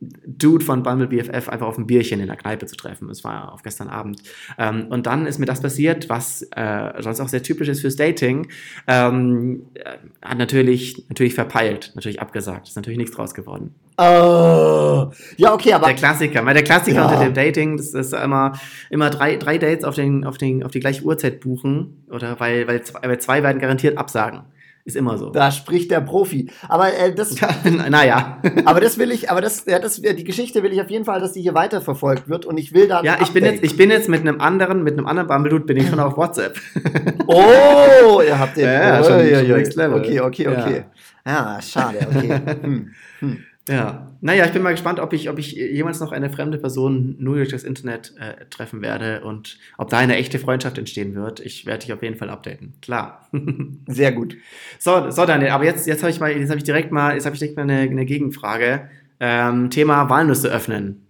Dude 0.00 0.64
von 0.64 0.82
Bumble 0.82 1.08
BFF 1.08 1.50
einfach 1.50 1.66
auf 1.66 1.76
ein 1.76 1.86
Bierchen 1.86 2.20
in 2.20 2.26
der 2.26 2.36
Kneipe 2.36 2.64
zu 2.64 2.74
treffen. 2.74 3.08
Das 3.08 3.22
war 3.22 3.52
auf 3.52 3.62
gestern 3.62 3.88
Abend. 3.88 4.22
Ähm, 4.56 4.86
und 4.88 5.06
dann 5.06 5.26
ist 5.26 5.38
mir 5.38 5.44
das 5.44 5.60
passiert, 5.60 6.08
was 6.08 6.40
äh, 6.56 6.92
sonst 7.00 7.20
auch 7.20 7.28
sehr 7.28 7.42
typisch 7.42 7.68
ist 7.68 7.82
fürs 7.82 7.96
Dating. 7.96 8.48
Ähm, 8.86 9.66
äh, 9.74 9.98
hat 10.26 10.38
natürlich, 10.38 11.04
natürlich 11.08 11.34
verpeilt, 11.34 11.92
natürlich 11.96 12.20
abgesagt. 12.22 12.68
Ist 12.68 12.76
natürlich 12.76 12.98
nichts 12.98 13.14
draus 13.14 13.34
geworden. 13.34 13.74
Oh. 13.98 15.10
Ja, 15.36 15.52
okay, 15.52 15.74
aber 15.74 15.88
Der 15.88 15.96
Klassiker, 15.96 16.46
weil 16.46 16.54
der 16.54 16.64
Klassiker 16.64 16.96
Ja. 17.00 17.06
unter 17.06 17.22
dem 17.22 17.34
Dating, 17.34 17.76
das 17.76 17.92
ist 17.92 18.14
immer, 18.14 18.52
immer 18.88 19.10
drei, 19.10 19.36
drei 19.36 19.58
Dates 19.58 19.84
auf, 19.84 19.96
den, 19.96 20.24
auf, 20.24 20.38
den, 20.38 20.62
auf 20.62 20.70
die 20.70 20.80
gleiche 20.80 21.02
Uhrzeit 21.02 21.40
buchen. 21.40 22.04
Oder 22.10 22.40
weil, 22.40 22.66
weil, 22.66 22.82
zwei, 22.82 23.06
weil 23.06 23.20
zwei 23.20 23.42
werden 23.42 23.60
garantiert 23.60 23.98
absagen. 23.98 24.44
Ist 24.90 24.96
immer 24.96 25.18
so. 25.18 25.30
da 25.30 25.50
spricht 25.52 25.90
der 25.90 26.00
Profi. 26.00 26.50
Aber 26.68 26.92
äh, 26.92 27.14
das, 27.14 27.34
naja. 27.88 28.38
aber 28.64 28.80
das 28.80 28.98
will 28.98 29.10
ich, 29.12 29.30
aber 29.30 29.40
das, 29.40 29.64
ja, 29.66 29.78
das, 29.78 30.00
die 30.02 30.24
Geschichte 30.24 30.62
will 30.62 30.72
ich 30.72 30.80
auf 30.80 30.90
jeden 30.90 31.04
Fall, 31.04 31.20
dass 31.20 31.32
die 31.32 31.42
hier 31.42 31.54
weiterverfolgt 31.54 32.28
wird 32.28 32.44
und 32.46 32.58
ich 32.58 32.72
will 32.74 32.88
da. 32.88 33.02
Ja, 33.02 33.18
ich 33.22 33.30
bin, 33.32 33.44
jetzt, 33.44 33.62
ich 33.62 33.76
bin 33.76 33.90
jetzt 33.90 34.08
mit 34.08 34.20
einem 34.20 34.40
anderen, 34.40 34.82
mit 34.82 34.94
einem 34.98 35.06
anderen 35.06 35.28
Bumble-Dude 35.28 35.64
bin 35.64 35.76
ich 35.76 35.88
schon 35.88 36.00
auf 36.00 36.16
WhatsApp. 36.16 36.58
Oh, 37.26 38.20
ihr 38.26 38.38
habt 38.38 38.56
den. 38.56 38.64
Ja, 38.70 38.72
ja, 38.72 39.00
oh, 39.00 39.04
schon- 39.04 39.28
ja, 39.30 39.38
schon 39.38 39.48
ja. 39.48 39.56
next 39.56 39.76
level. 39.76 40.00
Okay, 40.00 40.20
okay, 40.20 40.44
Ja. 40.44 40.50
okay. 40.60 40.84
Ja, 41.26 41.58
schade, 41.62 41.98
okay. 42.14 42.40
Hm. 42.62 42.90
Hm. 43.20 43.38
Ja, 43.68 44.09
naja, 44.22 44.44
ich 44.44 44.52
bin 44.52 44.62
mal 44.62 44.72
gespannt, 44.72 45.00
ob 45.00 45.12
ich, 45.12 45.30
ob 45.30 45.38
ich 45.38 45.52
jemals 45.52 46.00
noch 46.00 46.12
eine 46.12 46.30
fremde 46.30 46.58
Person 46.58 47.16
nur 47.18 47.36
durch 47.36 47.48
das 47.48 47.64
Internet 47.64 48.14
äh, 48.18 48.44
treffen 48.50 48.82
werde 48.82 49.22
und 49.22 49.58
ob 49.78 49.88
da 49.88 49.98
eine 49.98 50.16
echte 50.16 50.38
Freundschaft 50.38 50.76
entstehen 50.76 51.14
wird. 51.14 51.40
Ich 51.40 51.64
werde 51.64 51.80
dich 51.86 51.92
auf 51.92 52.02
jeden 52.02 52.16
Fall 52.16 52.28
updaten. 52.28 52.74
Klar. 52.82 53.28
Sehr 53.86 54.12
gut. 54.12 54.36
so, 54.78 55.10
so 55.10 55.24
Daniel, 55.24 55.50
aber 55.50 55.64
jetzt, 55.64 55.86
jetzt 55.86 56.02
habe 56.02 56.10
ich 56.10 56.20
mal, 56.20 56.30
jetzt 56.32 56.50
habe 56.50 56.58
ich 56.58 56.64
direkt 56.64 56.92
mal, 56.92 57.14
jetzt 57.14 57.24
habe 57.24 57.34
ich 57.34 57.40
direkt 57.40 57.56
mal 57.56 57.62
eine, 57.62 57.80
eine 57.80 58.04
Gegenfrage. 58.04 58.90
Ähm, 59.20 59.70
Thema 59.70 60.08
Walnüsse 60.10 60.48
öffnen. 60.50 61.06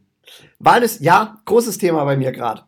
Walnüsse, 0.58 1.02
ja, 1.02 1.40
großes 1.44 1.78
Thema 1.78 2.04
bei 2.04 2.16
mir 2.16 2.32
gerade. 2.32 2.62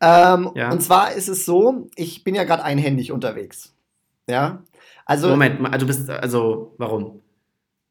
Ähm, 0.00 0.50
Ja. 0.54 0.70
Und 0.70 0.82
zwar 0.82 1.12
ist 1.12 1.28
es 1.28 1.44
so, 1.46 1.88
ich 1.96 2.24
bin 2.24 2.34
ja 2.34 2.44
gerade 2.44 2.64
einhändig 2.64 3.12
unterwegs. 3.12 3.74
Ja. 4.28 4.62
Also, 5.04 5.28
Moment, 5.28 5.60
du 5.80 5.86
bist, 5.86 6.10
also, 6.10 6.74
warum? 6.78 7.22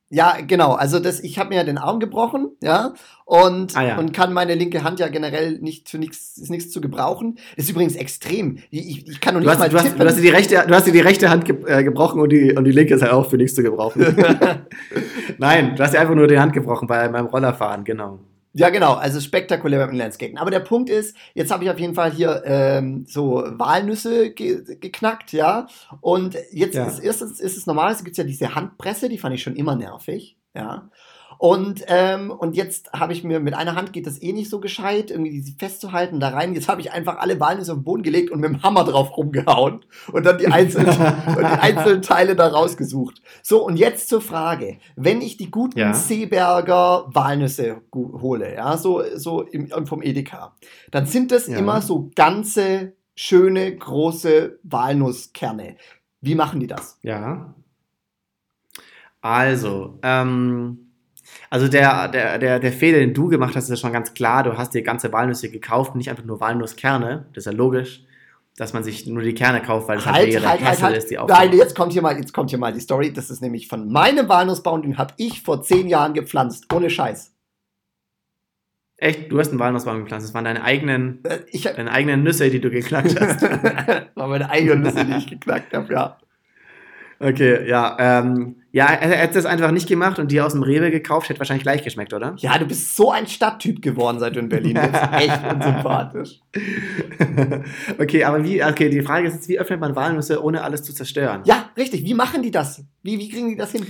Ja, 0.09 0.37
genau. 0.45 0.73
Also, 0.73 0.99
das, 0.99 1.19
ich 1.19 1.39
habe 1.39 1.49
mir 1.49 1.55
ja 1.55 1.63
den 1.63 1.77
Arm 1.77 1.99
gebrochen, 1.99 2.49
ja, 2.61 2.93
und, 3.25 3.75
Ah, 3.75 3.83
ja. 3.83 3.97
und 3.97 4.13
kann 4.13 4.33
meine 4.33 4.53
linke 4.53 4.83
Hand 4.83 4.99
ja 4.99 5.07
generell 5.07 5.57
nicht 5.59 5.89
für 5.89 5.97
nichts, 5.97 6.37
ist 6.37 6.49
nichts 6.51 6.71
zu 6.71 6.79
gebrauchen. 6.79 7.39
Ist 7.55 7.69
übrigens 7.69 7.95
extrem. 7.95 8.59
Ich, 8.69 9.07
ich 9.07 9.19
kann 9.19 9.33
noch 9.33 9.41
Du 9.41 9.47
nicht 9.47 9.53
hast, 9.53 9.59
mal 9.59 9.69
du, 9.69 9.77
hast, 9.77 9.99
du, 9.99 10.05
hast 10.05 10.17
dir 10.17 10.21
die 10.21 10.29
rechte, 10.29 10.63
du 10.67 10.75
hast 10.75 10.85
dir 10.85 10.93
die 10.93 10.99
rechte 10.99 11.29
Hand 11.29 11.45
ge 11.45 11.57
äh, 11.65 11.83
gebrochen 11.83 12.21
und 12.21 12.31
die, 12.31 12.53
und 12.53 12.65
die 12.65 12.71
linke 12.71 12.93
ist 12.93 13.01
halt 13.01 13.11
auch 13.13 13.27
für 13.29 13.37
nichts 13.37 13.55
zu 13.55 13.63
gebrauchen. 13.63 14.05
Nein, 15.39 15.75
du 15.75 15.83
hast 15.83 15.93
dir 15.93 15.99
einfach 15.99 16.15
nur 16.15 16.27
die 16.27 16.39
Hand 16.39 16.53
gebrochen 16.53 16.87
bei 16.87 17.09
meinem 17.09 17.25
Rollerfahren, 17.25 17.83
genau. 17.83 18.19
Ja, 18.57 18.69
genau, 18.69 18.93
also 18.93 19.19
spektakulär 19.19 19.79
beim 19.79 19.89
Inlineskaten. 19.89 20.37
Aber 20.37 20.49
der 20.49 20.61
Punkt 20.61 20.89
ist, 20.89 21.13
jetzt 21.33 21.51
habe 21.51 21.65
ich 21.65 21.69
auf 21.69 21.77
jeden 21.77 21.93
Fall 21.93 22.11
hier 22.11 22.41
ähm, 22.45 23.05
so 23.05 23.43
Walnüsse 23.45 24.31
ge 24.31 24.63
geknackt, 24.79 25.33
ja. 25.33 25.67
Und 25.99 26.37
jetzt 26.53 26.75
ja. 26.75 26.85
ist 26.85 26.99
erstens 26.99 27.41
ist 27.41 27.57
es 27.57 27.65
normal, 27.65 27.91
es 27.91 28.05
gibt 28.05 28.15
ja 28.15 28.23
diese 28.23 28.55
Handpresse, 28.55 29.09
die 29.09 29.17
fand 29.17 29.35
ich 29.35 29.43
schon 29.43 29.57
immer 29.57 29.75
nervig, 29.75 30.37
ja. 30.53 30.89
Und, 31.37 31.83
ähm, 31.87 32.31
und 32.31 32.55
jetzt 32.55 32.91
habe 32.93 33.13
ich 33.13 33.23
mir 33.23 33.39
mit 33.39 33.53
einer 33.53 33.75
Hand 33.75 33.93
geht 33.93 34.07
das 34.07 34.21
eh 34.21 34.33
nicht 34.33 34.49
so 34.49 34.59
gescheit, 34.59 35.11
irgendwie 35.11 35.41
sie 35.41 35.55
festzuhalten, 35.57 36.19
da 36.19 36.29
rein. 36.29 36.53
Jetzt 36.53 36.67
habe 36.67 36.81
ich 36.81 36.91
einfach 36.91 37.17
alle 37.17 37.39
Walnüsse 37.39 37.73
auf 37.73 37.79
den 37.79 37.83
Boden 37.83 38.03
gelegt 38.03 38.31
und 38.31 38.39
mit 38.39 38.49
dem 38.49 38.63
Hammer 38.63 38.83
drauf 38.83 39.15
rumgehauen 39.15 39.85
und 40.11 40.25
dann 40.25 40.37
die 40.37 40.47
einzelnen, 40.47 40.95
die 41.39 41.43
einzelnen 41.43 42.01
Teile 42.01 42.35
da 42.35 42.47
rausgesucht. 42.47 43.21
So, 43.41 43.65
und 43.65 43.77
jetzt 43.77 44.09
zur 44.09 44.21
Frage. 44.21 44.77
Wenn 44.95 45.21
ich 45.21 45.37
die 45.37 45.51
guten 45.51 45.79
ja. 45.79 45.93
Seeberger 45.93 47.05
Walnüsse 47.13 47.81
hole, 47.93 48.55
ja, 48.55 48.77
so, 48.77 49.03
so 49.15 49.41
im, 49.41 49.85
vom 49.85 50.01
Edeka, 50.01 50.55
dann 50.91 51.05
sind 51.05 51.31
das 51.31 51.47
ja. 51.47 51.57
immer 51.57 51.81
so 51.81 52.11
ganze, 52.15 52.93
schöne, 53.15 53.75
große 53.75 54.59
Walnusskerne. 54.63 55.77
Wie 56.21 56.35
machen 56.35 56.59
die 56.59 56.67
das? 56.67 56.99
Ja. 57.01 57.53
Also, 59.21 59.99
ähm, 60.03 60.84
also 61.55 61.69
der, 61.69 62.09
der, 62.09 62.37
der, 62.37 62.59
der 62.59 62.73
Fehler, 62.73 62.99
den 62.99 63.13
du 63.13 63.29
gemacht 63.29 63.55
hast, 63.55 63.63
ist 63.63 63.69
ja 63.69 63.75
schon 63.77 63.93
ganz 63.93 64.13
klar. 64.13 64.43
Du 64.43 64.57
hast 64.57 64.73
dir 64.73 64.81
ganze 64.81 65.13
Walnüsse 65.13 65.49
gekauft, 65.49 65.95
nicht 65.95 66.09
einfach 66.09 66.25
nur 66.25 66.41
Walnusskerne. 66.41 67.27
Das 67.31 67.43
ist 67.43 67.45
ja 67.45 67.57
logisch, 67.57 68.03
dass 68.57 68.73
man 68.73 68.83
sich 68.83 69.07
nur 69.07 69.23
die 69.23 69.33
Kerne 69.33 69.61
kauft, 69.61 69.87
weil 69.87 69.95
das 69.95 70.05
halt, 70.05 70.35
halt, 70.35 70.45
halt, 70.45 70.65
halt, 70.65 70.83
halt. 70.83 70.97
ist, 70.97 71.09
die 71.09 71.17
Nein, 71.25 71.53
jetzt 71.53 71.73
kommt 71.73 71.93
hier 71.93 72.01
mal, 72.01 72.17
jetzt 72.17 72.33
kommt 72.33 72.49
hier 72.49 72.59
mal 72.59 72.73
die 72.73 72.81
Story. 72.81 73.13
Das 73.13 73.29
ist 73.29 73.41
nämlich 73.41 73.69
von 73.69 73.89
meinem 73.89 74.27
Walnussbaum, 74.27 74.81
den 74.81 74.97
habe 74.97 75.13
ich 75.15 75.43
vor 75.43 75.63
zehn 75.63 75.87
Jahren 75.87 76.13
gepflanzt, 76.13 76.65
ohne 76.73 76.89
Scheiß. 76.89 77.31
Echt? 78.97 79.31
Du 79.31 79.39
hast 79.39 79.51
einen 79.51 79.59
Walnussbaum 79.59 79.99
gepflanzt. 79.99 80.27
Das 80.27 80.33
waren 80.33 80.43
deine 80.43 80.61
eigenen, 80.61 81.23
äh, 81.23 81.39
ich, 81.47 81.63
deine 81.63 81.89
eigenen 81.89 82.23
Nüsse, 82.23 82.49
die 82.49 82.59
du 82.59 82.69
geknackt 82.69 83.17
hast. 83.17 83.41
das 83.43 83.61
waren 84.15 84.29
meine 84.29 84.49
eigenen 84.49 84.81
Nüsse, 84.81 85.05
die 85.05 85.13
ich 85.13 85.27
geknackt 85.27 85.73
habe, 85.73 85.93
ja. 85.93 86.17
Okay, 87.17 87.65
ja. 87.65 87.95
Ähm, 87.97 88.57
ja, 88.75 88.87
er 88.87 89.15
hätte 89.19 89.39
es 89.39 89.45
einfach 89.45 89.71
nicht 89.71 89.87
gemacht 89.87 90.19
und 90.19 90.33
dir 90.33 90.45
aus 90.45 90.51
dem 90.51 90.61
Rewe 90.61 90.91
gekauft, 90.91 91.29
hätte 91.29 91.39
wahrscheinlich 91.39 91.63
gleich 91.63 91.81
geschmeckt, 91.81 92.13
oder? 92.13 92.35
Ja, 92.39 92.57
du 92.57 92.65
bist 92.65 92.93
so 92.93 93.09
ein 93.09 93.25
Stadttyp 93.25 93.81
geworden, 93.81 94.19
seit 94.19 94.35
du 94.35 94.41
in 94.41 94.49
Berlin 94.49 94.73
bist. 94.73 95.01
Echt 95.13 95.39
unsympathisch. 95.49 96.41
okay, 97.97 98.25
aber 98.25 98.43
wie, 98.43 98.61
okay, 98.61 98.89
die 98.89 99.01
Frage 99.01 99.29
ist 99.29 99.35
jetzt, 99.35 99.47
wie 99.47 99.57
öffnet 99.57 99.79
man 99.79 99.95
Walnüsse, 99.95 100.43
ohne 100.43 100.61
alles 100.61 100.83
zu 100.83 100.93
zerstören? 100.93 101.43
Ja, 101.45 101.69
richtig. 101.77 102.03
Wie 102.03 102.13
machen 102.13 102.43
die 102.43 102.51
das? 102.51 102.83
Wie, 103.01 103.17
wie 103.17 103.29
kriegen 103.29 103.47
die 103.47 103.55
das 103.55 103.71
hin? 103.71 103.87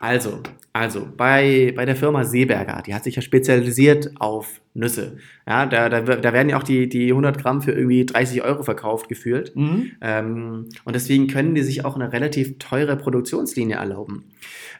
Also, 0.00 0.40
also 0.72 1.08
bei, 1.16 1.72
bei 1.74 1.84
der 1.84 1.96
Firma 1.96 2.24
Seeberger, 2.24 2.82
die 2.86 2.94
hat 2.94 3.02
sich 3.02 3.16
ja 3.16 3.22
spezialisiert 3.22 4.12
auf 4.20 4.60
Nüsse. 4.72 5.16
Ja, 5.44 5.66
da, 5.66 5.88
da, 5.88 6.00
da 6.00 6.32
werden 6.32 6.48
ja 6.48 6.56
auch 6.56 6.62
die, 6.62 6.88
die 6.88 7.08
100 7.08 7.36
Gramm 7.36 7.62
für 7.62 7.72
irgendwie 7.72 8.06
30 8.06 8.42
Euro 8.42 8.62
verkauft 8.62 9.08
gefühlt. 9.08 9.56
Mhm. 9.56 9.90
Ähm, 10.00 10.68
und 10.84 10.94
deswegen 10.94 11.26
können 11.26 11.56
die 11.56 11.62
sich 11.62 11.84
auch 11.84 11.96
eine 11.96 12.12
relativ 12.12 12.58
teure 12.58 12.96
Produktionslinie 12.96 13.76
erlauben. 13.76 14.24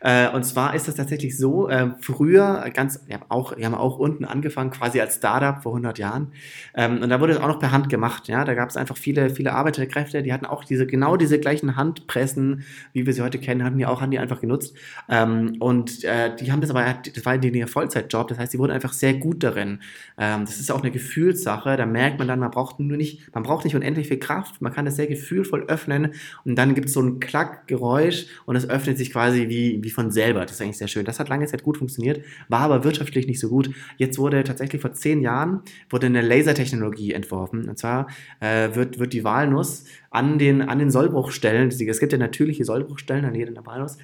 Äh, 0.01 0.29
und 0.31 0.45
zwar 0.45 0.75
ist 0.75 0.89
das 0.89 0.95
tatsächlich 0.95 1.37
so, 1.37 1.69
äh, 1.69 1.91
früher 2.01 2.71
ganz, 2.73 3.05
ja, 3.09 3.19
auch, 3.29 3.57
wir 3.57 3.67
haben 3.67 3.75
auch 3.75 3.99
unten 3.99 4.25
angefangen, 4.25 4.71
quasi 4.71 5.01
als 5.01 5.17
Startup 5.17 5.63
vor 5.63 5.73
100 5.73 5.99
Jahren. 5.99 6.33
Ähm, 6.75 7.03
und 7.03 7.09
da 7.09 7.21
wurde 7.21 7.33
es 7.33 7.39
auch 7.39 7.49
noch 7.49 7.59
per 7.59 7.73
Hand 7.73 7.89
gemacht. 7.89 8.29
Ja, 8.29 8.45
da 8.45 8.55
gab 8.55 8.69
es 8.69 8.77
einfach 8.77 8.97
viele, 8.97 9.31
viele 9.31 9.53
Arbeiterkräfte, 9.53 10.23
die 10.23 10.33
hatten 10.33 10.47
auch 10.47 10.65
diese, 10.65 10.87
genau 10.87 11.17
diese 11.17 11.39
gleichen 11.39 11.77
Handpressen, 11.77 12.65
wie 12.93 13.07
wir 13.07 13.13
sie 13.13 13.23
heute 13.23 13.39
kennen, 13.39 13.65
hatten 13.65 13.79
die 13.79 13.87
auch, 13.87 14.01
haben 14.01 14.11
die 14.11 14.19
einfach 14.19 14.41
genutzt. 14.41 14.77
Ähm, 15.09 15.57
und 15.61 16.05
äh, 16.05 16.35
die 16.37 16.53
haben 16.53 16.61
das 16.61 16.71
aber, 16.71 16.85
das 17.15 17.25
war 17.25 17.35
in 17.35 17.55
ihr 17.55 17.69
Vollzeitjob, 17.69 18.29
das 18.29 18.39
heißt, 18.39 18.53
die 18.53 18.59
wurden 18.59 18.73
einfach 18.73 18.93
sehr 18.93 19.15
gut 19.15 19.43
darin. 19.43 19.81
Ähm, 20.17 20.45
das 20.45 20.61
ist 20.61 20.71
auch 20.71 20.83
eine 20.83 20.91
Gefühlssache. 20.91 21.77
Da 21.77 21.87
merkt 21.87 22.19
man 22.19 22.29
dann, 22.29 22.39
man 22.41 22.51
braucht 22.51 22.81
nur 22.81 22.97
nicht, 22.97 23.35
man 23.35 23.43
braucht 23.43 23.65
nicht 23.65 23.77
unendlich 23.77 24.09
viel 24.09 24.19
Kraft. 24.19 24.61
Man 24.61 24.73
kann 24.73 24.85
das 24.85 24.97
sehr 24.97 25.07
gefühlvoll 25.07 25.65
öffnen 25.69 26.15
und 26.45 26.57
dann 26.57 26.75
gibt 26.75 26.89
es 26.89 26.95
so 26.95 27.03
ein 27.03 27.21
Klackgeräusch 27.21 28.27
und 28.47 28.57
es 28.57 28.69
öffnet 28.69 28.99
sich 28.99 29.13
quasi 29.13 29.49
wie, 29.49 29.83
wie 29.83 29.88
von 29.91 30.11
selber. 30.11 30.43
Das 30.43 30.53
ist 30.53 30.63
eigentlich 30.63 30.79
sehr 30.79 30.89
schön. 30.89 31.05
Das 31.05 31.19
hat 31.21 31.29
lange 31.29 31.47
Zeit 31.47 31.63
gut 31.63 31.79
funktioniert, 31.79 32.25
war 32.49 32.61
aber 32.61 32.85
wirtschaftlich 32.85 33.27
nicht 33.27 33.41
so 33.41 33.49
gut. 33.49 33.71
Jetzt 33.97 34.19
wurde 34.19 34.45
tatsächlich 34.45 34.81
vor 34.81 34.93
zehn 34.93 35.21
Jahren 35.21 35.63
wurde 35.91 36.07
eine 36.07 36.23
Lasertechnologie 36.23 37.13
entworfen. 37.13 37.69
Und 37.69 37.79
zwar 37.79 38.09
äh, 38.41 38.75
wird, 38.75 38.99
wird 38.99 39.13
die 39.13 39.25
Walnuss 39.25 39.85
an 40.11 40.39
den, 40.39 40.63
an 40.63 40.79
den 40.79 40.91
Sollbruchstellen, 40.91 41.69
es 41.69 42.01
gibt 42.01 42.13
ja 42.13 42.19
natürliche 42.19 42.65
Sollbruchstellen 42.65 43.25
an 43.25 43.35
jeder 43.35 43.65
Walnuss, 43.67 43.99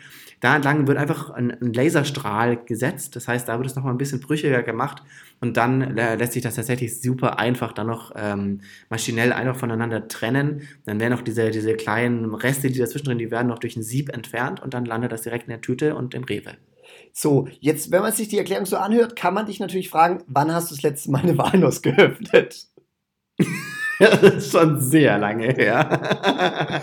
da 0.45 0.57
entlang 0.57 0.87
wird 0.87 0.99
einfach 0.99 1.31
ein, 1.31 1.51
ein 1.53 1.73
Laserstrahl 1.73 2.59
gesetzt. 2.67 3.17
Das 3.17 3.29
heißt, 3.29 3.49
da 3.49 3.57
wird 3.57 3.67
es 3.67 3.77
nochmal 3.77 3.95
ein 3.95 3.99
bisschen 3.99 4.21
brüchiger 4.21 4.63
gemacht 4.63 5.03
und 5.41 5.57
dann 5.57 5.97
äh, 5.97 6.17
lässt 6.17 6.35
sich 6.35 6.43
das 6.43 6.57
tatsächlich 6.57 7.01
super 7.01 7.39
einfach 7.39 7.73
dann 7.73 7.87
noch 7.87 8.13
ähm, 8.15 8.61
maschinell 8.91 9.33
einfach 9.33 9.57
voneinander 9.57 10.07
trennen. 10.07 10.69
Dann 10.85 11.01
werden 11.01 11.15
auch 11.15 11.23
diese, 11.23 11.51
diese 11.51 11.75
kleinen 11.77 12.35
Reste, 12.35 12.69
die 12.71 12.79
dazwischen 12.79 13.07
drin, 13.07 13.19
die 13.19 13.31
werden 13.31 13.49
noch 13.49 13.59
durch 13.59 13.75
ein 13.77 13.83
Sieb 13.83 14.11
entfernt 14.11 14.61
und 14.61 14.75
dann 14.75 14.85
landet 14.85 15.13
das 15.13 15.23
direkt 15.23 15.45
in 15.45 15.51
der 15.51 15.63
Tüte 15.63 15.95
und 15.95 16.13
im 16.13 16.25
Rewe. 16.25 16.53
So, 17.15 17.49
jetzt, 17.61 17.91
wenn 17.91 18.03
man 18.03 18.13
sich 18.13 18.29
die 18.29 18.37
Erklärung 18.37 18.67
so 18.67 18.77
anhört, 18.77 19.17
kann 19.17 19.33
man 19.33 19.47
dich 19.47 19.61
natürlich 19.61 19.89
fragen, 19.89 20.25
wann 20.27 20.53
hast 20.53 20.71
du 20.71 20.75
das 20.75 20.83
letzte 20.83 21.11
Mal 21.11 21.23
eine 21.23 21.39
Walnuss 21.39 21.81
geöffnet? 21.81 22.67
das 23.99 24.23
ist 24.23 24.53
schon 24.53 24.81
sehr 24.81 25.19
lange 25.19 25.53
her. 25.53 26.81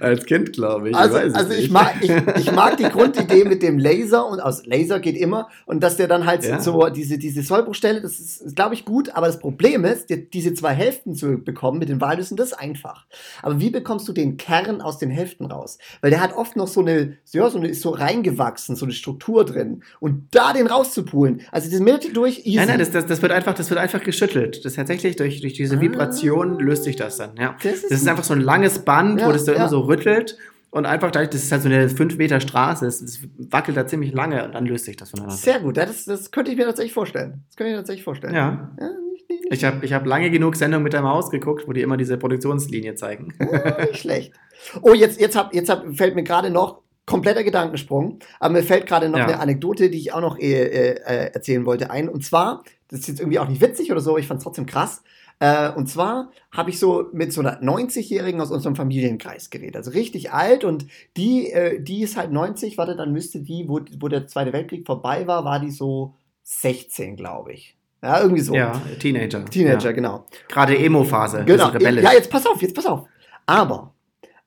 Als 0.00 0.24
Kind, 0.24 0.52
glaube 0.52 0.90
ich. 0.90 0.96
Also, 0.96 1.18
ich, 1.18 1.34
also 1.34 1.52
ich, 1.52 1.70
mag, 1.70 1.94
ich, 2.00 2.10
ich, 2.36 2.52
mag 2.52 2.76
die 2.76 2.84
Grundidee 2.90 3.44
mit 3.44 3.62
dem 3.62 3.78
Laser 3.78 4.26
und 4.28 4.40
aus 4.40 4.64
Laser 4.64 5.00
geht 5.00 5.16
immer 5.16 5.48
und 5.66 5.82
dass 5.82 5.96
der 5.96 6.06
dann 6.06 6.26
halt 6.26 6.44
ja. 6.44 6.60
so 6.60 6.88
diese, 6.90 7.18
diese 7.18 7.42
Sollbruchstelle, 7.42 8.00
das 8.00 8.20
ist, 8.20 8.54
glaube 8.54 8.74
ich, 8.74 8.84
gut, 8.84 9.10
aber 9.14 9.26
das 9.26 9.40
Problem 9.40 9.84
ist, 9.84 10.10
die, 10.10 10.30
diese 10.30 10.54
zwei 10.54 10.74
Hälften 10.74 11.14
zu 11.14 11.38
bekommen 11.38 11.78
mit 11.78 11.88
den 11.88 12.00
Walnüssen, 12.00 12.36
das 12.36 12.48
ist 12.48 12.58
einfach. 12.58 13.06
Aber 13.42 13.60
wie 13.60 13.70
bekommst 13.70 14.06
du 14.06 14.12
den 14.12 14.36
Kern 14.36 14.80
aus 14.80 14.98
den 14.98 15.10
Hälften 15.10 15.46
raus? 15.46 15.78
Weil 16.02 16.10
der 16.10 16.20
hat 16.20 16.34
oft 16.34 16.54
noch 16.56 16.68
so 16.68 16.80
eine, 16.80 17.16
ja, 17.32 17.50
so 17.50 17.58
eine, 17.58 17.68
ist 17.68 17.82
so 17.82 17.90
reingewachsen, 17.90 18.76
so 18.76 18.86
eine 18.86 18.92
Struktur 18.92 19.44
drin. 19.44 19.82
Und 19.98 20.28
da 20.30 20.52
den 20.52 20.68
rauszupulen, 20.68 21.42
also 21.50 21.68
das 21.68 21.80
Mitte 21.80 22.12
durch, 22.12 22.46
easy. 22.46 22.56
Nein, 22.56 22.68
nein, 22.68 22.78
das, 22.78 22.92
das, 22.92 23.06
das, 23.06 23.22
wird 23.22 23.32
einfach, 23.32 23.54
das 23.54 23.70
wird 23.70 23.80
einfach 23.80 24.02
geschüttelt. 24.04 24.64
Das 24.64 24.72
ist 24.72 24.76
tatsächlich 24.76 25.16
durch, 25.16 25.40
durch 25.40 25.54
diese 25.54 25.76
ah. 25.76 25.80
Vibration 25.80 26.11
löst 26.20 26.84
sich 26.84 26.96
das 26.96 27.16
dann, 27.16 27.36
ja. 27.36 27.56
Das 27.62 27.72
ist, 27.72 27.90
das 27.90 28.02
ist 28.02 28.08
einfach 28.08 28.24
so 28.24 28.34
ein 28.34 28.40
langes 28.40 28.80
Band, 28.80 29.20
ja, 29.20 29.28
wo 29.28 29.32
das 29.32 29.44
da 29.44 29.52
ja. 29.52 29.58
immer 29.58 29.68
so 29.68 29.80
rüttelt 29.80 30.36
und 30.70 30.86
einfach 30.86 31.10
dadurch, 31.10 31.30
das 31.30 31.42
ist 31.42 31.52
halt 31.52 31.62
so 31.62 31.68
eine 31.68 31.88
5 31.88 32.16
Meter 32.16 32.40
Straße, 32.40 32.86
es, 32.86 33.18
wackelt 33.36 33.76
da 33.76 33.86
ziemlich 33.86 34.12
lange 34.12 34.44
und 34.44 34.54
dann 34.54 34.64
löst 34.64 34.86
sich 34.86 34.96
das 34.96 35.10
voneinander. 35.10 35.36
Sehr 35.36 35.60
gut, 35.60 35.76
das, 35.76 36.06
das 36.06 36.30
könnte 36.30 36.50
ich 36.50 36.56
mir 36.56 36.64
tatsächlich 36.64 36.94
vorstellen. 36.94 37.44
Das 37.48 37.56
könnte 37.56 37.70
ich 37.70 37.74
mir 37.74 37.80
tatsächlich 37.80 38.04
vorstellen. 38.04 38.34
Ja. 38.34 38.70
ja 38.80 38.88
nicht, 39.12 39.28
nicht, 39.28 39.44
nicht. 39.44 39.52
Ich 39.52 39.64
habe 39.64 39.84
ich 39.84 39.92
hab 39.92 40.06
lange 40.06 40.30
genug 40.30 40.56
Sendungen 40.56 40.82
mit 40.82 40.94
der 40.94 41.02
Maus 41.02 41.30
geguckt, 41.30 41.68
wo 41.68 41.72
die 41.72 41.82
immer 41.82 41.98
diese 41.98 42.16
Produktionslinie 42.16 42.94
zeigen. 42.94 43.34
Ja, 43.38 43.84
nicht 43.84 43.98
schlecht. 43.98 44.32
Oh, 44.80 44.94
jetzt, 44.94 45.20
jetzt, 45.20 45.36
hab, 45.36 45.54
jetzt 45.54 45.68
hab, 45.68 45.84
fällt 45.94 46.14
mir 46.14 46.22
gerade 46.22 46.48
noch 46.48 46.80
kompletter 47.04 47.44
Gedankensprung, 47.44 48.20
aber 48.40 48.54
mir 48.54 48.62
fällt 48.62 48.86
gerade 48.86 49.10
noch 49.10 49.18
ja. 49.18 49.26
eine 49.26 49.40
Anekdote, 49.40 49.90
die 49.90 49.98
ich 49.98 50.14
auch 50.14 50.20
noch 50.22 50.38
äh, 50.38 50.94
äh, 50.94 51.32
erzählen 51.34 51.66
wollte, 51.66 51.90
ein. 51.90 52.08
Und 52.08 52.24
zwar, 52.24 52.64
das 52.88 53.00
ist 53.00 53.08
jetzt 53.08 53.20
irgendwie 53.20 53.38
auch 53.38 53.48
nicht 53.48 53.60
witzig 53.60 53.90
oder 53.90 54.00
so, 54.00 54.16
ich 54.16 54.26
fand 54.26 54.38
es 54.38 54.44
trotzdem 54.44 54.64
krass. 54.64 55.02
Äh, 55.38 55.70
und 55.70 55.88
zwar 55.88 56.30
habe 56.50 56.70
ich 56.70 56.78
so 56.78 57.08
mit 57.12 57.32
so 57.32 57.40
einer 57.40 57.60
90-Jährigen 57.62 58.40
aus 58.40 58.50
unserem 58.50 58.76
Familienkreis 58.76 59.50
geredet. 59.50 59.76
Also 59.76 59.90
richtig 59.90 60.32
alt 60.32 60.64
und 60.64 60.86
die, 61.16 61.50
äh, 61.50 61.80
die 61.82 62.02
ist 62.02 62.16
halt 62.16 62.32
90, 62.32 62.78
warte, 62.78 62.96
dann 62.96 63.12
müsste 63.12 63.40
die, 63.40 63.68
wo, 63.68 63.80
wo 63.98 64.08
der 64.08 64.26
Zweite 64.26 64.52
Weltkrieg 64.52 64.86
vorbei 64.86 65.26
war, 65.26 65.44
war 65.44 65.60
die 65.60 65.70
so 65.70 66.14
16, 66.44 67.16
glaube 67.16 67.52
ich. 67.52 67.76
Ja, 68.02 68.20
irgendwie 68.20 68.42
so. 68.42 68.54
Ja, 68.54 68.80
Teenager. 68.98 69.44
Teenager, 69.44 69.90
ja. 69.90 69.92
genau. 69.92 70.26
Gerade 70.48 70.76
Emo-Phase. 70.76 71.44
Genau. 71.44 71.72
Ja, 71.78 72.12
jetzt 72.12 72.30
pass 72.30 72.46
auf, 72.46 72.60
jetzt 72.60 72.74
pass 72.74 72.86
auf. 72.86 73.06
Aber 73.46 73.94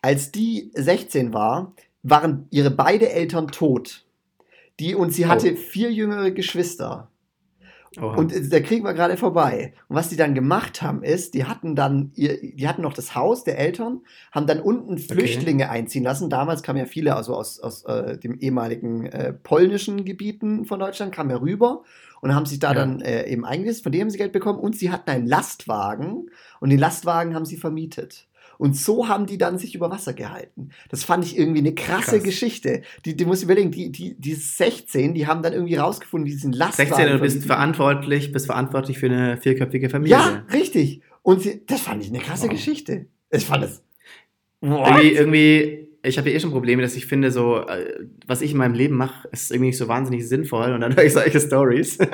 als 0.02 0.32
die 0.32 0.72
16 0.76 1.34
war, 1.34 1.74
waren 2.04 2.48
ihre 2.52 2.70
beide 2.70 3.10
Eltern 3.10 3.48
tot. 3.48 4.06
Die, 4.80 4.94
und 4.94 5.12
sie 5.12 5.26
hatte 5.26 5.54
oh. 5.54 5.56
vier 5.56 5.92
jüngere 5.92 6.32
Geschwister. 6.32 7.10
Oha. 8.02 8.16
Und 8.16 8.34
der 8.52 8.64
Krieg 8.64 8.84
war 8.84 8.94
gerade 8.94 9.18
vorbei. 9.18 9.74
Und 9.88 9.96
was 9.96 10.10
die 10.10 10.18
dann 10.18 10.34
gemacht 10.34 10.82
haben, 10.82 11.04
ist, 11.04 11.34
die 11.34 11.46
hatten 11.46 11.76
dann, 11.76 12.12
ihr, 12.16 12.40
die 12.42 12.68
hatten 12.68 12.82
noch 12.82 12.94
das 12.94 13.16
Haus 13.16 13.44
der 13.44 13.58
Eltern, 13.58 14.02
haben 14.32 14.48
dann 14.48 14.60
unten 14.60 14.98
Flüchtlinge 14.98 15.66
okay. 15.66 15.74
einziehen 15.74 16.04
lassen. 16.04 16.30
Damals 16.30 16.64
kamen 16.64 16.80
ja 16.80 16.86
viele, 16.86 17.16
also 17.16 17.36
aus, 17.36 17.60
aus 17.60 17.86
äh, 17.86 18.18
dem 18.18 18.38
ehemaligen 18.40 19.06
äh, 19.06 19.34
polnischen 19.34 20.04
Gebieten 20.06 20.66
von 20.66 20.80
Deutschland, 20.80 21.14
kamen 21.14 21.30
ja 21.30 21.38
rüber 21.38 21.84
und 22.22 22.36
haben 22.36 22.46
sich 22.46 22.60
da 22.60 22.70
ja. 22.70 22.74
dann 22.74 23.02
äh, 23.02 23.28
eben 23.28 23.46
eingesetzt. 23.46 23.84
Von 23.84 23.92
dem 23.92 24.02
haben 24.02 24.10
sie 24.10 24.18
Geld 24.18 24.34
bekommen 24.34 24.60
und 24.60 24.76
sie 24.76 24.92
hatten 24.92 25.10
einen 25.10 25.28
Lastwagen 25.28 26.30
und 26.60 26.70
den 26.70 26.80
Lastwagen 26.80 27.36
haben 27.36 27.46
sie 27.46 27.58
vermietet. 27.58 28.28
Und 28.58 28.76
so 28.76 29.08
haben 29.08 29.26
die 29.26 29.38
dann 29.38 29.58
sich 29.58 29.76
über 29.76 29.92
Wasser 29.92 30.14
gehalten. 30.14 30.70
Das 30.90 31.04
fand 31.04 31.26
ich 31.26 31.38
irgendwie 31.38 31.60
eine 31.60 31.74
krasse 31.74 32.18
Krass. 32.18 32.24
Geschichte. 32.24 32.82
Die, 33.06 33.16
die 33.16 33.26
muss 33.26 33.40
ich 33.40 33.46
überlegen, 33.46 33.72
die, 33.72 33.92
die, 33.92 34.16
die 34.16 34.34
16, 34.34 35.14
die 35.14 35.28
haben 35.28 35.42
dann 35.42 35.54
irgendwie 35.54 35.76
rausgefunden, 35.76 36.26
diesen 36.26 36.52
Lastwagen. 36.52 36.94
16, 36.94 37.14
du 37.14 37.20
bist 37.20 37.46
verantwortlich, 37.46 38.32
bist 38.32 38.46
verantwortlich 38.46 39.00
für 39.00 39.08
eine 39.08 39.38
vierköpfige 39.38 39.90
Familie. 39.90 40.18
Ja, 40.18 40.46
richtig. 40.52 41.02
Und 41.22 41.42
sie, 41.42 41.66
das 41.66 41.82
fand 41.82 42.04
ich 42.04 42.10
eine 42.10 42.20
krasse 42.20 42.44
wow. 42.44 42.52
Geschichte. 42.52 43.08
Ich 43.32 43.46
fand 43.46 43.64
es. 43.64 43.82
Irgendwie, 44.62 45.10
irgendwie 45.10 45.85
ich 46.06 46.18
habe 46.18 46.30
ja 46.30 46.36
eh 46.36 46.40
schon 46.40 46.52
Probleme, 46.52 46.82
dass 46.82 46.96
ich 46.96 47.06
finde, 47.06 47.32
so, 47.32 47.58
äh, 47.68 48.06
was 48.28 48.42
ich 48.42 48.52
in 48.52 48.58
meinem 48.58 48.74
Leben 48.76 48.96
mache, 48.96 49.28
ist 49.32 49.52
irgendwie 49.52 49.68
nicht 49.70 49.78
so 49.78 49.88
wahnsinnig 49.88 50.28
sinnvoll 50.28 50.72
und 50.74 50.82
dann 50.82 50.96
höre 50.96 51.04
ich 51.06 51.14
solche 51.14 51.40
Stories. 51.40 51.98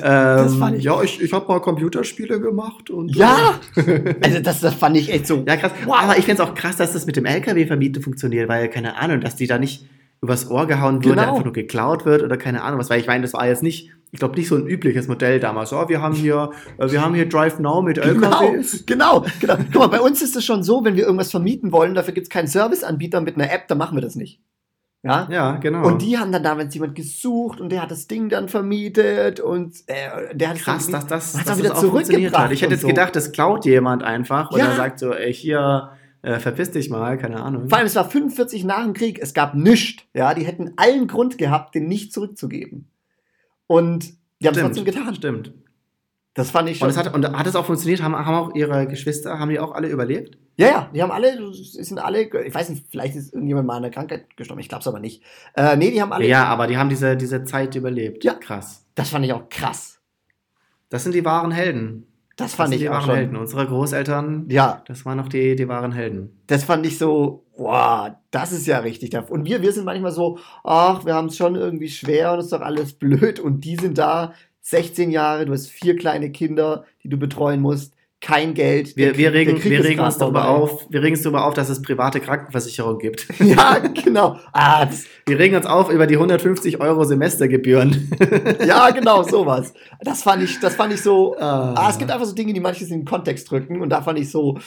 Das 0.00 0.54
fand 0.56 0.72
ähm, 0.72 0.78
ich- 0.78 0.84
ja, 0.84 1.02
ich, 1.02 1.20
ich 1.20 1.32
habe 1.34 1.46
mal 1.48 1.60
Computerspiele 1.60 2.40
gemacht 2.40 2.88
und. 2.88 3.14
Ja! 3.14 3.60
Also 4.22 4.40
das, 4.40 4.60
das 4.60 4.72
fand 4.74 4.96
ich 4.96 5.12
echt 5.12 5.26
so. 5.26 5.44
Ja, 5.46 5.56
krass. 5.56 5.72
Aber 5.86 6.16
ich 6.16 6.24
finde 6.24 6.42
es 6.42 6.48
auch 6.48 6.54
krass, 6.54 6.76
dass 6.76 6.94
das 6.94 7.04
mit 7.04 7.16
dem 7.16 7.26
LKW-Vermieten 7.26 8.02
funktioniert, 8.02 8.48
weil, 8.48 8.70
keine 8.70 8.96
Ahnung, 8.96 9.20
dass 9.20 9.36
die 9.36 9.46
da 9.46 9.58
nicht 9.58 9.84
übers 10.22 10.48
Ohr 10.50 10.66
gehauen 10.66 11.04
wird, 11.04 11.16
Genau. 11.16 11.30
einfach 11.32 11.44
nur 11.44 11.52
geklaut 11.52 12.04
wird 12.06 12.22
oder 12.22 12.36
keine 12.36 12.62
Ahnung 12.62 12.78
was. 12.78 12.88
Weil 12.88 13.00
ich 13.00 13.06
meine, 13.08 13.22
das 13.22 13.32
war 13.34 13.46
jetzt 13.46 13.62
nicht, 13.62 13.90
ich 14.12 14.20
glaube, 14.20 14.36
nicht 14.36 14.48
so 14.48 14.54
ein 14.56 14.66
übliches 14.66 15.08
Modell 15.08 15.40
damals. 15.40 15.72
Oh, 15.72 15.88
wir 15.88 16.00
haben 16.00 16.14
hier, 16.14 16.50
äh, 16.78 16.90
wir 16.90 17.02
haben 17.02 17.14
hier 17.14 17.28
Drive 17.28 17.58
Now 17.58 17.82
mit 17.82 18.00
Genau, 18.00 18.42
LKWs. 18.42 18.86
genau, 18.86 19.24
genau. 19.40 19.56
Guck 19.72 19.74
mal, 19.82 19.86
bei 19.88 20.00
uns 20.00 20.22
ist 20.22 20.36
es 20.36 20.44
schon 20.44 20.62
so, 20.62 20.84
wenn 20.84 20.94
wir 20.96 21.04
irgendwas 21.04 21.30
vermieten 21.32 21.72
wollen, 21.72 21.94
dafür 21.94 22.14
gibt 22.14 22.26
es 22.26 22.30
keinen 22.30 22.46
Serviceanbieter 22.46 23.20
mit 23.20 23.34
einer 23.36 23.52
App, 23.52 23.66
dann 23.68 23.78
machen 23.78 23.96
wir 23.96 24.02
das 24.02 24.14
nicht. 24.14 24.40
Ja? 25.04 25.26
Ja, 25.32 25.56
genau. 25.56 25.84
Und 25.84 26.00
die 26.02 26.16
haben 26.16 26.30
dann 26.30 26.44
damals 26.44 26.72
jemand 26.74 26.94
gesucht 26.94 27.60
und 27.60 27.70
der 27.72 27.82
hat 27.82 27.90
das 27.90 28.06
Ding 28.06 28.28
dann 28.28 28.48
vermietet 28.48 29.40
und 29.40 29.74
äh, 29.88 30.32
der 30.36 30.50
hat 30.50 30.56
es 30.58 30.62
Krass, 30.62 30.86
dann 30.88 30.92
dass 31.08 31.32
das, 31.32 31.44
dass 31.44 31.48
auch 31.54 31.58
wieder 31.58 31.68
das 31.70 31.78
auch 31.78 31.82
zurückgebracht. 31.82 32.44
hat. 32.44 32.52
Ich 32.52 32.62
hätte 32.62 32.74
jetzt 32.74 32.82
so. 32.82 32.86
gedacht, 32.86 33.16
das 33.16 33.32
klaut 33.32 33.64
jemand 33.64 34.04
einfach 34.04 34.52
oder 34.52 34.62
Ja. 34.62 34.76
sagt 34.76 35.00
so, 35.00 35.12
ey, 35.12 35.34
hier, 35.34 35.90
äh, 36.22 36.38
verpiss 36.38 36.70
dich 36.70 36.88
mal, 36.88 37.18
keine 37.18 37.42
Ahnung. 37.42 37.68
Vor 37.68 37.78
allem, 37.78 37.86
es 37.86 37.96
war 37.96 38.08
45 38.08 38.64
nach 38.64 38.84
dem 38.84 38.92
Krieg, 38.94 39.18
es 39.20 39.34
gab 39.34 39.54
nichts. 39.54 40.04
Ja, 40.14 40.34
die 40.34 40.46
hätten 40.46 40.72
allen 40.76 41.08
Grund 41.08 41.36
gehabt, 41.36 41.74
den 41.74 41.88
nicht 41.88 42.12
zurückzugeben. 42.12 42.88
Und 43.66 44.14
die 44.40 44.46
haben 44.46 44.54
es 44.54 44.60
trotzdem 44.60 44.84
getan. 44.84 45.14
Stimmt. 45.14 45.52
Das 46.34 46.50
fand 46.50 46.68
ich 46.68 46.78
schon. 46.78 46.86
Und, 46.86 46.92
es 46.92 46.96
hat, 46.96 47.12
und 47.12 47.26
hat 47.36 47.46
es 47.46 47.56
auch 47.56 47.66
funktioniert? 47.66 48.02
Haben, 48.02 48.16
haben 48.16 48.34
auch 48.34 48.54
ihre 48.54 48.86
Geschwister, 48.86 49.38
haben 49.38 49.50
die 49.50 49.60
auch 49.60 49.72
alle 49.72 49.88
überlebt? 49.88 50.38
ja, 50.56 50.66
ja, 50.66 50.90
die 50.94 51.02
haben 51.02 51.10
alle, 51.10 51.52
sind 51.54 51.98
alle, 51.98 52.22
ich 52.22 52.54
weiß 52.54 52.68
nicht, 52.68 52.86
vielleicht 52.90 53.16
ist 53.16 53.32
irgendjemand 53.32 53.66
mal 53.66 53.76
an 53.76 53.84
einer 53.84 53.92
Krankheit 53.92 54.36
gestorben, 54.36 54.60
ich 54.60 54.68
glaube 54.68 54.82
es 54.82 54.86
aber 54.86 55.00
nicht. 55.00 55.22
Äh, 55.54 55.76
nee, 55.76 55.90
die 55.90 56.00
haben 56.00 56.12
alle, 56.12 56.26
Ja, 56.26 56.44
aber 56.44 56.66
die 56.66 56.76
haben 56.76 56.88
diese, 56.88 57.16
diese 57.16 57.44
Zeit 57.44 57.74
überlebt. 57.74 58.22
Ja. 58.24 58.34
Krass. 58.34 58.84
das 58.94 59.10
fand 59.10 59.24
ich 59.24 59.32
auch 59.32 59.48
krass. 59.48 60.00
Das 60.88 61.04
sind 61.04 61.14
die 61.14 61.24
wahren 61.24 61.50
Helden. 61.52 62.06
Das 62.36 62.52
Das 62.52 62.54
fand 62.54 62.74
ich 62.74 62.80
die 62.80 62.88
wahren 62.90 63.02
schon. 63.04 63.14
Helden. 63.14 63.36
Unsere 63.36 63.66
Großeltern, 63.66 64.46
Ja, 64.48 64.82
das 64.86 65.04
waren 65.04 65.18
noch 65.18 65.28
die, 65.28 65.54
die 65.56 65.68
wahren 65.68 65.92
Helden. 65.92 66.40
das 66.46 66.64
fand 66.64 66.86
ich 66.86 66.98
so, 66.98 67.44
wow, 67.56 68.10
das 68.30 68.52
ist 68.52 68.66
ja 68.66 68.78
richtig. 68.78 69.14
Und 69.28 69.44
wir, 69.44 69.62
wir 69.62 69.72
sind 69.72 69.84
manchmal 69.84 70.12
so, 70.12 70.38
ach, 70.64 71.04
wir 71.04 71.14
haben 71.14 71.28
es 71.28 71.36
schon 71.36 71.54
irgendwie 71.56 71.88
schwer 71.90 72.32
und 72.32 72.38
es 72.38 72.46
ist 72.46 72.52
doch 72.52 72.62
alles 72.62 72.94
blöd. 72.94 73.38
Und 73.38 73.60
die 73.64 73.76
sind 73.76 73.98
da, 73.98 74.32
16 74.62 75.10
Jahre, 75.10 75.44
du 75.44 75.52
hast 75.52 75.68
vier 75.68 75.96
kleine 75.96 76.30
Kinder, 76.30 76.84
die 77.02 77.08
du 77.08 77.16
betreuen 77.18 77.60
musst, 77.60 77.94
kein 78.22 78.54
Geld. 78.54 78.96
Wir, 78.96 79.18
wir 79.18 79.32
regen, 79.32 79.62
wir 79.62 79.84
regen 79.84 80.00
uns 80.00 80.16
darüber 80.16 80.48
auf, 80.48 80.86
wir 80.88 81.02
regen 81.02 81.16
uns 81.16 81.24
darüber 81.24 81.44
auf, 81.44 81.54
dass 81.54 81.68
es 81.68 81.82
private 81.82 82.20
Krankenversicherung 82.20 82.98
gibt. 82.98 83.26
Ja, 83.42 83.78
genau. 83.78 84.38
Ah, 84.52 84.86
das, 84.86 85.04
Wir 85.26 85.38
regen 85.38 85.56
uns 85.56 85.66
auf 85.66 85.90
über 85.90 86.06
die 86.06 86.14
150 86.14 86.80
Euro 86.80 87.04
Semestergebühren. 87.04 88.10
ja, 88.66 88.90
genau, 88.90 89.24
sowas. 89.24 89.74
Das 90.00 90.22
fand 90.22 90.44
ich, 90.44 90.58
das 90.60 90.76
fand 90.76 90.94
ich 90.94 91.02
so. 91.02 91.36
Ah. 91.38 91.74
Ah, 91.76 91.90
es 91.90 91.98
gibt 91.98 92.10
einfach 92.10 92.24
so 92.24 92.34
Dinge, 92.34 92.52
die 92.54 92.60
manches 92.60 92.88
in 92.90 93.00
den 93.00 93.04
Kontext 93.04 93.50
drücken 93.50 93.82
und 93.82 93.90
da 93.90 94.00
fand 94.00 94.18
ich 94.20 94.30
so 94.30 94.58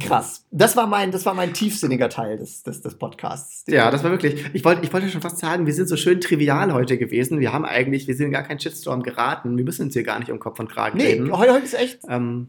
krass. 0.00 0.44
Das 0.50 0.76
war 0.76 0.86
mein, 0.86 1.12
das 1.12 1.24
war 1.24 1.34
mein 1.34 1.54
tiefsinniger 1.54 2.08
Teil 2.08 2.36
des, 2.36 2.64
des, 2.64 2.82
des 2.82 2.98
Podcasts. 2.98 3.64
Ja, 3.68 3.90
das 3.90 4.02
war 4.02 4.10
wirklich. 4.10 4.44
Ich 4.52 4.64
wollte, 4.64 4.84
ich 4.84 4.92
wollte 4.92 5.08
schon 5.08 5.22
fast 5.22 5.38
sagen, 5.38 5.66
wir 5.66 5.72
sind 5.72 5.88
so 5.88 5.96
schön 5.96 6.20
trivial 6.20 6.72
heute 6.74 6.98
gewesen. 6.98 7.38
Wir 7.38 7.52
haben 7.52 7.64
eigentlich, 7.64 8.08
wir 8.08 8.16
sind 8.16 8.26
in 8.26 8.32
gar 8.32 8.42
keinen 8.42 8.60
Shitstorm 8.60 9.02
geraten. 9.02 9.56
Wir 9.56 9.64
müssen 9.64 9.82
uns 9.86 9.94
hier 9.94 10.02
gar 10.02 10.18
nicht 10.18 10.32
um 10.32 10.40
Kopf 10.40 10.58
und 10.58 10.68
Kragen 10.70 10.98
Nee, 10.98 11.12
reden. 11.12 11.36
heute, 11.36 11.52
heute 11.54 11.64
ist 11.64 11.74
echt. 11.78 12.00
Ähm, 12.08 12.48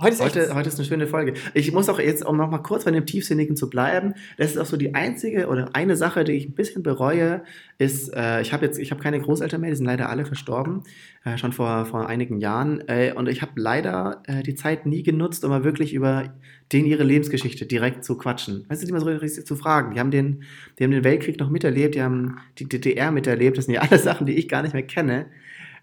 Heute 0.00 0.14
ist 0.14 0.20
heute, 0.22 0.54
heute 0.54 0.68
ist 0.68 0.78
eine 0.78 0.88
schöne 0.88 1.06
Folge. 1.06 1.34
Ich 1.52 1.72
muss 1.72 1.90
auch 1.90 1.98
jetzt, 1.98 2.24
um 2.24 2.38
noch 2.38 2.48
mal 2.48 2.58
kurz 2.58 2.86
bei 2.86 2.90
dem 2.90 3.04
Tiefsinnigen 3.04 3.54
zu 3.54 3.68
bleiben, 3.68 4.14
das 4.38 4.52
ist 4.52 4.56
auch 4.56 4.64
so 4.64 4.78
die 4.78 4.94
einzige 4.94 5.48
oder 5.48 5.68
eine 5.74 5.94
Sache, 5.94 6.24
die 6.24 6.32
ich 6.32 6.48
ein 6.48 6.54
bisschen 6.54 6.82
bereue, 6.82 7.42
ist, 7.76 8.08
äh, 8.14 8.40
ich 8.40 8.54
habe 8.54 8.64
jetzt, 8.64 8.78
ich 8.78 8.92
habe 8.92 9.02
keine 9.02 9.20
Großeltern 9.20 9.60
mehr, 9.60 9.68
die 9.68 9.76
sind 9.76 9.84
leider 9.84 10.08
alle 10.08 10.24
verstorben, 10.24 10.84
äh, 11.24 11.36
schon 11.36 11.52
vor, 11.52 11.84
vor 11.84 12.08
einigen 12.08 12.38
Jahren. 12.38 12.82
Äh, 12.88 13.12
und 13.14 13.28
ich 13.28 13.42
habe 13.42 13.52
leider 13.56 14.22
äh, 14.26 14.42
die 14.42 14.54
Zeit 14.54 14.86
nie 14.86 15.02
genutzt, 15.02 15.44
um 15.44 15.50
mal 15.50 15.64
wirklich 15.64 15.92
über 15.92 16.32
den 16.72 16.86
ihre 16.86 17.04
Lebensgeschichte 17.04 17.66
direkt 17.66 18.02
zu 18.02 18.16
quatschen. 18.16 18.64
Weißt 18.68 18.80
du, 18.80 18.86
die 18.86 18.92
mal 18.92 19.00
so 19.00 19.08
richtig 19.08 19.44
zu 19.44 19.54
fragen. 19.54 19.92
Die 19.92 20.00
haben 20.00 20.10
den, 20.10 20.44
die 20.78 20.84
haben 20.84 20.92
den 20.92 21.04
Weltkrieg 21.04 21.38
noch 21.38 21.50
miterlebt, 21.50 21.94
die 21.94 22.02
haben 22.02 22.38
die 22.58 22.66
DDR 22.66 23.10
miterlebt. 23.10 23.58
Das 23.58 23.66
sind 23.66 23.74
ja 23.74 23.82
alles 23.82 24.02
Sachen, 24.04 24.26
die 24.26 24.38
ich 24.38 24.48
gar 24.48 24.62
nicht 24.62 24.72
mehr 24.72 24.82
kenne. 24.82 25.26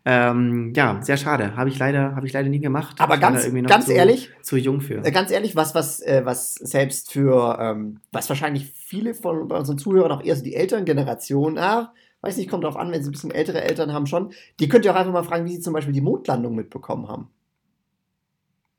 Ähm, 0.09 0.71
ja, 0.73 0.99
sehr 1.01 1.17
schade. 1.17 1.57
Habe 1.57 1.69
ich 1.69 1.77
leider, 1.77 2.15
habe 2.15 2.25
ich 2.25 2.31
leider 2.31 2.47
nie 2.47 2.61
gemacht. 2.61 2.95
Aber 2.99 3.17
ganz- 3.17 3.43
ganz 3.67 3.85
zu, 3.87 3.91
ehrlich, 3.93 4.29
zu 4.41 4.55
jung 4.55 4.79
für. 4.79 5.03
Äh, 5.05 5.11
Ganz 5.11 5.31
ehrlich, 5.31 5.57
was, 5.57 5.75
was, 5.75 5.99
äh, 5.99 6.21
was 6.23 6.53
selbst 6.53 7.11
für, 7.11 7.57
ähm, 7.59 7.99
was 8.13 8.29
wahrscheinlich 8.29 8.71
viele 8.73 9.13
von 9.13 9.51
unseren 9.51 9.77
Zuhörern 9.77 10.13
auch 10.13 10.23
eher 10.23 10.37
so 10.37 10.43
die 10.45 10.55
älteren 10.55 10.85
Generationen, 10.85 11.57
ah, 11.57 11.93
weiß 12.21 12.37
nicht, 12.37 12.49
kommt 12.49 12.63
drauf 12.63 12.77
an, 12.77 12.89
wenn 12.93 13.03
sie 13.03 13.09
ein 13.09 13.11
bisschen 13.11 13.31
ältere 13.31 13.61
Eltern 13.61 13.91
haben 13.91 14.07
schon, 14.07 14.31
die 14.61 14.69
könnt 14.69 14.85
ihr 14.85 14.91
auch 14.91 14.95
einfach 14.97 15.11
mal 15.11 15.23
fragen, 15.23 15.43
wie 15.45 15.55
sie 15.55 15.59
zum 15.59 15.73
Beispiel 15.73 15.93
die 15.93 16.01
Mondlandung 16.01 16.55
mitbekommen 16.55 17.09
haben. 17.09 17.27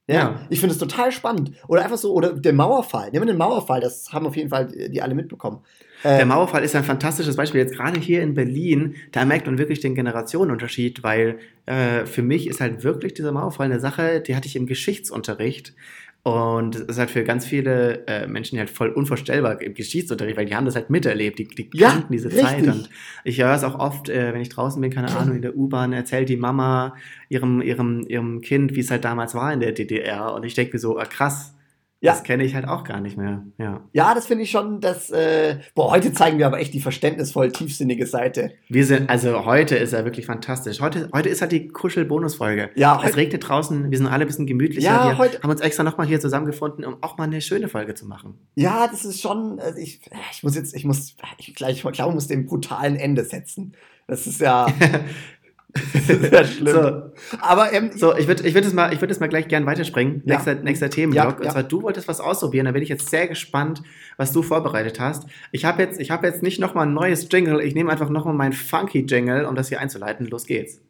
Ja, 0.08 0.14
Ja. 0.14 0.40
ich 0.48 0.58
finde 0.60 0.72
es 0.72 0.78
total 0.78 1.12
spannend. 1.12 1.52
Oder 1.68 1.82
einfach 1.84 1.98
so, 1.98 2.12
oder 2.14 2.32
der 2.32 2.52
Mauerfall. 2.54 3.10
Nehmen 3.10 3.26
wir 3.26 3.32
den 3.32 3.38
Mauerfall, 3.38 3.80
das 3.80 4.10
haben 4.12 4.26
auf 4.26 4.36
jeden 4.36 4.48
Fall 4.48 4.66
die 4.66 5.00
alle 5.02 5.14
mitbekommen. 5.14 5.58
Äh, 6.02 6.16
Der 6.18 6.26
Mauerfall 6.26 6.62
ist 6.64 6.74
ein 6.76 6.84
fantastisches 6.84 7.36
Beispiel. 7.36 7.60
Jetzt 7.60 7.74
gerade 7.74 7.98
hier 8.00 8.22
in 8.22 8.34
Berlin, 8.34 8.94
da 9.12 9.24
merkt 9.24 9.46
man 9.46 9.58
wirklich 9.58 9.80
den 9.80 9.94
Generationenunterschied, 9.94 11.02
weil 11.02 11.38
äh, 11.66 12.06
für 12.06 12.22
mich 12.22 12.46
ist 12.48 12.60
halt 12.60 12.84
wirklich 12.84 13.14
dieser 13.14 13.32
Mauerfall 13.32 13.66
eine 13.66 13.80
Sache, 13.80 14.20
die 14.20 14.34
hatte 14.36 14.46
ich 14.46 14.56
im 14.56 14.66
Geschichtsunterricht. 14.66 15.74
Und 16.24 16.74
es 16.74 16.82
ist 16.82 16.98
halt 16.98 17.10
für 17.10 17.24
ganz 17.24 17.46
viele 17.46 18.06
äh, 18.06 18.26
Menschen 18.26 18.58
halt 18.58 18.68
voll 18.68 18.90
unvorstellbar 18.90 19.62
im 19.62 19.72
Geschichtsunterricht, 19.72 20.36
weil 20.36 20.44
die 20.46 20.54
haben 20.54 20.66
das 20.66 20.74
halt 20.74 20.90
miterlebt, 20.90 21.38
die, 21.38 21.46
die 21.48 21.70
Ja, 21.72 21.90
kannten 21.90 22.12
diese 22.12 22.28
richtig. 22.28 22.44
Zeit. 22.44 22.66
Und 22.66 22.90
ich 23.24 23.40
höre 23.40 23.54
es 23.54 23.64
auch 23.64 23.78
oft, 23.78 24.08
äh, 24.10 24.34
wenn 24.34 24.40
ich 24.42 24.50
draußen 24.50 24.80
bin, 24.82 24.90
keine 24.90 25.16
Ahnung, 25.16 25.36
in 25.36 25.42
der 25.42 25.56
U-Bahn, 25.56 25.92
erzählt 25.92 26.28
die 26.28 26.36
Mama 26.36 26.94
ihrem, 27.30 27.62
ihrem, 27.62 28.04
ihrem 28.08 28.40
Kind, 28.42 28.74
wie 28.74 28.80
es 28.80 28.90
halt 28.90 29.04
damals 29.04 29.34
war 29.34 29.52
in 29.52 29.60
der 29.60 29.72
DDR. 29.72 30.34
Und 30.34 30.44
ich 30.44 30.54
denke 30.54 30.74
mir 30.74 30.80
so, 30.80 30.98
ah, 30.98 31.04
krass, 31.06 31.54
Ja. 32.00 32.12
das 32.12 32.22
kenne 32.22 32.44
ich 32.44 32.54
halt 32.54 32.68
auch 32.68 32.84
gar 32.84 33.00
nicht 33.00 33.16
mehr. 33.16 33.44
Ja. 33.58 33.80
ja, 33.92 34.14
das 34.14 34.26
finde 34.26 34.44
ich 34.44 34.50
schon, 34.52 34.80
dass, 34.80 35.10
äh, 35.10 35.58
boah, 35.74 35.90
heute 35.90 36.12
zeigen 36.12 36.38
wir 36.38 36.46
aber 36.46 36.60
echt 36.60 36.72
die 36.72 36.80
verständnisvoll 36.80 37.50
tiefsinnige 37.50 38.06
Seite. 38.06 38.52
Wir 38.68 38.86
sind, 38.86 39.10
also 39.10 39.44
heute 39.44 39.74
ist 39.76 39.92
er 39.92 40.04
wirklich 40.04 40.26
fantastisch. 40.26 40.80
Heute, 40.80 41.10
heute 41.12 41.28
ist 41.28 41.40
halt 41.40 41.50
die 41.50 41.66
Kuschel-Bonus-Folge. 41.66 42.70
Ja, 42.76 43.02
Es 43.04 43.16
regnet 43.16 43.48
draußen, 43.48 43.90
wir 43.90 43.98
sind 43.98 44.06
alle 44.06 44.24
ein 44.24 44.28
bisschen 44.28 44.46
gemütlicher. 44.46 44.88
Ja, 44.90 45.08
wir 45.10 45.18
heute- 45.18 45.40
haben 45.42 45.50
uns 45.50 45.60
extra 45.60 45.82
nochmal 45.82 46.06
hier 46.06 46.20
zusammengefunden, 46.20 46.84
um 46.84 46.98
auch 47.02 47.18
mal 47.18 47.24
eine 47.24 47.40
schöne 47.40 47.68
Folge 47.68 47.94
zu 47.94 48.06
machen. 48.06 48.38
Ja, 48.54 48.86
das 48.86 49.04
ist 49.04 49.20
schon, 49.20 49.58
also 49.58 49.78
ich, 49.78 50.00
ich 50.32 50.42
muss 50.44 50.54
jetzt, 50.54 50.76
ich 50.76 50.84
muss, 50.84 51.16
ich 51.38 51.54
gleich, 51.56 51.78
ich 51.84 51.92
glaube, 51.92 52.10
ich 52.10 52.14
muss 52.14 52.28
dem 52.28 52.46
brutalen 52.46 52.94
Ende 52.94 53.24
setzen. 53.24 53.74
Das 54.06 54.26
ist 54.26 54.40
ja, 54.40 54.66
das 55.74 56.08
ist 56.08 56.32
ja 56.32 56.44
schlimm. 56.44 56.74
So, 56.74 57.02
Aber 57.40 57.72
ähm, 57.72 57.90
so 57.94 58.16
ich 58.16 58.26
würde 58.26 58.46
ich 58.46 58.54
würd 58.54 58.64
jetzt, 58.64 58.74
mal- 58.74 58.92
ich 58.92 59.00
würd 59.00 59.10
jetzt 59.10 59.20
mal 59.20 59.28
gleich 59.28 59.48
gern 59.48 59.66
weiterspringen. 59.66 60.22
Ja. 60.24 60.34
Nächster, 60.34 60.54
nächster 60.56 60.90
Themenblock. 60.90 61.24
Ja, 61.32 61.36
Und 61.36 61.44
ja. 61.44 61.50
zwar, 61.52 61.62
du 61.62 61.82
wolltest 61.82 62.08
was 62.08 62.20
ausprobieren. 62.20 62.64
Da 62.66 62.72
bin 62.72 62.82
ich 62.82 62.88
jetzt 62.88 63.10
sehr 63.10 63.28
gespannt, 63.28 63.82
was 64.16 64.32
du 64.32 64.42
vorbereitet 64.42 64.98
hast. 64.98 65.24
Ich 65.52 65.64
habe 65.64 65.82
jetzt, 65.82 66.00
ich 66.00 66.10
hab 66.10 66.24
jetzt 66.24 66.42
nicht 66.42 66.58
nochmal 66.58 66.86
ein 66.86 66.94
neues 66.94 67.28
Jingle. 67.30 67.60
Ich 67.60 67.74
nehme 67.74 67.90
einfach 67.92 68.08
nochmal 68.08 68.34
meinen 68.34 68.52
funky 68.54 69.00
Jingle, 69.06 69.44
um 69.44 69.54
das 69.54 69.68
hier 69.68 69.80
einzuleiten. 69.80 70.26
Los 70.26 70.46
geht's. 70.46 70.80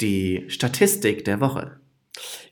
Die 0.00 0.44
Statistik 0.48 1.24
der 1.24 1.40
Woche. 1.40 1.78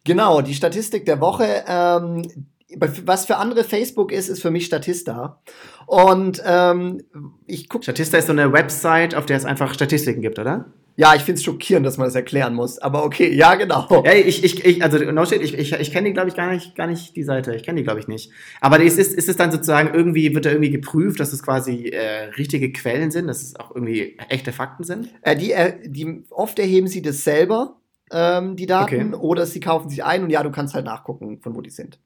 genau, 0.04 0.40
die 0.42 0.54
Statistik 0.54 1.04
der 1.06 1.20
Woche, 1.20 1.64
ähm, 1.66 2.46
was 2.78 3.26
für 3.26 3.36
andere 3.36 3.64
Facebook 3.64 4.12
ist, 4.12 4.28
ist 4.28 4.42
für 4.42 4.50
mich 4.50 4.66
Statista. 4.66 5.40
Und 5.86 6.42
ähm, 6.44 7.02
ich 7.46 7.68
gucke, 7.68 7.84
Statista 7.84 8.18
ist 8.18 8.26
so 8.26 8.32
eine 8.32 8.52
Website, 8.52 9.14
auf 9.14 9.26
der 9.26 9.36
es 9.36 9.44
einfach 9.44 9.74
Statistiken 9.74 10.22
gibt, 10.22 10.38
oder? 10.38 10.66
ja, 10.96 11.14
ich 11.14 11.22
finde 11.22 11.38
es 11.38 11.44
schockierend, 11.44 11.86
dass 11.86 11.96
man 11.96 12.06
das 12.06 12.14
erklären 12.14 12.54
muss. 12.54 12.78
Aber 12.78 13.04
okay, 13.04 13.32
ja, 13.32 13.54
genau. 13.54 14.02
Ja, 14.04 14.12
ich, 14.12 14.44
ich, 14.44 14.64
ich 14.64 14.82
also 14.82 14.98
no 14.98 15.24
shit, 15.24 15.40
ich, 15.40 15.58
ich, 15.58 15.72
ich 15.72 15.92
kenne 15.92 16.08
die, 16.08 16.12
glaube 16.12 16.28
ich, 16.28 16.34
gar 16.34 16.52
nicht, 16.52 16.74
gar 16.74 16.86
nicht 16.86 17.16
die 17.16 17.22
Seite. 17.22 17.54
Ich 17.54 17.62
kenne 17.62 17.78
die, 17.78 17.84
glaube 17.84 18.00
ich, 18.00 18.08
nicht. 18.08 18.30
Aber 18.60 18.80
ist, 18.80 18.98
ist, 18.98 19.14
ist 19.14 19.28
es 19.28 19.36
dann 19.36 19.50
sozusagen 19.50 19.94
irgendwie, 19.94 20.34
wird 20.34 20.44
da 20.44 20.50
irgendwie 20.50 20.70
geprüft, 20.70 21.20
dass 21.20 21.32
es 21.32 21.42
quasi 21.42 21.88
äh, 21.88 22.24
richtige 22.36 22.72
Quellen 22.72 23.10
sind, 23.10 23.26
dass 23.26 23.42
es 23.42 23.56
auch 23.56 23.74
irgendwie 23.74 24.18
echte 24.28 24.52
Fakten 24.52 24.84
sind? 24.84 25.08
Äh, 25.22 25.36
die, 25.36 25.52
äh, 25.52 25.74
die, 25.84 26.24
oft 26.30 26.58
erheben 26.58 26.88
sie 26.88 27.00
das 27.00 27.24
selber, 27.24 27.76
ähm, 28.12 28.56
die 28.56 28.66
Daten, 28.66 29.14
Okay. 29.14 29.20
oder 29.20 29.46
sie 29.46 29.58
kaufen 29.60 29.88
sich 29.88 30.04
ein 30.04 30.22
und 30.22 30.30
ja, 30.30 30.42
du 30.42 30.50
kannst 30.50 30.74
halt 30.74 30.84
nachgucken, 30.84 31.40
von 31.40 31.56
wo 31.56 31.60
die 31.62 31.70
sind. 31.70 31.98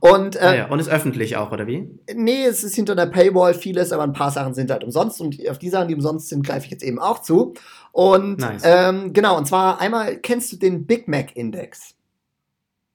Und 0.00 0.36
äh, 0.36 0.38
Ah, 0.40 0.54
ja. 0.54 0.68
Und 0.68 0.78
ist 0.78 0.88
öffentlich 0.88 1.36
auch, 1.36 1.50
oder 1.52 1.66
wie? 1.66 1.90
Nee, 2.14 2.44
es 2.44 2.62
ist 2.64 2.74
hinter 2.76 2.94
der 2.94 3.06
Paywall 3.06 3.54
vieles, 3.54 3.92
aber 3.92 4.04
ein 4.04 4.12
paar 4.12 4.30
Sachen 4.30 4.54
sind 4.54 4.70
halt 4.70 4.84
umsonst 4.84 5.20
und 5.20 5.36
auf 5.48 5.58
die 5.58 5.68
Sachen, 5.68 5.88
die 5.88 5.94
umsonst 5.94 6.28
sind, 6.28 6.46
greife 6.46 6.66
ich 6.66 6.70
jetzt 6.70 6.82
eben 6.84 6.98
auch 6.98 7.20
zu. 7.22 7.54
Und 7.92 8.38
Nice. 8.40 8.62
ähm, 8.64 9.12
genau, 9.12 9.36
und 9.36 9.46
zwar 9.46 9.80
einmal 9.80 10.16
kennst 10.18 10.52
du 10.52 10.56
den 10.56 10.86
Big 10.86 11.08
Mac 11.08 11.34
Index. 11.36 11.94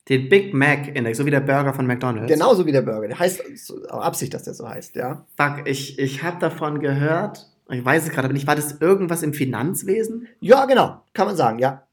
Den 0.09 0.27
Big 0.27 0.53
Mac 0.53 0.93
Index, 0.95 1.17
so 1.17 1.25
wie 1.25 1.31
der 1.31 1.39
Burger 1.39 1.73
von 1.73 1.87
McDonald's. 1.87 2.31
Genauso 2.31 2.65
wie 2.65 2.71
der 2.73 2.81
Burger. 2.81 3.07
Der 3.07 3.19
heißt 3.19 3.41
so, 3.55 3.81
Absicht, 3.87 4.33
dass 4.33 4.43
der 4.43 4.53
so 4.53 4.67
heißt, 4.67 4.95
ja. 4.95 5.25
Fuck, 5.37 5.61
ich, 5.65 5.97
ich 5.97 6.23
habe 6.23 6.39
davon 6.39 6.79
gehört, 6.79 7.49
ich 7.69 7.83
weiß 7.83 8.03
es 8.03 8.09
gerade 8.09 8.25
aber 8.25 8.33
nicht, 8.33 8.45
war 8.45 8.55
das 8.57 8.81
irgendwas 8.81 9.23
im 9.23 9.33
Finanzwesen? 9.33 10.27
Ja, 10.41 10.65
genau, 10.65 11.01
kann 11.13 11.27
man 11.27 11.37
sagen, 11.37 11.59
ja. 11.59 11.83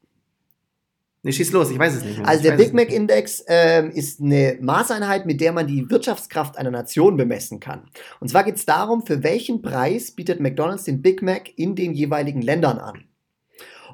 Nee, 1.23 1.31
schieß 1.31 1.51
los, 1.51 1.69
ich 1.69 1.77
weiß 1.77 1.95
es 1.95 2.03
nicht 2.03 2.17
mehr. 2.17 2.27
Also 2.27 2.43
ich 2.43 2.49
der 2.49 2.57
Big 2.57 2.73
Mac 2.73 2.91
Index 2.91 3.43
ähm, 3.47 3.91
ist 3.91 4.21
eine 4.21 4.57
Maßeinheit, 4.59 5.27
mit 5.27 5.39
der 5.39 5.51
man 5.51 5.67
die 5.67 5.87
Wirtschaftskraft 5.87 6.57
einer 6.57 6.71
Nation 6.71 7.15
bemessen 7.15 7.59
kann. 7.59 7.83
Und 8.19 8.29
zwar 8.29 8.43
geht 8.43 8.55
es 8.55 8.65
darum, 8.65 9.05
für 9.05 9.21
welchen 9.21 9.61
Preis 9.61 10.11
bietet 10.11 10.39
McDonald's 10.39 10.85
den 10.85 11.03
Big 11.03 11.21
Mac 11.21 11.49
in 11.55 11.75
den 11.75 11.93
jeweiligen 11.93 12.41
Ländern 12.41 12.79
an. 12.79 13.03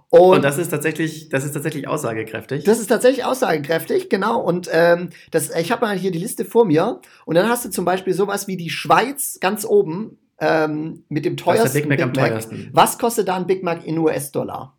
Und, 0.10 0.38
und, 0.38 0.42
das 0.42 0.58
ist 0.58 0.70
tatsächlich, 0.70 1.28
das 1.28 1.44
ist 1.44 1.52
tatsächlich 1.52 1.86
aussagekräftig. 1.86 2.64
Das 2.64 2.80
ist 2.80 2.88
tatsächlich 2.88 3.26
aussagekräftig, 3.26 4.10
genau. 4.10 4.40
Und 4.40 4.70
ähm, 4.72 5.10
das, 5.32 5.50
ich 5.50 5.70
habe 5.70 5.86
mal 5.86 5.98
hier 5.98 6.12
die 6.12 6.20
Liste 6.20 6.46
vor 6.46 6.64
mir. 6.64 7.02
Und 7.26 7.36
dann 7.36 7.50
hast 7.50 7.66
du 7.66 7.70
zum 7.70 7.84
Beispiel 7.84 8.14
sowas 8.14 8.48
wie 8.48 8.56
die 8.56 8.70
Schweiz 8.70 9.38
ganz 9.42 9.66
oben 9.66 10.18
ähm, 10.40 11.04
mit 11.10 11.26
dem 11.26 11.36
teuersten 11.36 11.74
Big 11.74 11.90
Mac. 11.90 12.14
Big 12.14 12.16
Mac. 12.16 12.48
Was 12.72 12.98
kostet 12.98 13.28
da 13.28 13.36
ein 13.36 13.48
Big 13.48 13.64
Mac 13.64 13.86
in 13.86 13.98
US-Dollar? 13.98 14.77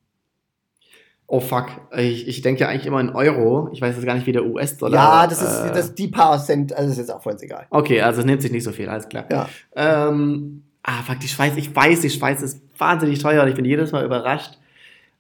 Oh 1.31 1.41
fuck, 1.41 1.67
ich, 1.95 2.27
ich 2.27 2.41
denke 2.41 2.63
ja 2.63 2.69
eigentlich 2.69 2.87
immer 2.87 3.01
in 3.01 3.11
Euro. 3.11 3.69
Ich 3.71 3.83
weiß 3.83 3.95
jetzt 3.95 4.07
gar 4.07 4.15
nicht, 4.15 4.27
wie 4.27 4.33
der 4.33 4.47
US-Dollar. 4.47 4.95
Ja, 4.95 5.27
das 5.27 5.43
ist 5.43 5.61
äh, 5.61 5.75
das, 5.75 5.95
die 5.95 6.09
paar 6.09 6.43
Cent, 6.43 6.73
also 6.73 6.91
ist 6.91 6.97
jetzt 6.97 7.13
auch 7.13 7.23
voll 7.23 7.37
egal. 7.39 7.67
Okay, 7.69 8.01
also 8.01 8.21
es 8.21 8.27
nimmt 8.27 8.41
sich 8.41 8.51
nicht 8.51 8.65
so 8.65 8.73
viel, 8.73 8.89
alles 8.89 9.11
klar. 9.11 9.27
Ja. 9.31 9.47
Ähm, 9.77 10.63
ah, 10.83 11.03
fuck, 11.03 11.21
die 11.21 11.29
Schweiz, 11.29 11.55
ich 11.57 11.77
weiß, 11.77 12.01
die 12.01 12.09
Schweiz 12.09 12.41
ist 12.41 12.63
wahnsinnig 12.79 13.19
teuer 13.19 13.43
und 13.43 13.51
ich 13.51 13.55
bin 13.55 13.67
jedes 13.67 13.93
Mal 13.93 14.07
überrascht. 14.07 14.59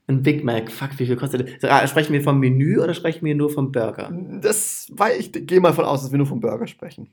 Ein 0.06 0.22
Big 0.22 0.44
Mac, 0.44 0.72
fuck, 0.72 0.98
wie 0.98 1.04
viel 1.04 1.16
kostet 1.16 1.62
das? 1.62 1.70
Ah, 1.70 1.86
sprechen 1.86 2.14
wir 2.14 2.22
vom 2.22 2.40
Menü 2.40 2.80
oder 2.80 2.94
sprechen 2.94 3.26
wir 3.26 3.34
nur 3.34 3.50
vom 3.50 3.70
Burger? 3.70 4.10
Das, 4.40 4.90
weil 4.94 5.20
ich 5.20 5.30
gehe 5.30 5.60
mal 5.60 5.74
von 5.74 5.84
aus, 5.84 6.00
dass 6.00 6.10
wir 6.10 6.16
nur 6.16 6.26
vom 6.26 6.40
Burger 6.40 6.66
sprechen. 6.66 7.12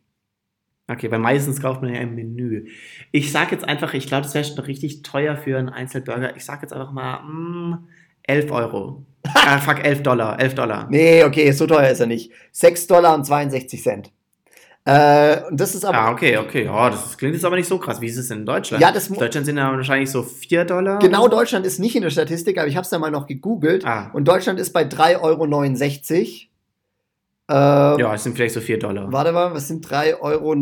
Okay, 0.88 1.12
weil 1.12 1.20
meistens 1.20 1.62
kauft 1.62 1.82
man 1.82 1.94
ja 1.94 2.00
ein 2.00 2.16
Menü. 2.16 2.70
Ich 3.12 3.34
sag 3.34 3.52
jetzt 3.52 3.68
einfach, 3.68 3.94
ich 3.94 4.08
glaube, 4.08 4.24
das 4.24 4.36
wäre 4.36 4.46
schon 4.46 4.60
richtig 4.60 5.02
teuer 5.02 5.36
für 5.36 5.58
einen 5.58 5.68
Einzelburger. 5.68 6.38
Ich 6.38 6.46
sag 6.46 6.62
jetzt 6.62 6.72
einfach 6.72 6.94
mal, 6.94 7.24
mh, 7.24 7.76
mm, 7.76 7.88
11 8.28 8.52
Euro. 8.52 9.06
ah, 9.34 9.60
fuck, 9.60 9.84
11 9.84 10.04
Dollar, 10.04 10.40
11 10.40 10.56
Dollar. 10.56 10.88
Nee, 10.90 11.24
okay, 11.24 11.52
so 11.52 11.66
teuer 11.66 11.90
ist 11.90 12.00
er 12.00 12.08
nicht. 12.08 12.32
6 12.52 12.88
Dollar 12.88 13.16
und 13.16 13.26
62 13.26 13.82
Cent. 13.82 14.12
Äh, 14.88 15.42
und 15.50 15.60
das 15.60 15.74
ist 15.74 15.84
aber. 15.84 15.98
Ah, 15.98 16.12
okay, 16.12 16.38
okay. 16.38 16.70
Oh, 16.70 16.90
das 16.90 17.18
klingt 17.18 17.34
jetzt 17.34 17.44
aber 17.44 17.56
nicht 17.56 17.68
so 17.68 17.80
krass. 17.80 18.00
Wie 18.02 18.06
ist 18.06 18.18
es 18.18 18.30
in 18.30 18.46
Deutschland? 18.46 18.84
Ja, 18.84 18.92
das 18.92 19.08
in 19.08 19.16
Deutschland 19.16 19.48
sind 19.48 19.58
ja 19.58 19.72
wahrscheinlich 19.72 20.12
so 20.12 20.22
4 20.22 20.64
Dollar. 20.66 21.00
Genau, 21.00 21.28
Deutschland 21.28 21.66
ist 21.66 21.80
nicht 21.80 21.96
in 21.96 22.04
der 22.04 22.12
Statistik, 22.12 22.60
aber 22.60 22.68
ich 22.68 22.76
habe 22.76 22.84
es 22.84 22.92
da 22.92 23.00
mal 23.00 23.10
noch 23.10 23.26
gegoogelt. 23.26 23.84
Ah. 23.84 24.12
Und 24.14 24.28
Deutschland 24.28 24.60
ist 24.60 24.74
bei 24.74 24.84
3,69 24.84 25.22
Euro. 25.22 25.46
Äh, 27.98 28.02
ja, 28.02 28.14
es 28.14 28.24
sind 28.24 28.36
vielleicht 28.36 28.54
so 28.54 28.62
4 28.62 28.78
Dollar. 28.78 29.12
Warte 29.12 29.32
mal, 29.32 29.56
was 29.56 29.68
sind 29.68 29.88
3,69 29.88 30.22
Euro 30.22 30.54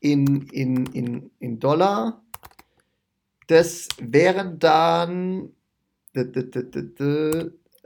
in, 0.00 0.48
in, 0.48 0.86
in, 0.86 1.30
in 1.38 1.60
Dollar? 1.60 2.22
Das 3.46 3.88
wären 4.00 4.58
dann 4.58 5.50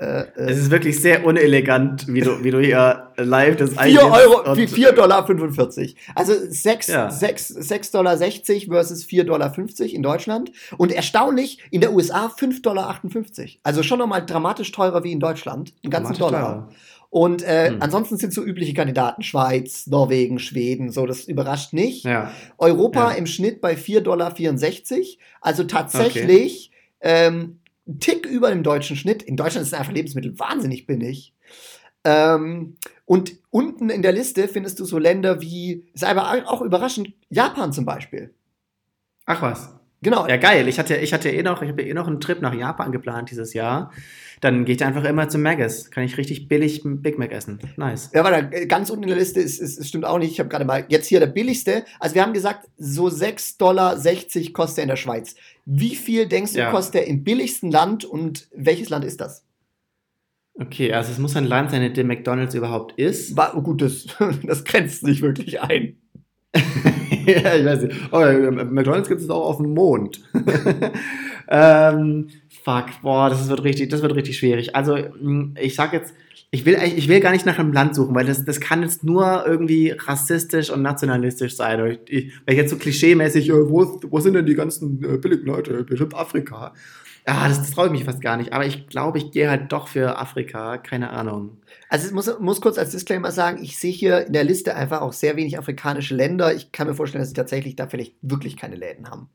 es 0.00 0.58
ist 0.58 0.70
wirklich 0.70 1.00
sehr 1.00 1.26
unelegant, 1.26 2.06
wie 2.06 2.20
du, 2.20 2.44
wie 2.44 2.52
du 2.52 2.60
hier 2.60 3.10
live 3.16 3.56
das 3.56 3.70
4 3.70 4.00
Euro, 4.00 4.54
4 4.54 4.92
Dollar 4.92 5.26
45. 5.26 5.96
Also 6.14 6.34
6, 6.36 6.86
ja. 6.86 7.10
6, 7.10 7.48
6 7.48 7.90
Dollar 7.90 8.16
60 8.16 8.68
versus 8.68 9.02
4 9.02 9.24
Dollar 9.24 9.52
50 9.52 9.94
in 9.94 10.04
Deutschland. 10.04 10.52
Und 10.76 10.92
erstaunlich, 10.92 11.58
in 11.72 11.80
der 11.80 11.92
USA 11.92 12.28
5 12.28 12.62
Dollar 12.62 12.88
58. 12.90 13.58
Also 13.64 13.82
schon 13.82 13.98
nochmal 13.98 14.24
dramatisch 14.24 14.70
teurer 14.70 15.02
wie 15.02 15.10
in 15.10 15.18
Deutschland. 15.18 15.72
Einen 15.82 15.90
ganzen 15.90 16.16
Dollar. 16.16 16.42
Teurer. 16.42 16.68
Und 17.10 17.42
äh, 17.42 17.70
hm. 17.70 17.78
ansonsten 17.80 18.18
sind 18.18 18.32
so 18.32 18.44
übliche 18.44 18.74
Kandidaten 18.74 19.22
Schweiz, 19.22 19.86
Norwegen, 19.86 20.38
Schweden, 20.38 20.92
so, 20.92 21.06
das 21.06 21.24
überrascht 21.24 21.72
nicht. 21.72 22.04
Ja. 22.04 22.30
Europa 22.58 23.12
ja. 23.12 23.16
im 23.16 23.26
Schnitt 23.26 23.60
bei 23.60 23.74
4,64 23.74 24.02
Dollar. 24.02 24.34
Also 25.40 25.64
tatsächlich 25.64 26.70
okay. 27.00 27.26
ähm, 27.26 27.57
ein 27.88 28.00
Tick 28.00 28.26
über 28.26 28.50
dem 28.50 28.62
deutschen 28.62 28.96
Schnitt. 28.96 29.22
In 29.22 29.36
Deutschland 29.36 29.66
ist 29.66 29.74
einfach 29.74 29.92
Lebensmittel 29.92 30.38
wahnsinnig 30.38 30.86
billig. 30.86 31.34
Ähm, 32.04 32.76
und 33.06 33.32
unten 33.50 33.90
in 33.90 34.02
der 34.02 34.12
Liste 34.12 34.46
findest 34.48 34.78
du 34.78 34.84
so 34.84 34.98
Länder 34.98 35.40
wie, 35.40 35.88
ist 35.94 36.04
aber 36.04 36.46
auch 36.46 36.62
überraschend, 36.62 37.12
Japan 37.28 37.72
zum 37.72 37.84
Beispiel. 37.84 38.34
Ach 39.26 39.42
was. 39.42 39.74
Genau. 40.00 40.28
Ja, 40.28 40.36
geil. 40.36 40.68
Ich 40.68 40.78
hatte, 40.78 40.96
ich 40.96 41.12
hatte 41.12 41.28
eh 41.28 41.42
noch, 41.42 41.60
ich 41.60 41.70
habe 41.70 41.82
eh 41.82 41.92
noch 41.92 42.06
einen 42.06 42.20
Trip 42.20 42.40
nach 42.40 42.54
Japan 42.54 42.92
geplant 42.92 43.30
dieses 43.30 43.52
Jahr. 43.52 43.92
Dann 44.40 44.64
gehe 44.64 44.76
ich 44.76 44.84
einfach 44.84 45.02
immer 45.02 45.28
zu 45.28 45.38
Maggis. 45.38 45.90
Kann 45.90 46.04
ich 46.04 46.16
richtig 46.16 46.46
billig 46.46 46.82
Big 46.84 47.18
Mac 47.18 47.32
essen. 47.32 47.58
Nice. 47.76 48.10
Ja, 48.14 48.22
warte, 48.22 48.68
ganz 48.68 48.90
unten 48.90 49.02
in 49.02 49.08
der 49.08 49.18
Liste 49.18 49.40
ist, 49.40 49.58
ist, 49.58 49.76
ist 49.76 49.88
stimmt 49.88 50.04
auch 50.04 50.18
nicht. 50.18 50.30
Ich 50.30 50.38
habe 50.38 50.48
gerade 50.48 50.64
mal 50.64 50.84
jetzt 50.88 51.08
hier 51.08 51.18
der 51.18 51.26
billigste. 51.26 51.84
Also 51.98 52.14
wir 52.14 52.22
haben 52.22 52.32
gesagt, 52.32 52.68
so 52.78 53.08
6,60 53.08 53.58
Dollar 53.58 53.96
kostet 54.52 54.78
er 54.78 54.82
in 54.84 54.88
der 54.88 54.96
Schweiz. 54.96 55.34
Wie 55.70 55.96
viel 55.96 56.26
denkst 56.26 56.54
du, 56.54 56.60
ja. 56.60 56.70
kostet 56.70 57.02
er 57.02 57.06
im 57.06 57.24
billigsten 57.24 57.70
Land 57.70 58.06
und 58.06 58.48
welches 58.54 58.88
Land 58.88 59.04
ist 59.04 59.20
das? 59.20 59.44
Okay, 60.54 60.94
also 60.94 61.12
es 61.12 61.18
muss 61.18 61.36
ein 61.36 61.44
Land 61.44 61.70
sein, 61.70 61.82
in 61.82 61.92
dem 61.92 62.06
McDonalds 62.06 62.54
überhaupt 62.54 62.98
ist. 62.98 63.36
War, 63.36 63.54
oh 63.54 63.60
gut, 63.60 63.82
das, 63.82 64.06
das 64.44 64.64
grenzt 64.64 65.04
sich 65.04 65.20
wirklich 65.20 65.60
ein. 65.60 65.98
ja, 67.26 67.54
ich 67.54 67.66
weiß 67.66 67.82
nicht. 67.82 67.96
Oh, 68.12 68.20
McDonalds 68.64 69.08
gibt 69.08 69.20
es 69.20 69.28
auch 69.28 69.44
auf 69.44 69.58
dem 69.58 69.74
Mond. 69.74 70.22
ähm, 71.48 72.28
fuck, 72.64 72.86
boah, 73.02 73.28
das 73.28 73.46
wird 73.50 73.62
richtig, 73.62 73.90
das 73.90 74.00
wird 74.00 74.14
richtig 74.14 74.38
schwierig. 74.38 74.74
Also, 74.74 74.96
hm, 74.96 75.54
ich 75.60 75.74
sag 75.74 75.92
jetzt, 75.92 76.14
ich 76.50 76.64
will, 76.64 76.78
ich 76.82 77.08
will 77.08 77.20
gar 77.20 77.32
nicht 77.32 77.44
nach 77.44 77.58
einem 77.58 77.72
Land 77.72 77.94
suchen, 77.94 78.14
weil 78.14 78.24
das, 78.24 78.44
das 78.44 78.60
kann 78.60 78.82
jetzt 78.82 79.04
nur 79.04 79.44
irgendwie 79.46 79.90
rassistisch 79.90 80.70
und 80.70 80.80
nationalistisch 80.80 81.56
sein. 81.56 81.98
Ich, 82.06 82.32
weil 82.46 82.54
ich 82.54 82.56
jetzt 82.56 82.70
so 82.70 82.76
klischeemäßig, 82.76 83.50
äh, 83.50 83.68
wo, 83.68 84.00
wo 84.08 84.20
sind 84.20 84.32
denn 84.32 84.46
die 84.46 84.54
ganzen 84.54 85.02
äh, 85.04 85.18
billigen 85.18 85.46
Leute? 85.46 85.84
Bestimmt 85.84 86.14
Afrika. 86.14 86.72
Ja, 87.26 87.46
das, 87.46 87.58
das 87.58 87.72
traue 87.72 87.86
ich 87.86 87.92
mich 87.92 88.04
fast 88.04 88.22
gar 88.22 88.38
nicht. 88.38 88.54
Aber 88.54 88.64
ich 88.64 88.86
glaube, 88.86 89.18
ich 89.18 89.30
gehe 89.30 89.50
halt 89.50 89.70
doch 89.70 89.88
für 89.88 90.18
Afrika. 90.18 90.78
Keine 90.78 91.10
Ahnung. 91.10 91.60
Also 91.90 92.08
ich 92.08 92.14
muss, 92.14 92.38
muss 92.38 92.62
kurz 92.62 92.78
als 92.78 92.92
Disclaimer 92.92 93.30
sagen, 93.30 93.62
ich 93.62 93.78
sehe 93.78 93.92
hier 93.92 94.26
in 94.26 94.32
der 94.32 94.44
Liste 94.44 94.74
einfach 94.74 95.02
auch 95.02 95.12
sehr 95.12 95.36
wenig 95.36 95.58
afrikanische 95.58 96.14
Länder. 96.14 96.54
Ich 96.54 96.72
kann 96.72 96.88
mir 96.88 96.94
vorstellen, 96.94 97.20
dass 97.20 97.28
sie 97.28 97.34
tatsächlich 97.34 97.76
da 97.76 97.86
vielleicht 97.88 98.14
wirklich 98.22 98.56
keine 98.56 98.76
Läden 98.76 99.10
haben. 99.10 99.28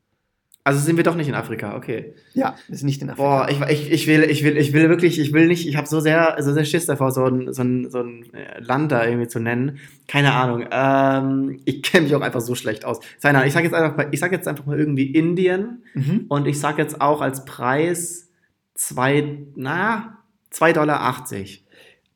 Also 0.66 0.80
sind 0.80 0.96
wir 0.96 1.04
doch 1.04 1.14
nicht 1.14 1.28
in 1.28 1.34
Afrika, 1.34 1.76
okay. 1.76 2.14
Ja, 2.32 2.56
wir 2.68 2.78
sind 2.78 2.86
nicht 2.86 3.02
in 3.02 3.10
Afrika. 3.10 3.46
Boah, 3.46 3.48
ich, 3.50 3.60
ich, 3.60 3.92
ich, 3.92 4.06
will, 4.06 4.22
ich, 4.24 4.42
will, 4.42 4.56
ich 4.56 4.72
will 4.72 4.88
wirklich, 4.88 5.18
ich 5.18 5.34
will 5.34 5.46
nicht, 5.46 5.68
ich 5.68 5.76
habe 5.76 5.86
so 5.86 6.00
sehr, 6.00 6.36
so 6.40 6.54
sehr 6.54 6.64
Schiss 6.64 6.86
davor, 6.86 7.10
so 7.12 7.26
ein, 7.26 7.52
so, 7.52 7.60
ein, 7.60 7.90
so 7.90 7.98
ein 7.98 8.32
äh, 8.32 8.60
Land 8.60 8.90
da 8.90 9.04
irgendwie 9.04 9.28
zu 9.28 9.40
nennen. 9.40 9.78
Keine 10.08 10.32
Ahnung. 10.32 10.66
Ähm, 10.70 11.60
ich 11.66 11.82
kenne 11.82 12.04
mich 12.04 12.14
auch 12.14 12.22
einfach 12.22 12.40
so 12.40 12.54
schlecht 12.54 12.86
aus. 12.86 13.00
Seiner, 13.18 13.44
ich 13.44 13.52
sage 13.52 13.66
jetzt 13.66 13.74
einfach 13.74 13.94
mal, 13.94 14.08
ich 14.10 14.20
sage 14.20 14.34
jetzt 14.34 14.48
einfach 14.48 14.64
mal 14.64 14.78
irgendwie 14.78 15.12
Indien 15.12 15.82
mhm. 15.92 16.24
und 16.28 16.46
ich 16.46 16.58
sage 16.58 16.80
jetzt 16.80 16.98
auch 16.98 17.20
als 17.20 17.44
Preis 17.44 18.30
zwei, 18.72 19.44
na, 19.56 20.24
2,80 20.50 20.72
Dollar. 20.72 21.18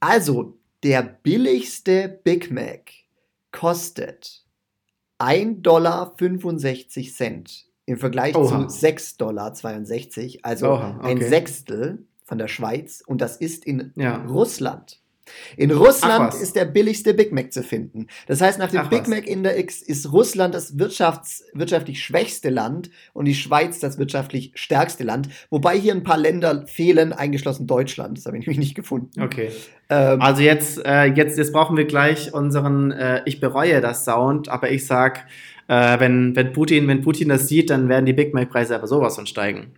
Also, 0.01 0.59
der 0.82 1.03
billigste 1.03 2.20
Big 2.24 2.51
Mac 2.51 2.92
kostet 3.53 4.42
1,65 5.18 5.61
Dollar 5.61 6.16
im 7.89 7.97
Vergleich 7.97 8.36
Oha. 8.36 8.68
zu 8.68 8.86
6,62 8.86 9.16
Dollar, 9.16 9.53
also 10.43 10.66
Oha, 10.68 10.97
okay. 10.99 11.11
ein 11.11 11.20
Sechstel 11.22 12.07
von 12.22 12.36
der 12.36 12.49
Schweiz 12.49 13.03
und 13.05 13.22
das 13.22 13.36
ist 13.36 13.64
in 13.64 13.93
ja. 13.97 14.24
Russland. 14.26 15.01
In 15.57 15.70
Russland 15.70 16.34
ist 16.34 16.57
der 16.57 16.64
billigste 16.64 17.12
Big 17.12 17.32
Mac 17.32 17.53
zu 17.53 17.62
finden. 17.62 18.07
Das 18.26 18.41
heißt, 18.41 18.59
nach 18.59 18.70
dem 18.70 18.80
Ach 18.80 18.89
Big 18.89 19.03
was. 19.03 19.09
Mac 19.09 19.26
Index 19.26 19.82
ist 19.82 20.11
Russland 20.12 20.55
das 20.55 20.78
wirtschafts 20.78 21.45
wirtschaftlich 21.53 22.03
schwächste 22.03 22.49
Land 22.49 22.91
und 23.12 23.26
die 23.26 23.34
Schweiz 23.34 23.78
das 23.78 23.99
wirtschaftlich 23.99 24.53
stärkste 24.55 25.05
Land. 25.05 25.28
Wobei 25.51 25.78
hier 25.78 25.95
ein 25.95 26.03
paar 26.03 26.16
Länder 26.16 26.66
fehlen, 26.66 27.12
eingeschlossen 27.12 27.66
Deutschland. 27.66 28.18
Das 28.18 28.26
habe 28.26 28.39
ich 28.39 28.43
nämlich 28.47 28.59
nicht 28.59 28.74
gefunden. 28.74 29.22
Okay. 29.22 29.51
Ähm, 29.91 30.20
also 30.20 30.43
jetzt, 30.43 30.84
äh, 30.84 31.05
jetzt, 31.05 31.39
jetzt 31.39 31.53
brauchen 31.53 31.76
wir 31.76 31.86
gleich 31.86 32.32
unseren 32.32 32.91
äh, 32.91 33.22
Ich 33.26 33.41
bereue 33.41 33.80
das 33.80 34.05
Sound, 34.05 34.49
aber 34.49 34.70
ich 34.70 34.86
sag, 34.86 35.26
äh, 35.69 36.01
wenn, 36.01 36.35
wenn, 36.35 36.53
Putin, 36.53 36.89
wenn 36.89 37.03
Putin 37.03 37.29
das 37.29 37.47
sieht, 37.49 37.71
dann 37.71 37.89
werden 37.89 38.07
die 38.07 38.12
Big 38.12 38.35
Mac-Preise 38.35 38.75
aber 38.75 38.87
sowas 38.87 39.14
von 39.14 39.27
steigen. 39.27 39.73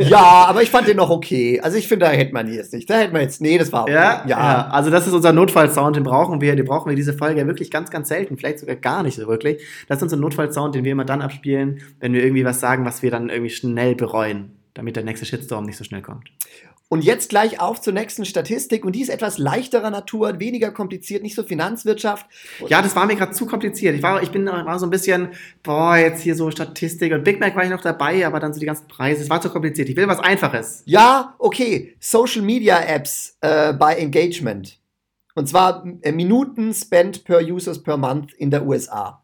Ja, 0.00 0.46
aber 0.46 0.62
ich 0.62 0.70
fand 0.70 0.86
den 0.86 0.96
noch 0.96 1.10
okay. 1.10 1.60
Also 1.60 1.76
ich 1.76 1.88
finde, 1.88 2.06
da 2.06 2.12
hätte 2.12 2.32
man 2.32 2.52
jetzt 2.52 2.72
nicht. 2.72 2.88
Da 2.88 2.98
hätte 2.98 3.12
man 3.12 3.22
jetzt, 3.22 3.40
nee, 3.40 3.58
das 3.58 3.72
war 3.72 3.82
okay. 3.82 3.94
Ja, 3.94 4.22
ja. 4.26 4.28
ja. 4.28 4.68
also 4.68 4.90
das 4.90 5.08
ist 5.08 5.12
unser 5.12 5.32
Notfallsound, 5.32 5.96
den 5.96 6.04
brauchen 6.04 6.40
wir, 6.40 6.54
den 6.54 6.64
brauchen 6.64 6.88
wir 6.88 6.94
diese 6.94 7.14
Folge 7.14 7.44
wirklich 7.48 7.70
ganz, 7.70 7.90
ganz 7.90 8.08
selten, 8.08 8.36
vielleicht 8.36 8.60
sogar 8.60 8.76
gar 8.76 9.02
nicht 9.02 9.16
so 9.16 9.26
wirklich. 9.26 9.60
Das 9.88 9.98
ist 9.98 10.04
unser 10.04 10.16
Notfallsound, 10.16 10.76
den 10.76 10.84
wir 10.84 10.92
immer 10.92 11.04
dann 11.04 11.20
abspielen, 11.20 11.80
wenn 11.98 12.12
wir 12.12 12.22
irgendwie 12.22 12.44
was 12.44 12.60
sagen, 12.60 12.84
was 12.84 13.02
wir 13.02 13.10
dann 13.10 13.28
irgendwie 13.28 13.50
schnell 13.50 13.96
bereuen, 13.96 14.56
damit 14.74 14.94
der 14.94 15.02
nächste 15.02 15.26
Shitstorm 15.26 15.64
nicht 15.64 15.76
so 15.76 15.82
schnell 15.82 16.02
kommt. 16.02 16.30
Und 16.90 17.04
jetzt 17.04 17.28
gleich 17.28 17.60
auf 17.60 17.82
zur 17.82 17.92
nächsten 17.92 18.24
Statistik 18.24 18.82
und 18.86 18.92
die 18.92 19.02
ist 19.02 19.10
etwas 19.10 19.36
leichterer 19.36 19.90
Natur, 19.90 20.40
weniger 20.40 20.70
kompliziert, 20.70 21.22
nicht 21.22 21.34
so 21.34 21.42
Finanzwirtschaft. 21.42 22.26
Ja, 22.66 22.80
das 22.80 22.96
war 22.96 23.04
mir 23.04 23.14
gerade 23.14 23.32
zu 23.32 23.44
kompliziert. 23.44 23.94
Ich 23.94 24.02
war, 24.02 24.22
ich 24.22 24.30
bin 24.30 24.46
war 24.46 24.78
so 24.78 24.86
ein 24.86 24.90
bisschen, 24.90 25.28
boah, 25.62 25.98
jetzt 25.98 26.22
hier 26.22 26.34
so 26.34 26.50
Statistik 26.50 27.12
und 27.12 27.24
Big 27.24 27.40
Mac 27.40 27.54
war 27.54 27.64
ich 27.64 27.70
noch 27.70 27.82
dabei, 27.82 28.26
aber 28.26 28.40
dann 28.40 28.54
so 28.54 28.60
die 28.60 28.64
ganzen 28.64 28.88
Preise. 28.88 29.22
Es 29.22 29.28
war 29.28 29.42
zu 29.42 29.50
kompliziert. 29.50 29.90
Ich 29.90 29.96
will 29.96 30.08
was 30.08 30.18
Einfaches. 30.18 30.82
Ja, 30.86 31.34
okay. 31.38 31.94
Social 32.00 32.40
Media 32.40 32.80
Apps 32.80 33.36
äh, 33.42 33.74
bei 33.74 33.96
Engagement. 33.96 34.78
Und 35.34 35.46
zwar 35.46 35.84
äh, 36.00 36.10
Minuten 36.10 36.72
spent 36.72 37.24
per 37.24 37.42
users 37.42 37.82
per 37.82 37.98
month 37.98 38.32
in 38.32 38.50
der 38.50 38.66
USA. 38.66 39.22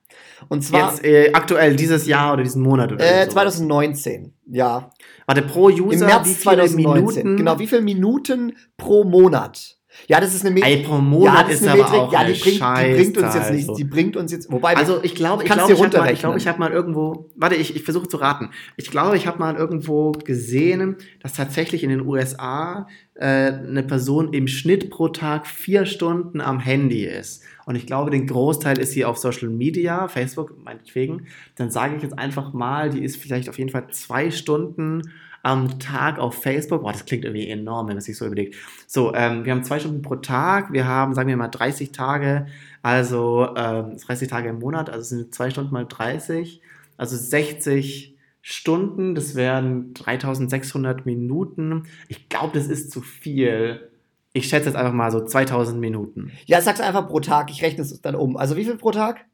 Und 0.49 0.63
zwar. 0.63 0.91
Jetzt 0.91 1.05
äh, 1.05 1.33
aktuell 1.33 1.77
dieses 1.77 2.07
Jahr 2.07 2.35
oder 2.35 2.43
diesen 2.43 2.63
Monat 2.63 2.93
oder 2.93 3.23
äh, 3.23 3.29
2019, 3.29 4.35
ja. 4.47 4.91
Warte, 5.27 5.43
pro 5.43 5.67
User 5.67 6.01
Im 6.03 6.07
März 6.07 6.41
2019. 6.41 6.95
Minuten? 6.97 7.37
Genau, 7.37 7.59
wie 7.59 7.67
viele 7.67 7.83
Minuten 7.83 8.57
pro 8.77 9.05
Monat? 9.05 9.77
Ja, 10.09 10.21
das 10.21 10.35
ist 10.35 10.45
eine 10.45 10.61
Ey, 10.61 10.83
pro 10.83 10.99
Monat 10.99 11.49
ja, 11.49 11.55
ist, 11.55 11.67
aber 11.67 11.83
Metrik. 11.83 11.95
auch 11.95 12.13
ja, 12.13 12.19
eine 12.21 12.33
die 12.33 12.41
bringt, 12.41 12.57
die 12.57 12.95
bringt 12.95 13.17
uns 13.17 13.35
jetzt 13.35 13.35
Scheißzahl, 13.35 13.53
nichts. 13.53 13.67
so. 13.67 13.75
Die 13.75 13.85
bringt 13.85 14.17
uns 14.17 14.33
jetzt. 14.33 14.53
Wobei, 14.53 14.77
Also 14.77 15.01
ich 15.03 15.15
glaube, 15.15 15.45
ich 15.45 15.51
glaube, 15.51 15.73
ich 15.73 15.81
habe 15.83 15.99
mal, 15.99 16.13
ich 16.13 16.25
ich 16.43 16.49
habe 16.49 16.59
mal 16.59 16.71
irgendwo, 16.73 17.31
warte, 17.37 17.55
ich, 17.55 17.75
ich 17.75 17.83
versuche 17.83 18.09
zu 18.09 18.19
raten. 18.19 18.51
Ich 18.77 18.91
glaube, 18.91 19.17
ich 19.17 19.27
habe 19.27 19.39
mal 19.39 19.55
irgendwo 19.57 20.13
gesehen, 20.13 20.97
dass 21.23 21.35
tatsächlich 21.35 21.83
in 21.85 21.91
den 21.91 22.07
USA 22.07 22.87
äh, 23.15 23.27
eine 23.27 23.83
Person 23.83 24.33
im 24.33 24.49
Schnitt 24.49 24.91
pro 24.91 25.09
Tag 25.09 25.47
vier 25.47 25.87
Stunden 25.87 26.41
am 26.41 26.61
Handy 26.61 27.05
ist. 27.05 27.43
Und 27.65 27.77
ich 27.77 27.87
glaube, 27.87 28.11
den 28.11 28.27
Großteil 28.27 28.79
ist 28.79 28.93
sie 28.93 29.05
auf 29.05 29.17
Social 29.17 29.49
Media, 29.49 30.09
Facebook 30.09 30.55
meinetwegen. 30.63 31.27
Dann 31.57 31.71
sage 31.71 31.97
ich 31.97 32.03
jetzt 32.03 32.19
einfach 32.19 32.53
mal, 32.53 32.91
die 32.91 33.03
ist 33.03 33.17
vielleicht 33.17 33.49
auf 33.49 33.59
jeden 33.59 33.71
Fall 33.71 33.89
zwei 33.91 34.31
Stunden 34.31 35.03
am 35.45 35.79
Tag 35.79 36.19
auf 36.19 36.43
Facebook. 36.43 36.83
Boah, 36.83 36.93
das 36.93 37.05
klingt 37.05 37.25
irgendwie 37.25 37.49
enorm, 37.49 37.87
wenn 37.87 37.97
man 37.97 38.03
sich 38.03 38.17
so 38.17 38.27
überlegt. 38.27 38.57
So, 38.87 39.15
ähm, 39.15 39.45
wir 39.45 39.53
haben 39.53 39.63
zwei 39.63 39.79
Stunden 39.79 40.03
pro 40.03 40.17
Tag. 40.17 40.73
Wir 40.73 40.87
haben, 40.89 41.15
sagen 41.15 41.29
wir 41.29 41.37
mal, 41.37 41.49
30 41.49 41.93
Tage, 41.93 42.47
also 42.83 43.55
ähm, 43.55 43.97
30 43.99 44.29
Tage 44.29 44.49
im 44.49 44.59
Monat, 44.59 44.89
also 44.89 45.17
sind 45.17 45.35
zwei 45.35 45.51
Stunden 45.51 45.73
mal 45.73 45.87
30, 45.87 46.63
also 46.97 47.17
60 47.17 48.17
Stunden. 48.41 49.15
Das 49.15 49.35
wären 49.35 49.93
3600 49.93 51.05
Minuten. 51.05 51.85
Ich 52.09 52.31
glaube, 52.31 52.59
das 52.59 52.67
ist 52.67 52.91
zu 52.91 53.03
viel. 53.03 53.91
Ich 54.33 54.49
schätze 54.49 54.67
jetzt 54.71 54.77
einfach 54.77 54.95
mal 54.95 55.11
so 55.11 55.25
2000 55.25 55.79
Minuten. 55.79 56.33
ja, 56.47 56.61
sag's 56.63 56.81
einfach 56.81 57.07
pro 57.07 57.21
Tag. 57.21 57.51
Ich 57.51 57.63
rechne 57.63 57.83
es 57.83 58.01
dann 58.01 58.15
um. 58.15 58.39
Also 58.39 58.57
wie 58.57 58.65
viel 58.65 58.77
pro 58.77 58.93
Tag? 58.93 59.27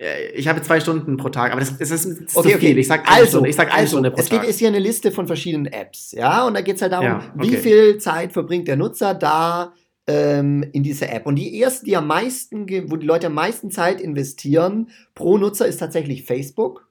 Äh, 0.00 0.30
Ich 0.34 0.48
habe 0.48 0.62
zwei 0.62 0.80
Stunden 0.80 1.16
pro 1.16 1.28
Tag, 1.28 1.52
aber 1.52 1.60
das, 1.60 1.76
das 1.78 1.90
ist, 1.90 2.06
Okay, 2.34 2.52
zu 2.52 2.58
viel. 2.58 2.70
okay. 2.70 2.80
Ich 2.80 2.86
sag 2.88 3.06
eine 3.06 3.16
Also, 3.18 3.28
Stunde. 3.28 3.48
Ich 3.50 3.56
sag 3.56 3.68
eine 3.68 3.76
also, 3.80 3.90
Stunde 3.96 4.10
pro 4.10 4.20
es 4.20 4.28
geht, 4.30 4.40
Tag. 4.40 4.48
ist 4.48 4.58
hier 4.58 4.68
eine 4.68 4.78
Liste 4.78 5.12
von 5.12 5.26
verschiedenen 5.26 5.66
Apps, 5.66 6.12
ja, 6.12 6.46
und 6.46 6.54
da 6.54 6.60
geht 6.62 6.76
es 6.76 6.82
halt 6.82 6.92
darum, 6.92 7.06
Ja, 7.06 7.32
wie 7.36 7.48
okay. 7.48 7.56
viel 7.58 7.98
Zeit 7.98 8.32
verbringt 8.32 8.66
der 8.68 8.76
Nutzer 8.76 9.14
da 9.14 9.74
ähm, 10.06 10.64
in 10.72 10.82
dieser 10.82 11.12
App. 11.12 11.26
Und 11.26 11.36
die 11.36 11.54
erste, 11.58 11.84
die 11.84 11.96
am 11.96 12.06
meisten, 12.06 12.66
wo 12.90 12.96
die 12.96 13.06
Leute 13.06 13.26
am 13.28 13.34
meisten 13.34 13.70
Zeit 13.70 14.00
investieren 14.00 14.88
pro 15.14 15.36
Nutzer, 15.38 15.66
ist 15.66 15.76
tatsächlich 15.78 16.24
Facebook. 16.24 16.88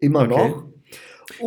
Immer 0.00 0.22
Okay. 0.22 0.48
noch. 0.48 0.64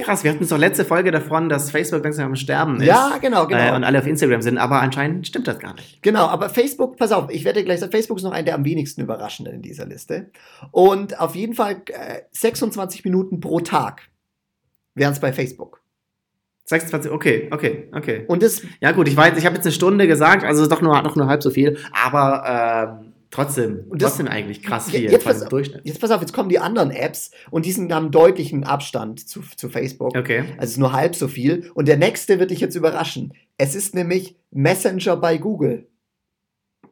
Krass, 0.02 0.24
wir 0.24 0.32
hatten 0.32 0.48
doch 0.48 0.58
letzte 0.58 0.86
Folge 0.86 1.12
davon, 1.12 1.50
dass 1.50 1.72
Facebook 1.72 2.04
langsam 2.04 2.28
am 2.28 2.36
Sterben 2.36 2.78
ist. 2.78 2.88
Ja, 2.88 3.18
genau, 3.22 3.48
genau. 3.48 3.74
Äh, 3.74 3.76
und 3.76 3.84
alle 3.84 4.00
auf 4.00 4.08
Instagram 4.08 4.42
sind, 4.42 4.58
aber 4.58 4.82
anscheinend 4.82 5.28
stimmt 5.28 5.48
das 5.48 5.60
gar 5.60 5.74
nicht. 5.74 6.02
Genau, 6.02 6.28
aber 6.28 6.50
Facebook, 6.50 6.98
pass 6.98 7.12
auf, 7.12 7.30
ich 7.30 7.46
werde 7.46 7.64
gleich 7.64 7.80
sagen, 7.80 7.92
Facebook 7.92 8.18
ist 8.18 8.24
noch 8.24 8.32
einer 8.32 8.44
der 8.44 8.56
am 8.56 8.66
wenigsten 8.66 9.02
überraschenden 9.02 9.56
in 9.56 9.62
dieser 9.62 9.86
Liste. 9.86 10.32
Und 10.72 11.20
auf 11.20 11.36
jeden 11.36 11.54
Fall 11.54 11.82
äh, 11.88 12.22
26 12.32 13.04
Minuten 13.06 13.40
pro 13.40 13.60
Tag 13.60 14.10
wären 14.94 15.14
es 15.14 15.20
bei 15.20 15.34
Facebook. 15.34 15.82
26, 16.66 17.12
okay, 17.12 17.48
okay, 17.52 17.90
okay. 17.94 18.26
Und 18.28 18.42
das, 18.42 18.64
Ja 18.82 18.92
gut, 18.92 19.08
ich 19.08 19.16
weiß, 19.16 19.38
ich 19.38 19.46
habe 19.46 19.56
jetzt 19.56 19.66
eine 19.66 19.74
Stunde 19.74 20.08
gesagt, 20.08 20.44
also 20.44 20.64
ist 20.64 20.72
doch 20.72 20.82
nur, 20.82 21.00
doch 21.04 21.16
nur 21.16 21.28
halb 21.28 21.44
so 21.44 21.52
viel, 21.52 21.78
aber 21.94 22.98
ähm, 23.02 23.05
trotzdem, 23.36 23.86
das- 23.92 24.10
trotzdem 24.12 24.28
eigentlich 24.28 24.64
krass 24.64 24.90
viel 24.90 25.12
jetzt 25.12 25.24
pass- 25.26 25.46
Durchschnitt. 25.46 25.82
jetzt 25.84 26.00
pass 26.00 26.12
auf, 26.12 26.22
jetzt 26.22 26.34
kommen 26.34 26.50
die 26.50 26.60
anderen 26.60 26.92
Apps 26.92 27.32
und 27.52 27.66
die 27.66 27.72
sind 27.72 27.92
haben 27.94 28.12
deutlichen 28.12 28.64
Abstand 28.64 29.28
zu, 29.28 29.42
zu 29.56 29.70
Facebook. 29.70 30.16
Okay. 30.18 30.40
Also 30.58 30.58
es 30.62 30.70
ist 30.72 30.78
nur 30.78 30.94
halb 30.94 31.16
so 31.16 31.28
viel. 31.28 31.70
Und 31.74 31.88
der 31.88 31.98
nächste 31.98 32.40
wird 32.40 32.52
dich 32.52 32.60
jetzt 32.62 32.76
überraschen. 32.76 33.34
Es 33.58 33.76
ist 33.76 33.94
nämlich 33.96 34.36
Messenger 34.52 35.18
bei 35.18 35.38
Google. 35.38 35.88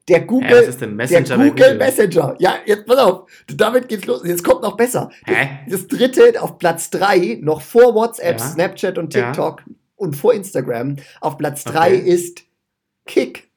Der 0.10 0.20
Google, 0.20 0.50
Hä, 0.50 0.54
was 0.60 0.68
ist 0.68 0.82
denn 0.82 0.96
Messenger 0.98 1.24
der 1.24 1.38
bei 1.38 1.50
Google, 1.50 1.64
Google? 1.66 1.78
Messenger. 1.78 2.36
Ja, 2.39 2.56
jetzt 2.66 2.86
pass 2.86 2.98
auf. 2.98 3.32
Damit 3.56 3.88
geht's 3.88 4.06
los. 4.06 4.22
Jetzt 4.26 4.44
kommt 4.44 4.62
noch 4.62 4.76
besser. 4.76 5.10
Hä? 5.26 5.60
Das 5.70 5.88
dritte 5.88 6.41
auf 6.41 6.58
Platz 6.58 6.89
drei, 6.89 7.39
noch 7.41 7.62
vor 7.62 7.96
WhatsApp, 7.96 8.38
Ja. 8.39 8.46
Snapchat 8.46 8.98
und 8.98 9.14
Ja. 9.14 9.28
TikTok 9.32 9.64
und 9.96 10.16
vor 10.18 10.34
Instagram. 10.34 10.98
Auf 11.22 11.38
Platz 11.38 11.64
drei 11.64 11.96
Okay. 12.00 12.10
ist 12.10 12.41
Kick. 13.06 13.50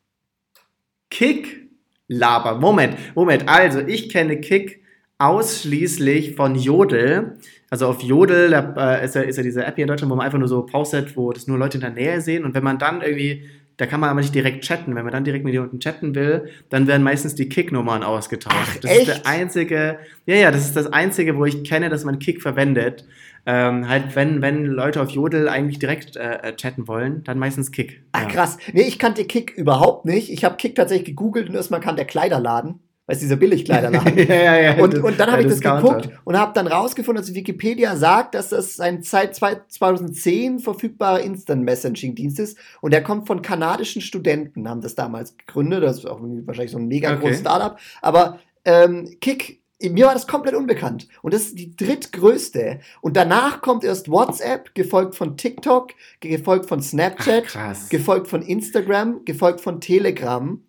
Kick 1.10 1.65
Laber. 2.08 2.56
Moment, 2.56 2.96
Moment. 3.14 3.48
Also, 3.48 3.80
ich 3.80 4.08
kenne 4.08 4.40
Kick 4.40 4.82
ausschließlich 5.18 6.34
von 6.34 6.54
Jodel. 6.54 7.38
Also 7.70 7.88
auf 7.88 8.02
Jodel 8.02 8.50
da, 8.50 8.96
äh, 8.98 9.04
ist, 9.04 9.14
ja, 9.14 9.22
ist 9.22 9.36
ja 9.36 9.42
diese 9.42 9.64
App 9.64 9.74
hier 9.74 9.84
in 9.84 9.88
Deutschland, 9.88 10.10
wo 10.10 10.16
man 10.16 10.26
einfach 10.26 10.38
nur 10.38 10.48
so 10.48 10.64
postet, 10.64 11.16
wo 11.16 11.32
das 11.32 11.46
nur 11.46 11.58
Leute 11.58 11.78
in 11.78 11.80
der 11.80 11.90
Nähe 11.90 12.20
sehen. 12.20 12.44
Und 12.44 12.54
wenn 12.54 12.62
man 12.62 12.78
dann 12.78 13.02
irgendwie, 13.02 13.48
da 13.76 13.86
kann 13.86 13.98
man 14.00 14.10
aber 14.10 14.20
nicht 14.20 14.34
direkt 14.34 14.64
chatten. 14.64 14.94
Wenn 14.94 15.04
man 15.04 15.12
dann 15.12 15.24
direkt 15.24 15.44
mit 15.44 15.52
jemandem 15.52 15.80
chatten 15.80 16.14
will, 16.14 16.48
dann 16.68 16.86
werden 16.86 17.02
meistens 17.02 17.34
die 17.34 17.48
Kick-Nummern 17.48 18.02
ausgetauscht. 18.02 18.56
Ach, 18.56 18.76
das 18.80 18.90
ist 18.90 18.98
echt? 18.98 19.08
der 19.08 19.26
einzige, 19.26 19.98
ja, 20.26 20.36
ja, 20.36 20.50
das 20.50 20.66
ist 20.66 20.76
das 20.76 20.86
einzige, 20.92 21.36
wo 21.36 21.44
ich 21.44 21.64
kenne, 21.64 21.88
dass 21.88 22.04
man 22.04 22.18
Kick 22.18 22.40
verwendet. 22.40 23.04
Ähm, 23.46 23.88
halt, 23.88 24.16
wenn, 24.16 24.42
wenn 24.42 24.64
Leute 24.66 25.00
auf 25.00 25.10
Jodel 25.10 25.48
eigentlich 25.48 25.78
direkt 25.78 26.16
äh, 26.16 26.38
äh, 26.42 26.56
chatten 26.56 26.88
wollen, 26.88 27.22
dann 27.24 27.38
meistens 27.38 27.70
Kick. 27.70 28.02
Ach 28.12 28.22
Ja. 28.22 28.28
krass. 28.28 28.58
Nee, 28.72 28.82
ich 28.82 28.98
kannte 28.98 29.24
Kick 29.24 29.52
überhaupt 29.56 30.04
nicht. 30.04 30.32
Ich 30.32 30.44
habe 30.44 30.56
Kick 30.56 30.74
tatsächlich 30.74 31.06
gegoogelt 31.06 31.48
und 31.48 31.54
erstmal 31.54 31.80
kam 31.80 31.94
der 31.96 32.06
Kleiderladen. 32.06 32.80
Weißt 33.08 33.20
du, 33.20 33.26
dieser 33.26 33.36
Billigkleiderladen. 33.36 34.18
ja, 34.28 34.34
ja, 34.34 34.56
ja. 34.60 34.82
Und, 34.82 34.98
und 34.98 35.20
dann 35.20 35.30
habe 35.30 35.42
ich 35.42 35.46
das 35.46 35.60
geguckt 35.60 36.08
und 36.24 36.36
habe 36.36 36.52
dann 36.54 36.66
rausgefunden, 36.66 37.22
dass 37.22 37.32
Wikipedia 37.34 37.94
sagt, 37.94 38.34
dass 38.34 38.48
das 38.48 38.80
ein 38.80 39.02
seit 39.02 39.36
zwei- 39.36 39.60
2010 39.68 40.58
verfügbarer 40.58 41.20
Instant-Messaging-Dienst 41.20 42.40
ist. 42.40 42.58
Und 42.80 42.92
der 42.92 43.04
kommt 43.04 43.28
von 43.28 43.42
kanadischen 43.42 44.02
Studenten, 44.02 44.68
haben 44.68 44.80
das 44.80 44.96
damals 44.96 45.36
gegründet. 45.36 45.84
Das 45.84 45.98
ist 45.98 46.06
auch 46.06 46.18
wahrscheinlich 46.20 46.72
so 46.72 46.78
ein 46.78 46.88
mega 46.88 47.12
Okay. 47.12 47.20
großes 47.20 47.40
Startup. 47.40 47.78
Aber 48.02 48.40
ähm, 48.64 49.16
Kick, 49.20 49.60
mir 49.82 50.06
war 50.06 50.14
das 50.14 50.26
komplett 50.26 50.54
unbekannt. 50.54 51.08
Und 51.22 51.34
das 51.34 51.42
ist 51.42 51.58
die 51.58 51.76
drittgrößte. 51.76 52.80
Und 53.00 53.16
danach 53.16 53.60
kommt 53.60 53.84
erst 53.84 54.10
WhatsApp, 54.10 54.74
gefolgt 54.74 55.14
von 55.14 55.36
TikTok, 55.36 55.92
gefolgt 56.20 56.66
von 56.66 56.80
Snapchat, 56.82 57.44
Ach, 57.56 57.88
gefolgt 57.90 58.28
von 58.28 58.42
Instagram, 58.42 59.24
gefolgt 59.24 59.60
von 59.60 59.80
Telegram, 59.80 60.60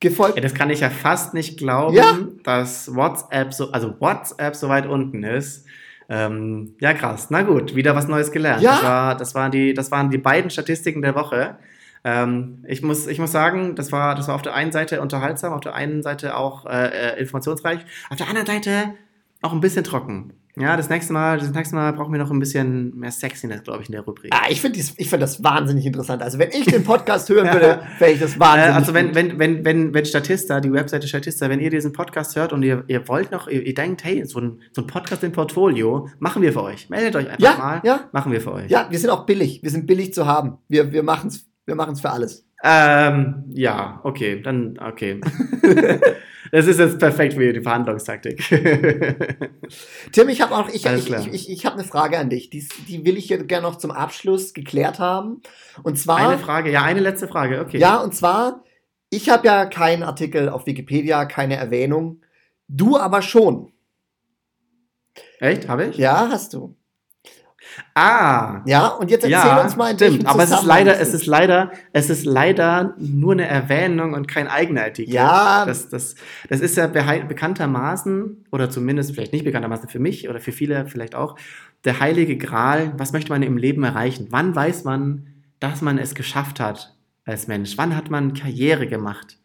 gefolgt 0.00 0.36
Ey, 0.36 0.42
das 0.42 0.54
kann 0.54 0.70
ich 0.70 0.80
ja 0.80 0.90
fast 0.90 1.34
nicht 1.34 1.58
glauben, 1.58 1.94
Ja. 1.94 2.18
dass 2.42 2.94
WhatsApp 2.94 3.54
so, 3.54 3.70
also 3.70 3.94
WhatsApp 4.00 4.56
so 4.56 4.68
weit 4.68 4.86
unten 4.86 5.22
ist. 5.22 5.66
Ähm, 6.08 6.74
ja, 6.80 6.92
krass. 6.92 7.28
Na 7.30 7.42
gut, 7.42 7.76
wieder 7.76 7.94
was 7.94 8.08
Neues 8.08 8.32
gelernt. 8.32 8.62
Ja. 8.62 8.72
Das, 8.72 8.82
war, 8.82 9.16
das, 9.16 9.34
waren 9.36 9.52
die, 9.52 9.74
das 9.74 9.92
waren 9.92 10.10
die 10.10 10.18
beiden 10.18 10.50
Statistiken 10.50 11.02
der 11.02 11.14
Woche. 11.14 11.56
Ähm, 12.04 12.64
ich, 12.66 12.82
muss, 12.82 13.06
ich 13.06 13.18
muss 13.18 13.32
sagen, 13.32 13.74
das 13.76 13.92
war, 13.92 14.14
das 14.14 14.28
war 14.28 14.34
auf 14.34 14.42
der 14.42 14.54
einen 14.54 14.72
Seite 14.72 15.00
unterhaltsam, 15.00 15.52
auf 15.52 15.60
der 15.60 15.74
einen 15.74 16.02
Seite 16.02 16.36
auch 16.36 16.64
äh, 16.66 16.88
äh, 17.16 17.20
informationsreich, 17.20 17.80
auf 18.08 18.16
der 18.16 18.28
anderen 18.28 18.46
Seite 18.46 18.94
auch 19.42 19.52
ein 19.52 19.60
bisschen 19.60 19.84
trocken. 19.84 20.32
Ja, 20.56 20.76
das 20.76 20.90
nächste 20.90 21.12
Mal, 21.12 21.38
das 21.38 21.52
nächste 21.52 21.76
Mal 21.76 21.92
brauchen 21.92 22.12
wir 22.12 22.18
noch 22.18 22.30
ein 22.30 22.40
bisschen 22.40 22.94
mehr 22.98 23.12
Sexiness, 23.12 23.62
glaube 23.62 23.82
ich, 23.82 23.88
in 23.88 23.92
der 23.92 24.02
Rubrik. 24.02 24.32
Ah, 24.34 24.46
ich 24.50 24.60
finde 24.60 24.78
ich 24.80 25.08
find 25.08 25.22
das 25.22 25.42
wahnsinnig 25.44 25.86
interessant. 25.86 26.22
Also, 26.22 26.38
wenn 26.38 26.50
ich 26.50 26.64
den 26.66 26.82
Podcast 26.84 27.28
hören 27.28 27.50
würde, 27.52 27.80
wäre 27.98 28.10
ich 28.10 28.20
das 28.20 28.34
Äh, 28.36 28.40
wahnsinnig. 28.40 28.74
also 28.74 28.92
wenn, 28.92 29.14
wenn, 29.14 29.38
wenn, 29.38 29.64
wenn, 29.64 29.94
wenn 29.94 30.04
Statista, 30.04 30.60
die 30.60 30.72
Webseite 30.72 31.06
Statista, 31.06 31.48
wenn 31.48 31.60
ihr 31.60 31.70
diesen 31.70 31.92
Podcast 31.92 32.34
hört 32.36 32.52
und 32.52 32.62
ihr, 32.64 32.82
ihr 32.88 33.06
wollt 33.08 33.30
noch, 33.30 33.46
ihr, 33.46 33.64
ihr 33.64 33.74
denkt, 33.74 34.02
hey, 34.04 34.24
so 34.26 34.40
ein, 34.40 34.60
so 34.72 34.82
ein 34.82 34.86
Podcast 34.88 35.22
im 35.22 35.32
Portfolio, 35.32 36.08
machen 36.18 36.42
wir 36.42 36.52
für 36.52 36.64
euch. 36.64 36.90
Meldet 36.90 37.14
euch 37.16 37.28
einfach 37.30 37.40
Ja, 37.42 37.56
mal. 37.56 37.80
ja. 37.84 38.00
Machen 38.12 38.32
wir 38.32 38.40
für 38.40 38.52
euch. 38.52 38.70
Ja, 38.70 38.88
wir 38.90 38.98
sind 38.98 39.10
auch 39.10 39.24
billig. 39.26 39.60
Wir 39.62 39.70
sind 39.70 39.86
billig 39.86 40.12
zu 40.12 40.26
haben. 40.26 40.58
Wir, 40.68 40.90
wir 40.92 41.04
machen 41.04 41.28
es 41.28 41.46
wir 41.66 41.74
machen's 41.74 42.00
für 42.00 42.10
alles. 42.10 42.46
Ähm, 42.62 43.44
ja, 43.48 44.00
okay, 44.04 44.42
dann, 44.42 44.78
okay. 44.78 45.20
das 46.52 46.66
ist 46.66 46.78
jetzt 46.78 46.98
perfekt 46.98 47.34
für 47.34 47.52
die 47.52 47.62
Verhandlungstaktik. 47.62 48.38
Tim, 50.12 50.28
ich 50.28 50.42
habe 50.42 50.54
auch 50.54 50.68
ich, 50.68 50.84
ich, 50.84 51.26
ich, 51.32 51.50
ich 51.50 51.66
habe 51.66 51.78
eine 51.78 51.84
Frage 51.84 52.18
an 52.18 52.28
dich. 52.28 52.50
Die, 52.50 52.66
die 52.86 53.04
will 53.06 53.16
ich 53.16 53.26
hier 53.26 53.42
gerne 53.44 53.66
noch 53.66 53.76
zum 53.76 53.90
Abschluss 53.90 54.52
geklärt 54.52 54.98
haben. 54.98 55.40
Und 55.82 55.98
zwar, 55.98 56.28
eine 56.28 56.38
Frage, 56.38 56.70
ja, 56.70 56.82
eine 56.82 57.00
letzte 57.00 57.28
Frage, 57.28 57.60
okay. 57.60 57.78
ja, 57.78 57.96
und 57.96 58.14
zwar, 58.14 58.62
ich 59.08 59.30
habe 59.30 59.46
ja 59.46 59.64
keinen 59.64 60.02
Artikel 60.02 60.50
auf 60.50 60.66
Wikipedia, 60.66 61.24
keine 61.24 61.56
Erwähnung. 61.56 62.20
Du 62.68 62.98
aber 62.98 63.22
schon. 63.22 63.72
Echt? 65.38 65.68
Habe 65.68 65.86
ich? 65.86 65.96
Ja, 65.96 66.28
hast 66.30 66.52
du. 66.52 66.76
Ah, 67.94 68.62
Ja, 68.66 68.88
und 68.88 69.10
jetzt 69.10 69.22
erzähl 69.24 69.30
ja, 69.32 69.62
uns 69.62 69.76
mal 69.76 69.94
stimmt. 69.94 70.26
Aber 70.26 70.42
es 70.42 70.50
ist 70.50 70.64
leider, 70.64 70.98
es 71.00 71.14
ist 71.14 71.26
leider, 71.26 71.70
es 71.92 72.10
ist 72.10 72.24
leider 72.24 72.94
nur 72.98 73.32
eine 73.32 73.46
Erwähnung 73.46 74.14
und 74.14 74.28
kein 74.28 74.48
eigener 74.48 74.82
Artikel. 74.84 75.14
Ja, 75.14 75.64
Das, 75.66 75.88
das, 75.88 76.14
das 76.48 76.60
ist 76.60 76.76
ja 76.76 76.86
bekanntermaßen, 76.86 78.46
oder 78.50 78.70
zumindest 78.70 79.14
vielleicht 79.14 79.32
nicht 79.32 79.44
bekanntermaßen 79.44 79.88
für 79.88 79.98
mich 79.98 80.28
oder 80.28 80.40
für 80.40 80.52
viele 80.52 80.86
vielleicht 80.86 81.14
auch, 81.14 81.36
der 81.84 82.00
heilige 82.00 82.36
Gral. 82.36 82.92
Was 82.96 83.12
möchte 83.12 83.30
man 83.32 83.42
im 83.42 83.56
Leben 83.56 83.82
erreichen? 83.84 84.26
Wann 84.30 84.54
weiß 84.54 84.84
man, 84.84 85.26
dass 85.60 85.82
man 85.82 85.98
es 85.98 86.14
geschafft 86.14 86.60
hat 86.60 86.94
als 87.24 87.48
Mensch? 87.48 87.76
Wann 87.76 87.96
hat 87.96 88.10
man 88.10 88.34
Karriere 88.34 88.86
gemacht? 88.86 89.38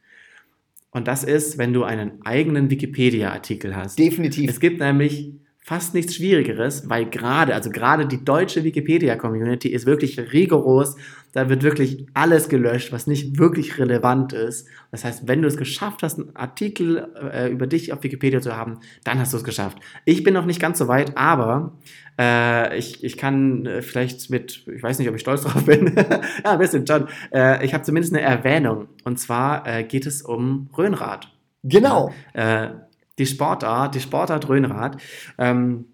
Und 0.91 1.07
das 1.09 1.23
ist, 1.25 1.57
wenn 1.57 1.73
du 1.73 1.83
einen 1.83 2.25
eigenen 2.25 2.69
Wikipedia-Artikel 2.69 3.75
hast. 3.75 3.99
definitiv. 3.99 4.49
Es 4.49 4.59
gibt 4.61 4.79
nämlich 4.79 5.33
fast 5.65 5.95
nichts 5.95 6.13
Schwierigeres, 6.13 6.87
weil 6.91 7.07
gerade, 7.07 7.55
also 7.55 7.71
gerade 7.71 8.05
die 8.05 8.23
deutsche 8.23 8.63
Wikipedia-Community 8.63 9.69
ist 9.69 9.87
wirklich 9.87 10.19
rigoros. 10.31 10.95
Da 11.31 11.49
wird 11.49 11.63
wirklich 11.63 12.05
alles 12.13 12.49
gelöscht, 12.49 12.91
was 12.91 13.07
nicht 13.07 13.39
wirklich 13.39 13.79
relevant 13.79 14.31
ist. 14.31 14.67
Das 14.91 15.03
heißt, 15.03 15.27
wenn 15.27 15.41
du 15.41 15.47
es 15.47 15.57
geschafft 15.57 16.03
hast, 16.03 16.19
einen 16.19 16.35
Artikel 16.35 17.07
äh, 17.33 17.51
über 17.51 17.65
dich 17.65 17.91
auf 17.91 18.03
Wikipedia 18.03 18.41
zu 18.41 18.55
haben, 18.55 18.77
dann 19.03 19.17
hast 19.17 19.33
du 19.33 19.37
es 19.37 19.43
geschafft. 19.43 19.79
Ich 20.05 20.23
bin 20.23 20.35
noch 20.35 20.45
nicht 20.45 20.61
ganz 20.61 20.77
so 20.77 20.87
weit, 20.87 21.17
aber 21.17 21.73
äh, 22.21 22.77
ich, 22.77 23.03
ich 23.03 23.17
kann 23.17 23.65
äh, 23.65 23.81
vielleicht 23.81 24.29
mit, 24.29 24.67
ich 24.67 24.83
weiß 24.83 24.99
nicht, 24.99 25.09
ob 25.09 25.15
ich 25.15 25.21
stolz 25.21 25.41
drauf 25.45 25.65
bin, 25.65 25.95
ja, 26.43 26.51
ein 26.51 26.59
bisschen 26.59 26.85
schon. 26.85 27.07
Äh, 27.33 27.65
ich 27.65 27.73
habe 27.73 27.83
zumindest 27.83 28.13
eine 28.13 28.21
Erwähnung. 28.21 28.87
Und 29.03 29.19
zwar 29.19 29.67
äh, 29.67 29.83
geht 29.83 30.05
es 30.05 30.21
um 30.21 30.69
Röhnrad. 30.77 31.31
Genau. 31.63 32.13
Ja, 32.35 32.84
die 33.17 33.25
Sportart, 33.25 33.95
die 33.95 33.99
Sportart 33.99 34.49
Röhnrad. 34.49 34.97
Ähm, 35.37 35.85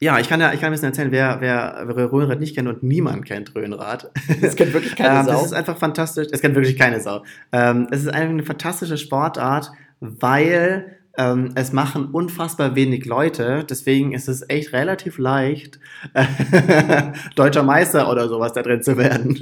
ja, 0.00 0.18
ich 0.18 0.28
kann 0.28 0.40
ja, 0.40 0.52
ich 0.52 0.60
kann 0.60 0.66
ein 0.68 0.72
bisschen 0.72 0.88
erzählen, 0.88 1.12
wer, 1.12 1.38
wer, 1.40 1.84
wer 1.86 2.12
Röhnrad 2.12 2.40
nicht 2.40 2.54
kennt 2.54 2.68
und 2.68 2.82
niemand 2.82 3.24
kennt 3.24 3.54
Röhnrad. 3.54 4.10
Das 4.40 4.56
kennt 4.56 4.74
wirklich 4.74 4.96
keine 4.96 5.20
ähm, 5.20 5.26
Sau. 5.26 5.32
Das 5.32 5.46
ist 5.46 5.52
einfach 5.52 5.78
fantastisch. 5.78 6.28
Es 6.30 6.40
kennt 6.40 6.54
wirklich 6.54 6.76
keine 6.76 7.00
Sau. 7.00 7.22
Ähm, 7.52 7.86
es 7.90 8.00
ist 8.00 8.08
einfach 8.08 8.30
eine 8.30 8.42
fantastische 8.42 8.98
Sportart, 8.98 9.70
weil 10.00 10.98
ähm, 11.16 11.52
es 11.54 11.72
machen 11.72 12.08
unfassbar 12.12 12.74
wenig 12.74 13.04
Leute. 13.04 13.64
Deswegen 13.68 14.12
ist 14.12 14.28
es 14.28 14.48
echt 14.48 14.72
relativ 14.72 15.18
leicht, 15.18 15.78
deutscher 17.36 17.62
Meister 17.62 18.10
oder 18.10 18.28
sowas 18.28 18.52
da 18.52 18.62
drin 18.62 18.82
zu 18.82 18.96
werden. 18.96 19.38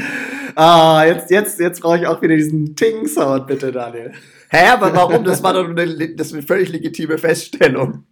ah, 0.55 1.03
jetzt, 1.05 1.29
jetzt, 1.29 1.59
jetzt 1.59 1.81
brauche 1.81 1.97
ich 1.97 2.07
auch 2.07 2.21
wieder 2.21 2.35
diesen 2.35 2.75
Ting-Sound, 2.75 3.47
bitte, 3.47 3.71
Daniel. 3.71 4.13
Hä, 4.49 4.67
aber 4.69 4.93
warum? 4.93 5.23
Das 5.23 5.43
war 5.43 5.53
doch 5.53 5.69
eine, 5.69 6.15
das 6.15 6.33
eine 6.33 6.41
völlig 6.41 6.69
legitime 6.69 7.17
Feststellung. 7.17 8.05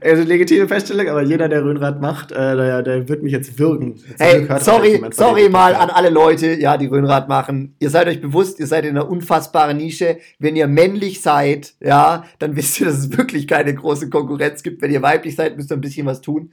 Also 0.00 0.22
legitime 0.22 0.68
Feststellung, 0.68 1.08
aber 1.08 1.22
jeder, 1.22 1.48
der 1.48 1.64
Röhnrad 1.64 2.00
macht, 2.00 2.32
äh, 2.32 2.56
der, 2.56 2.82
der 2.82 3.08
wird 3.08 3.22
mich 3.22 3.32
jetzt 3.32 3.58
würgen. 3.58 3.98
Zum 3.98 4.06
Hey, 4.18 4.48
sorry, 4.60 5.02
sorry 5.10 5.48
mal 5.48 5.74
an 5.74 5.90
alle 5.90 6.08
Leute, 6.08 6.54
ja, 6.54 6.76
die 6.76 6.86
Röhnrad 6.86 7.28
machen. 7.28 7.76
Ihr 7.78 7.90
seid 7.90 8.06
euch 8.06 8.20
bewusst, 8.20 8.58
ihr 8.58 8.66
seid 8.66 8.84
in 8.84 8.96
einer 8.96 9.08
unfassbaren 9.08 9.76
Nische. 9.76 10.18
Wenn 10.38 10.56
ihr 10.56 10.66
männlich 10.66 11.20
seid, 11.20 11.74
ja, 11.80 12.24
dann 12.38 12.56
wisst 12.56 12.80
ihr, 12.80 12.86
dass 12.86 12.98
es 12.98 13.16
wirklich 13.16 13.46
keine 13.46 13.74
große 13.74 14.08
Konkurrenz 14.08 14.62
gibt. 14.62 14.80
Wenn 14.80 14.92
ihr 14.92 15.02
weiblich 15.02 15.36
seid, 15.36 15.56
müsst 15.56 15.70
ihr 15.70 15.76
ein 15.76 15.82
bisschen 15.82 16.06
was 16.06 16.20
tun. 16.20 16.52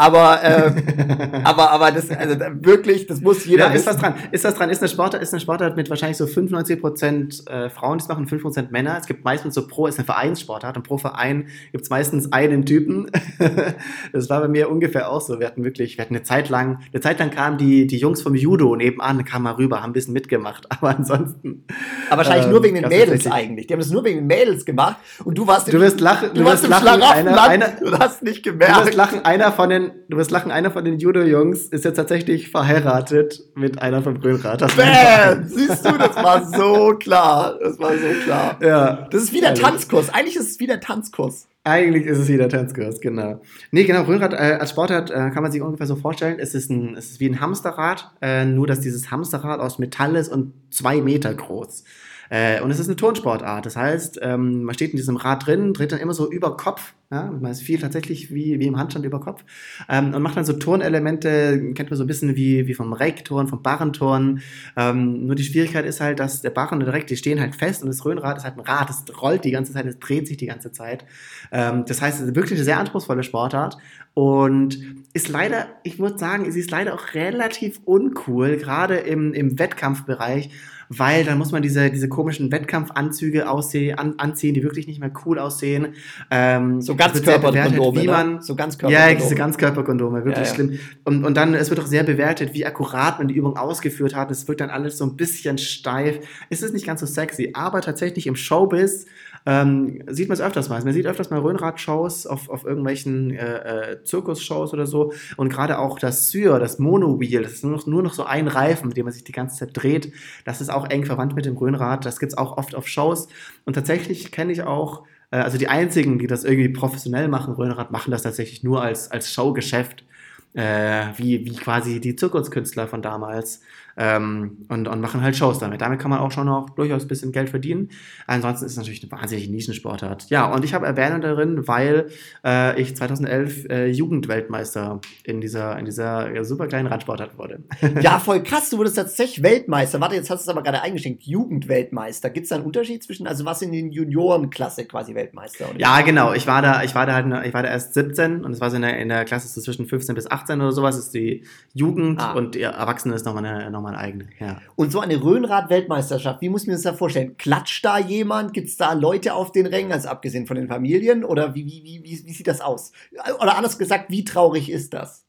Aber, 0.00 0.40
ähm, 0.42 0.82
aber, 1.44 1.70
aber 1.72 1.90
das, 1.90 2.10
also 2.10 2.36
wirklich, 2.60 3.06
das 3.06 3.20
muss 3.20 3.44
jeder 3.44 3.66
Ja, 3.68 3.72
ist 3.74 3.86
was 3.86 3.96
wissen. 3.96 4.00
dran. 4.00 4.14
Ist 4.32 4.44
das 4.46 4.54
dran? 4.54 4.70
Ist 4.70 4.80
eine 4.80 4.88
Sportart, 4.88 5.22
ist 5.22 5.34
eine 5.34 5.40
Sportart 5.40 5.76
mit 5.76 5.90
wahrscheinlich 5.90 6.16
so 6.16 6.24
95% 6.24 7.46
äh, 7.48 7.68
Frauen, 7.68 7.98
die 7.98 8.02
es 8.02 8.08
machen, 8.08 8.26
5% 8.26 8.70
Männer. 8.70 8.96
Es 8.98 9.06
gibt 9.06 9.24
meistens 9.24 9.54
so 9.54 9.66
pro, 9.66 9.86
ist 9.86 9.98
eine 9.98 10.06
Vereinssportart 10.06 10.76
und 10.78 10.84
pro 10.84 10.96
Verein 10.96 11.48
gibt 11.72 11.84
es 11.84 11.90
meistens 11.90 12.32
einen 12.32 12.64
Typen. 12.64 13.10
das 14.12 14.30
war 14.30 14.40
bei 14.40 14.48
mir 14.48 14.70
ungefähr 14.70 15.10
auch 15.10 15.20
so. 15.20 15.38
Wir 15.38 15.46
hatten 15.46 15.64
wirklich, 15.64 15.98
wir 15.98 16.04
hatten 16.04 16.14
eine 16.14 16.22
Zeit 16.22 16.48
lang, 16.48 16.78
eine 16.92 17.00
Zeit 17.02 17.18
lang 17.18 17.30
kamen 17.30 17.58
die, 17.58 17.86
die 17.86 17.98
Jungs 17.98 18.22
vom 18.22 18.34
Judo 18.34 18.74
nebenan, 18.76 19.24
kamen 19.26 19.44
mal 19.44 19.52
rüber, 19.52 19.82
haben 19.82 19.90
ein 19.90 19.92
bisschen 19.92 20.14
mitgemacht. 20.14 20.66
Aber 20.80 20.96
ansonsten. 20.96 21.64
Aber 22.08 22.18
wahrscheinlich 22.18 22.46
ähm, 22.46 22.52
nur 22.52 22.62
wegen 22.62 22.74
den 22.76 22.82
gab's 22.84 22.94
Mädels 22.96 23.26
eigentlich. 23.26 23.66
Die 23.66 23.74
haben 23.74 23.80
das 23.80 23.90
nur 23.90 24.04
wegen 24.04 24.20
den 24.20 24.26
Mädels 24.26 24.64
gemacht. 24.64 24.96
Und 25.24 25.36
du 25.36 25.46
warst 25.46 25.68
im, 25.68 25.72
Du 25.72 25.80
wirst 25.80 26.00
lachen, 26.00 26.30
du 26.32 26.44
warst 26.44 26.64
im 26.64 26.70
lachen, 26.70 26.82
Schlaraffenland 26.82 27.38
einer, 27.38 27.66
einer, 27.66 27.82
und 27.82 27.98
hast 27.98 28.22
nicht 28.22 28.46
Du 28.46 28.58
wirst 28.58 28.68
gemerkt. 28.68 28.94
lachen, 28.94 29.24
einer 29.24 29.52
von 29.52 29.68
den, 29.68 29.89
du 30.08 30.16
wirst 30.16 30.30
lachen, 30.30 30.50
einer 30.50 30.70
von 30.70 30.84
den 30.84 30.98
Judo-Jungs 30.98 31.68
ist 31.68 31.84
jetzt 31.84 31.96
tatsächlich 31.96 32.50
verheiratet 32.50 33.42
mit 33.54 33.80
einer 33.80 34.02
vom 34.02 34.16
Röhnrad. 34.16 34.60
Das 34.60 34.74
Bam! 34.74 35.44
Siehst 35.46 35.84
du, 35.84 35.98
das 35.98 36.16
war 36.16 36.46
so 36.46 36.96
klar. 36.98 37.58
Das 37.60 37.78
war 37.78 37.92
so 37.92 38.24
klar. 38.24 38.58
Ja. 38.62 39.08
Das 39.10 39.22
ist 39.22 39.32
wie 39.32 39.40
der. 39.40 39.54
Tanzkurs. 39.54 40.10
Eigentlich 40.10 40.36
ist 40.36 40.50
es 40.50 40.60
wie 40.60 40.66
der 40.66 40.80
Tanzkurs. 40.80 41.48
Eigentlich 41.62 42.06
ist 42.06 42.18
es 42.18 42.28
wieder 42.28 42.48
Tanzkurs, 42.48 43.00
genau. 43.00 43.42
Nee, 43.70 43.84
genau, 43.84 44.02
Röhnrad 44.02 44.32
äh, 44.32 44.56
als 44.58 44.70
Sportart 44.70 45.10
äh, 45.10 45.30
kann 45.30 45.42
man 45.42 45.52
sich 45.52 45.60
ungefähr 45.60 45.86
so 45.86 45.94
vorstellen. 45.94 46.38
Es 46.38 46.54
ist, 46.54 46.70
ein, 46.70 46.96
es 46.96 47.10
ist 47.10 47.20
wie 47.20 47.28
ein 47.28 47.40
Hamsterrad, 47.40 48.12
äh, 48.22 48.46
nur 48.46 48.66
dass 48.66 48.80
dieses 48.80 49.10
Hamsterrad 49.10 49.60
aus 49.60 49.78
Metall 49.78 50.16
ist 50.16 50.30
und 50.30 50.54
zwei 50.70 51.02
Meter 51.02 51.34
groß. 51.34 51.84
Äh, 52.30 52.60
und 52.62 52.70
es 52.70 52.78
ist 52.78 52.86
eine 52.86 52.96
Turnsportart. 52.96 53.66
Das 53.66 53.76
heißt, 53.76 54.20
ähm, 54.22 54.62
man 54.62 54.74
steht 54.74 54.92
in 54.92 54.96
diesem 54.96 55.16
Rad 55.16 55.46
drin, 55.46 55.74
dreht 55.74 55.92
dann 55.92 55.98
immer 55.98 56.14
so 56.14 56.30
über 56.30 56.56
Kopf. 56.56 56.94
Ja, 57.12 57.24
man 57.28 57.50
ist 57.50 57.62
viel 57.62 57.80
tatsächlich 57.80 58.32
wie, 58.32 58.60
wie 58.60 58.68
im 58.68 58.78
Handstand 58.78 59.04
über 59.04 59.18
Kopf. 59.18 59.44
Ähm, 59.88 60.14
und 60.14 60.22
macht 60.22 60.36
dann 60.36 60.44
so 60.44 60.52
Turnelemente, 60.52 61.72
kennt 61.74 61.90
man 61.90 61.96
so 61.96 62.04
ein 62.04 62.06
bisschen 62.06 62.36
wie, 62.36 62.68
wie 62.68 62.74
vom 62.74 62.92
Reckturn, 62.92 63.48
vom 63.48 63.62
Barrenturn. 63.62 64.42
Ähm, 64.76 65.26
nur 65.26 65.34
die 65.34 65.42
Schwierigkeit 65.42 65.84
ist 65.84 66.00
halt, 66.00 66.20
dass 66.20 66.40
der 66.40 66.50
Barren 66.50 66.78
und 66.78 66.86
der 66.86 66.94
Reck, 66.94 67.08
die 67.08 67.16
stehen 67.16 67.40
halt 67.40 67.56
fest 67.56 67.82
und 67.82 67.88
das 67.88 68.04
Röhnrad 68.04 68.36
ist 68.36 68.44
halt 68.44 68.56
ein 68.56 68.60
Rad, 68.60 68.88
das 68.88 69.02
rollt 69.20 69.44
die 69.44 69.50
ganze 69.50 69.72
Zeit, 69.72 69.86
es 69.86 69.98
dreht 69.98 70.28
sich 70.28 70.36
die 70.36 70.46
ganze 70.46 70.70
Zeit. 70.70 71.04
Ähm, 71.50 71.84
das 71.84 72.00
heißt, 72.00 72.20
es 72.20 72.28
ist 72.28 72.36
wirklich 72.36 72.60
eine 72.60 72.64
sehr 72.64 72.78
anspruchsvolle 72.78 73.24
Sportart 73.24 73.76
und 74.14 74.78
ist 75.12 75.28
leider, 75.28 75.66
ich 75.82 75.98
würde 75.98 76.16
sagen, 76.16 76.50
sie 76.52 76.60
ist 76.60 76.70
leider 76.70 76.94
auch 76.94 77.14
relativ 77.14 77.80
uncool, 77.86 78.56
gerade 78.56 78.98
im, 78.98 79.32
im 79.32 79.58
Wettkampfbereich, 79.58 80.50
weil 80.92 81.24
dann 81.24 81.38
muss 81.38 81.52
man 81.52 81.62
diese, 81.62 81.88
diese 81.90 82.08
komischen 82.08 82.50
Wettkampfanzüge 82.50 83.48
aussehen, 83.48 83.96
an, 83.96 84.14
anziehen, 84.18 84.54
die 84.54 84.64
wirklich 84.64 84.88
nicht 84.88 84.98
mehr 84.98 85.12
cool 85.24 85.38
aussehen. 85.38 85.94
Ähm, 86.32 86.80
So 86.82 86.96
Ganzkörperkondome, 86.96 88.00
wie 88.02 88.06
ne? 88.06 88.38
So 88.42 88.54
ja, 88.54 88.56
Ganzkörperkondome. 88.56 89.16
diese 89.22 89.34
Ganzkörperkondome, 89.36 90.24
wirklich 90.24 90.36
Ja, 90.36 90.42
ja. 90.42 90.54
schlimm. 90.54 90.78
Und, 91.04 91.24
und 91.24 91.36
dann, 91.36 91.54
es 91.54 91.70
wird 91.70 91.78
auch 91.78 91.86
sehr 91.86 92.02
bewertet, 92.02 92.54
wie 92.54 92.66
akkurat 92.66 93.18
man 93.18 93.28
die 93.28 93.34
Übung 93.34 93.56
ausgeführt 93.56 94.16
hat. 94.16 94.32
Es 94.32 94.48
wirkt 94.48 94.60
dann 94.60 94.70
alles 94.70 94.98
so 94.98 95.04
ein 95.04 95.16
bisschen 95.16 95.58
steif. 95.58 96.26
Es 96.50 96.60
ist 96.62 96.74
nicht 96.74 96.86
ganz 96.86 96.98
so 97.00 97.06
sexy, 97.06 97.50
aber 97.54 97.82
tatsächlich 97.82 98.26
im 98.26 98.34
Showbiz 98.34 99.06
ähm, 99.46 100.02
sieht 100.08 100.28
man 100.28 100.34
es 100.34 100.40
öfters 100.40 100.68
mal. 100.68 100.82
Man 100.82 100.92
sieht 100.92 101.06
öfters 101.06 101.30
mal 101.30 101.40
Röhnrad-Shows 101.40 102.26
auf, 102.26 102.48
auf 102.50 102.64
irgendwelchen 102.64 103.30
äh, 103.30 103.92
äh, 103.92 104.04
Zirkus-Shows 104.04 104.72
oder 104.72 104.86
so. 104.86 105.12
Und 105.36 105.48
gerade 105.48 105.78
auch 105.78 105.98
das 105.98 106.30
Syr, 106.30 106.58
das 106.58 106.78
Mono-Wheel, 106.78 107.42
das 107.42 107.52
ist 107.52 107.64
nur 107.64 107.72
noch, 107.72 107.86
nur 107.86 108.02
noch 108.02 108.12
so 108.12 108.24
ein 108.24 108.48
Reifen, 108.48 108.88
mit 108.88 108.96
dem 108.96 109.04
man 109.04 109.12
sich 109.12 109.24
die 109.24 109.32
ganze 109.32 109.56
Zeit 109.56 109.70
dreht. 109.72 110.12
Das 110.44 110.60
ist 110.60 110.70
auch 110.70 110.88
eng 110.88 111.04
verwandt 111.04 111.34
mit 111.34 111.46
dem 111.46 111.56
Röhnrad. 111.56 112.04
Das 112.04 112.18
gibt 112.18 112.32
es 112.32 112.38
auch 112.38 112.58
oft 112.58 112.74
auf 112.74 112.86
Shows. 112.86 113.28
Und 113.64 113.74
tatsächlich 113.74 114.30
kenne 114.30 114.52
ich 114.52 114.62
auch, 114.62 115.04
äh, 115.30 115.38
also 115.38 115.56
die 115.56 115.68
einzigen, 115.68 116.18
die 116.18 116.26
das 116.26 116.44
irgendwie 116.44 116.68
professionell 116.68 117.28
machen, 117.28 117.54
Röhnrad, 117.54 117.90
machen 117.90 118.10
das 118.10 118.22
tatsächlich 118.22 118.62
nur 118.62 118.82
als, 118.82 119.10
als 119.10 119.32
Showgeschäft. 119.32 120.04
Äh, 120.52 121.12
wie, 121.16 121.46
wie 121.46 121.54
quasi 121.54 122.00
die 122.00 122.16
Zirkuskünstler 122.16 122.88
von 122.88 123.02
damals 123.02 123.60
ähm, 124.00 124.64
und, 124.68 124.88
und 124.88 125.00
machen 125.02 125.20
halt 125.22 125.36
Shows 125.36 125.58
damit. 125.58 125.82
Damit 125.82 126.00
kann 126.00 126.10
man 126.10 126.20
auch 126.20 126.32
schon 126.32 126.46
noch 126.46 126.70
durchaus 126.70 127.02
ein 127.02 127.08
bisschen 127.08 127.32
Geld 127.32 127.50
verdienen. 127.50 127.90
Ansonsten 128.26 128.64
ist 128.64 128.72
es 128.72 128.78
natürlich 128.78 129.02
eine 129.02 129.12
wahnsinnige 129.12 129.52
Nischensportart. 129.52 130.30
Ja, 130.30 130.50
und 130.52 130.64
ich 130.64 130.72
habe 130.72 130.86
Erwähnung 130.86 131.20
darin, 131.20 131.68
weil 131.68 132.08
äh, 132.42 132.80
ich 132.80 132.96
2011 132.96 133.66
äh, 133.68 133.86
Jugendweltmeister 133.88 135.00
in 135.24 135.42
dieser, 135.42 135.78
in 135.78 135.84
dieser 135.84 136.34
ja, 136.34 136.44
super 136.44 136.66
kleinen 136.66 136.86
Radsportart 136.86 137.36
wurde. 137.38 137.60
Ja, 138.00 138.18
voll 138.18 138.42
krass. 138.42 138.70
Du 138.70 138.78
wurdest 138.78 138.96
tatsächlich 138.96 139.42
Weltmeister. 139.42 140.00
Warte, 140.00 140.14
jetzt 140.14 140.30
hast 140.30 140.46
du 140.46 140.50
es 140.50 140.56
aber 140.56 140.62
gerade 140.62 140.80
eingeschenkt. 140.80 141.24
Jugendweltmeister. 141.24 142.30
Gibt 142.30 142.44
es 142.44 142.50
da 142.50 142.56
einen 142.56 142.64
Unterschied 142.64 143.02
zwischen, 143.02 143.26
also 143.26 143.44
was 143.44 143.60
in 143.60 143.72
den 143.72 143.90
Juniorenklasse 143.90 144.86
quasi 144.86 145.14
Weltmeister? 145.14 145.68
Oder? 145.68 145.78
Ja, 145.78 146.00
genau. 146.00 146.32
Ich 146.32 146.46
war 146.46 146.62
da, 146.62 146.82
ich 146.84 146.94
war 146.94 147.04
da 147.04 147.14
halt, 147.14 147.46
ich 147.46 147.52
war 147.52 147.62
da 147.62 147.68
erst 147.68 147.92
17 147.92 148.44
und 148.44 148.52
es 148.52 148.60
war 148.60 148.70
so 148.70 148.76
in 148.76 148.82
der, 148.82 148.98
in 148.98 149.08
der 149.08 149.24
Klasse 149.26 149.48
so 149.48 149.60
zwischen 149.60 149.86
15 149.86 150.14
bis 150.14 150.30
18 150.30 150.60
oder 150.60 150.72
sowas, 150.72 150.96
ist 150.96 151.12
die 151.12 151.44
Jugend 151.74 152.20
Ah. 152.20 152.32
und 152.32 152.54
die 152.54 152.62
Erwachsene 152.62 153.14
ist 153.14 153.26
nochmal 153.26 153.44
eine, 153.44 153.70
noch 153.70 153.89
mal 153.90 153.98
eine 153.98 154.06
eigene. 154.06 154.28
Ja. 154.38 154.60
Und 154.76 154.92
so 154.92 155.00
eine 155.00 155.22
Röhnrad-Weltmeisterschaft, 155.22 156.40
wie 156.40 156.48
muss 156.48 156.62
ich 156.62 156.68
mir 156.68 156.74
das 156.74 156.82
da 156.82 156.92
vorstellen? 156.92 157.36
Klatscht 157.36 157.84
da 157.84 157.98
jemand? 157.98 158.52
Gibt 158.52 158.68
es 158.68 158.76
da 158.76 158.92
Leute 158.92 159.34
auf 159.34 159.52
den 159.52 159.66
Rängen, 159.66 159.92
also 159.92 160.08
abgesehen 160.08 160.46
von 160.46 160.56
den 160.56 160.68
Familien? 160.68 161.24
Oder 161.24 161.54
wie, 161.54 161.66
wie, 161.66 161.82
wie, 161.84 162.04
wie, 162.04 162.26
wie 162.26 162.32
sieht 162.32 162.46
das 162.46 162.60
aus? 162.60 162.92
Oder 163.40 163.56
anders 163.56 163.78
gesagt, 163.78 164.10
wie 164.10 164.24
traurig 164.24 164.70
ist 164.70 164.94
das? 164.94 165.24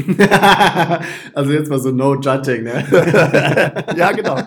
also 1.34 1.52
jetzt 1.52 1.68
mal 1.68 1.78
so 1.78 1.90
no 1.90 2.14
judging, 2.14 2.64
ne? 2.64 2.84
ja, 3.96 4.12
genau. 4.12 4.38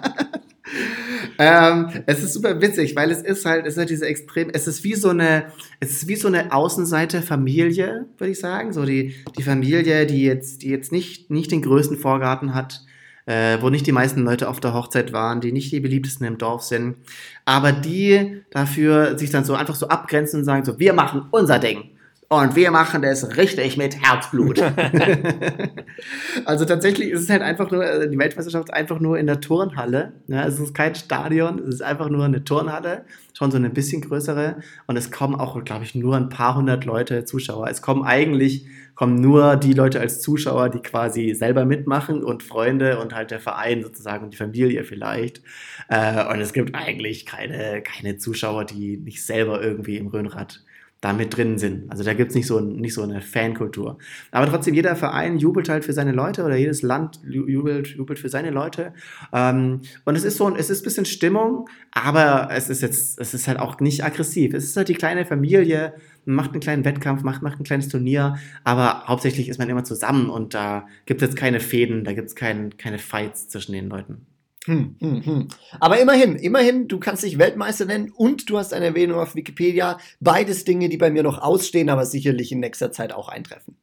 ähm, 1.37 1.89
es 2.05 2.23
ist 2.23 2.33
super 2.33 2.59
witzig, 2.61 2.95
weil 2.95 3.11
es 3.11 3.21
ist 3.21 3.45
halt, 3.45 3.65
es 3.65 3.73
ist 3.73 3.77
halt 3.77 3.89
diese 3.89 4.05
extrem, 4.05 4.49
es 4.51 4.67
ist 4.67 4.83
wie 4.83 4.95
so 4.95 5.09
eine, 5.09 5.45
es 5.79 5.91
ist 5.91 6.07
wie 6.07 6.15
so 6.15 6.27
eine 6.27 6.51
Außenseiter-Familie, 6.51 8.05
würde 8.17 8.31
ich 8.31 8.39
sagen. 8.39 8.73
So 8.73 8.85
die, 8.85 9.15
die 9.37 9.43
Familie, 9.43 10.05
die 10.05 10.23
jetzt, 10.23 10.63
die 10.63 10.69
jetzt 10.69 10.91
nicht, 10.91 11.29
nicht 11.29 11.51
den 11.51 11.61
größten 11.61 11.97
Vorgarten 11.97 12.53
hat, 12.53 12.85
äh, 13.25 13.57
wo 13.61 13.69
nicht 13.69 13.87
die 13.87 13.91
meisten 13.91 14.23
Leute 14.23 14.49
auf 14.49 14.59
der 14.59 14.73
Hochzeit 14.73 15.13
waren, 15.13 15.41
die 15.41 15.51
nicht 15.51 15.71
die 15.71 15.79
beliebtesten 15.79 16.27
im 16.27 16.37
Dorf 16.37 16.63
sind, 16.63 16.97
aber 17.45 17.71
die 17.71 18.43
dafür 18.51 19.17
sich 19.17 19.29
dann 19.29 19.45
so 19.45 19.55
einfach 19.55 19.75
so 19.75 19.87
abgrenzen 19.87 20.39
und 20.39 20.45
sagen 20.45 20.65
so, 20.65 20.79
wir 20.79 20.93
machen 20.93 21.27
unser 21.31 21.59
Ding. 21.59 21.89
Und 22.29 22.55
wir 22.55 22.71
machen 22.71 23.03
das 23.03 23.37
richtig 23.37 23.77
mit 23.77 24.01
Herzblut. 24.01 24.59
also 26.45 26.65
tatsächlich 26.65 27.11
ist 27.11 27.21
es 27.21 27.29
halt 27.29 27.43
einfach 27.43 27.69
nur, 27.69 27.85
äh, 27.85 28.09
die 28.09 28.17
Weltmeisterschaft 28.17 28.69
ist 28.69 28.73
einfach 28.73 28.99
nur 28.99 29.19
in 29.19 29.27
der 29.27 29.39
Turnhalle. 29.39 30.13
Ja, 30.27 30.43
es 30.47 30.59
ist 30.59 30.73
kein 30.73 30.95
Stadion, 30.95 31.59
es 31.59 31.75
ist 31.75 31.83
einfach 31.83 32.09
nur 32.09 32.25
eine 32.25 32.43
Turnhalle, 32.43 33.05
schon 33.37 33.51
so 33.51 33.57
eine 33.57 33.69
bisschen 33.69 34.01
größere. 34.01 34.55
Und 34.87 34.97
es 34.97 35.11
kommen 35.11 35.35
auch, 35.35 35.63
glaube 35.63 35.83
ich, 35.83 35.93
nur 35.93 36.15
ein 36.15 36.29
paar 36.29 36.55
hundert 36.55 36.85
Leute 36.85 37.23
Zuschauer. 37.25 37.67
Es 37.69 37.83
kommen 37.83 38.03
eigentlich, 38.03 38.65
kommen 38.95 39.15
nur 39.15 39.55
die 39.55 39.73
Leute 39.73 39.99
als 39.99 40.21
Zuschauer, 40.21 40.69
die 40.69 40.79
quasi 40.79 41.33
selber 41.33 41.65
mitmachen 41.65 42.23
und 42.23 42.43
Freunde 42.43 42.99
und 42.99 43.15
halt 43.15 43.31
der 43.31 43.39
Verein 43.39 43.81
sozusagen 43.83 44.25
und 44.25 44.33
die 44.33 44.37
Familie 44.37 44.83
vielleicht. 44.83 45.41
Äh, 45.89 46.25
und 46.31 46.39
es 46.39 46.53
gibt 46.53 46.75
eigentlich 46.75 47.25
keine, 47.25 47.81
keine 47.81 48.17
Zuschauer, 48.17 48.65
die 48.65 48.97
nicht 48.97 49.25
selber 49.25 49.61
irgendwie 49.61 49.97
im 49.97 50.07
Röhnrad 50.07 50.63
da 51.03 51.11
mit 51.11 51.35
drin 51.35 51.57
sind. 51.57 51.91
Also 51.91 52.03
da 52.03 52.13
gibt 52.13 52.29
es 52.29 52.35
nicht 52.35 52.47
so, 52.47 52.61
nicht 52.61 52.93
so 52.93 53.03
eine 53.03 53.19
Fankultur. 53.19 53.97
Aber 54.31 54.47
trotzdem, 54.47 54.73
jeder 54.73 54.95
Verein 54.95 55.37
jubelt 55.37 55.67
halt 55.67 55.83
für 55.83 55.91
seine 55.91 56.13
Leute 56.13 56.45
oder 56.45 56.55
jedes 56.55 56.81
Land 56.81 57.19
jubelt, 57.27 57.87
jubelt 57.87 58.19
für 58.19 58.29
seine 58.29 58.51
Leute. 58.51 58.93
Ähm, 59.33 59.81
und 60.05 60.15
es 60.15 60.23
ist 60.23 60.37
so, 60.37 60.55
es 60.55 60.69
ist 60.69 60.81
ein 60.81 60.83
bisschen 60.85 61.05
Stimmung, 61.05 61.67
aber 61.91 62.47
es 62.51 62.69
ist 62.69 62.81
jetzt, 62.81 63.19
es 63.19 63.33
ist 63.33 63.49
halt 63.49 63.59
auch 63.59 63.81
nicht 63.81 64.05
aggressiv. 64.05 64.53
Es 64.53 64.63
ist 64.63 64.77
halt 64.77 64.87
die 64.87 64.93
kleine 64.93 65.25
Familie, 65.25 65.93
macht 66.23 66.51
einen 66.51 66.61
kleinen 66.61 66.85
Wettkampf, 66.85 67.23
macht, 67.23 67.41
macht 67.41 67.59
ein 67.59 67.65
kleines 67.65 67.89
Turnier, 67.89 68.37
aber 68.63 69.03
hauptsächlich 69.05 69.49
ist 69.49 69.59
man 69.59 69.69
immer 69.69 69.83
zusammen 69.83 70.29
und 70.29 70.53
da 70.53 70.87
gibt 71.05 71.21
es 71.21 71.29
jetzt 71.29 71.37
keine 71.37 71.59
Fäden, 71.59 72.05
da 72.05 72.13
gibt 72.13 72.29
es 72.29 72.35
kein, 72.35 72.77
keine 72.77 72.97
Fights 72.97 73.49
zwischen 73.49 73.73
den 73.73 73.89
Leuten. 73.89 74.25
Hm, 74.65 74.95
hm, 74.99 75.25
hm. 75.25 75.47
Aber 75.79 75.99
immerhin, 75.99 76.35
immerhin, 76.35 76.87
du 76.87 76.99
kannst 76.99 77.23
dich 77.23 77.37
Weltmeister 77.37 77.85
nennen 77.85 78.11
und 78.15 78.49
du 78.49 78.57
hast 78.57 78.73
eine 78.73 78.85
Erwähnung 78.85 79.19
auf 79.19 79.35
Wikipedia. 79.35 79.97
Beides 80.19 80.63
Dinge, 80.63 80.89
die 80.89 80.97
bei 80.97 81.11
mir 81.11 81.23
noch 81.23 81.39
ausstehen, 81.41 81.89
aber 81.89 82.05
sicherlich 82.05 82.51
in 82.51 82.59
nächster 82.59 82.91
Zeit 82.91 83.11
auch 83.11 83.27
eintreffen. 83.27 83.75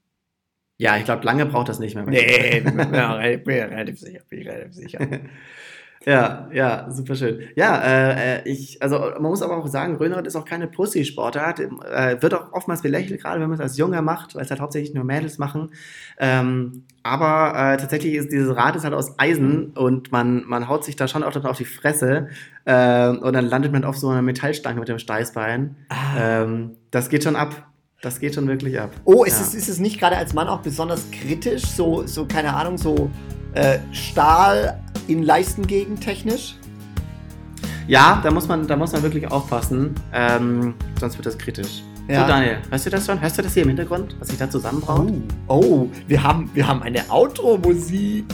Ja, 0.78 0.96
ich 0.96 1.04
glaube, 1.04 1.24
lange 1.26 1.44
braucht 1.44 1.68
das 1.68 1.78
nicht 1.78 1.94
mehr. 1.94 2.04
Nee, 2.04 2.60
bin 3.44 3.54
relativ 3.54 4.00
sicher, 4.00 4.20
bin 4.30 4.40
ich 4.40 4.48
relativ 4.48 4.74
sicher. 4.74 4.98
Ja, 6.06 6.48
ja, 6.50 6.90
super 6.90 7.14
schön. 7.14 7.40
Ja, 7.56 7.78
äh, 7.82 8.38
äh, 8.38 8.48
ich, 8.48 8.80
also 8.80 8.98
man 8.98 9.22
muss 9.22 9.42
aber 9.42 9.58
auch 9.58 9.66
sagen, 9.66 9.96
Röhnrad 9.96 10.26
ist 10.26 10.34
auch 10.34 10.46
keine 10.46 10.66
Pussy-Sportart. 10.66 11.60
Äh, 11.60 12.22
wird 12.22 12.32
auch 12.32 12.52
oftmals 12.52 12.80
belächelt, 12.80 13.20
gerade 13.20 13.38
wenn 13.38 13.50
man 13.50 13.58
es 13.58 13.60
als 13.60 13.76
Junger 13.76 14.00
macht, 14.00 14.34
weil 14.34 14.42
es 14.42 14.50
halt 14.50 14.60
hauptsächlich 14.60 14.94
nur 14.94 15.04
Mädels 15.04 15.36
machen. 15.36 15.72
Ähm, 16.18 16.84
aber 17.02 17.50
äh, 17.50 17.76
tatsächlich 17.76 18.14
ist 18.14 18.32
dieses 18.32 18.56
Rad 18.56 18.76
ist 18.76 18.84
halt 18.84 18.94
aus 18.94 19.18
Eisen 19.18 19.72
und 19.76 20.10
man, 20.10 20.44
man 20.46 20.68
haut 20.68 20.84
sich 20.84 20.96
da 20.96 21.06
schon 21.06 21.22
auch 21.22 21.36
auf 21.44 21.58
die 21.58 21.66
Fresse 21.66 22.28
äh, 22.64 23.08
und 23.08 23.34
dann 23.34 23.44
landet 23.44 23.72
man 23.72 23.84
auf 23.84 23.98
so 23.98 24.08
einer 24.08 24.22
Metallstange 24.22 24.80
mit 24.80 24.88
dem 24.88 24.98
Steißbein. 24.98 25.76
Ah. 25.90 26.42
Ähm, 26.42 26.76
das 26.90 27.10
geht 27.10 27.24
schon 27.24 27.36
ab. 27.36 27.66
Das 28.00 28.20
geht 28.20 28.34
schon 28.34 28.48
wirklich 28.48 28.80
ab. 28.80 28.92
Oh, 29.04 29.24
ist, 29.24 29.38
ja. 29.38 29.46
es, 29.46 29.54
ist 29.54 29.68
es 29.68 29.78
nicht 29.78 30.00
gerade 30.00 30.16
als 30.16 30.32
Mann 30.32 30.48
auch 30.48 30.62
besonders 30.62 31.10
kritisch? 31.10 31.66
So, 31.66 32.06
so 32.06 32.24
keine 32.24 32.54
Ahnung, 32.54 32.78
so 32.78 33.10
äh, 33.52 33.78
Stahl 33.92 34.80
in 35.10 35.22
Leistengegend 35.22 36.00
technisch? 36.00 36.56
Ja, 37.86 38.20
da 38.22 38.30
muss 38.30 38.46
man, 38.46 38.66
da 38.66 38.76
muss 38.76 38.92
man 38.92 39.02
wirklich 39.02 39.30
aufpassen, 39.30 39.94
ähm, 40.12 40.74
sonst 40.98 41.16
wird 41.16 41.26
das 41.26 41.36
kritisch. 41.36 41.82
Ja. 42.08 42.22
So, 42.22 42.28
Daniel, 42.28 42.58
hörst 42.70 42.86
du 42.86 42.90
das 42.90 43.06
schon? 43.06 43.20
Hörst 43.20 43.38
du 43.38 43.42
das 43.42 43.54
hier 43.54 43.62
im 43.62 43.68
Hintergrund, 43.68 44.16
was 44.18 44.28
sich 44.28 44.38
da 44.38 44.48
zusammenbraut? 44.48 45.12
Oh, 45.48 45.54
oh 45.54 45.88
wir, 46.06 46.22
haben, 46.22 46.50
wir 46.54 46.66
haben 46.66 46.82
eine 46.82 47.08
Outro-Musik. 47.08 48.26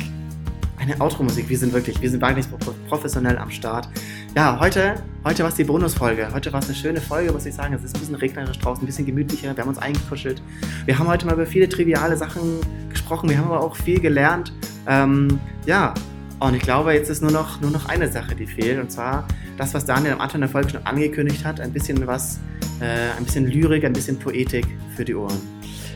Eine 0.78 1.00
Outro-Musik. 1.00 1.48
Wir 1.48 1.58
sind 1.58 1.72
wirklich, 1.72 2.00
wir 2.00 2.10
sind 2.10 2.20
wirklich 2.20 2.46
professionell 2.88 3.38
am 3.38 3.50
Start. 3.50 3.88
Ja, 4.34 4.58
heute, 4.60 5.02
heute 5.24 5.42
war 5.42 5.48
es 5.48 5.56
die 5.56 5.64
Bonusfolge. 5.64 6.28
Heute 6.32 6.52
war 6.52 6.60
es 6.60 6.66
eine 6.66 6.74
schöne 6.74 7.00
Folge, 7.00 7.32
muss 7.32 7.46
ich 7.46 7.54
sagen. 7.54 7.74
Es 7.74 7.82
ist 7.82 7.96
ein 7.96 8.00
bisschen 8.00 8.14
regnerisch 8.14 8.58
draußen, 8.58 8.82
ein 8.82 8.86
bisschen 8.86 9.06
gemütlicher. 9.06 9.56
Wir 9.56 9.62
haben 9.62 9.70
uns 9.70 9.78
eingekuschelt. 9.78 10.42
Wir 10.84 10.98
haben 10.98 11.08
heute 11.08 11.24
mal 11.26 11.32
über 11.32 11.46
viele 11.46 11.68
triviale 11.68 12.16
Sachen 12.16 12.60
gesprochen. 12.90 13.30
Wir 13.30 13.38
haben 13.38 13.46
aber 13.46 13.60
auch 13.60 13.76
viel 13.76 14.00
gelernt. 14.00 14.52
Ähm, 14.86 15.40
ja, 15.64 15.94
und 16.38 16.54
ich 16.54 16.62
glaube, 16.62 16.92
jetzt 16.92 17.08
ist 17.08 17.22
nur 17.22 17.30
noch, 17.30 17.60
nur 17.60 17.70
noch 17.70 17.86
eine 17.86 18.10
Sache, 18.10 18.34
die 18.34 18.46
fehlt. 18.46 18.78
Und 18.78 18.92
zwar 18.92 19.26
das, 19.56 19.72
was 19.72 19.86
Daniel 19.86 20.12
am 20.12 20.20
Anfang 20.20 20.40
der 20.40 20.50
Folge 20.50 20.70
schon 20.70 20.86
angekündigt 20.86 21.44
hat. 21.44 21.60
Ein 21.60 21.72
bisschen 21.72 22.06
was, 22.06 22.40
äh, 22.80 23.16
ein 23.16 23.24
bisschen 23.24 23.46
Lyrik, 23.46 23.84
ein 23.84 23.94
bisschen 23.94 24.18
Poetik 24.18 24.66
für 24.96 25.04
die 25.04 25.14
Ohren. 25.14 25.40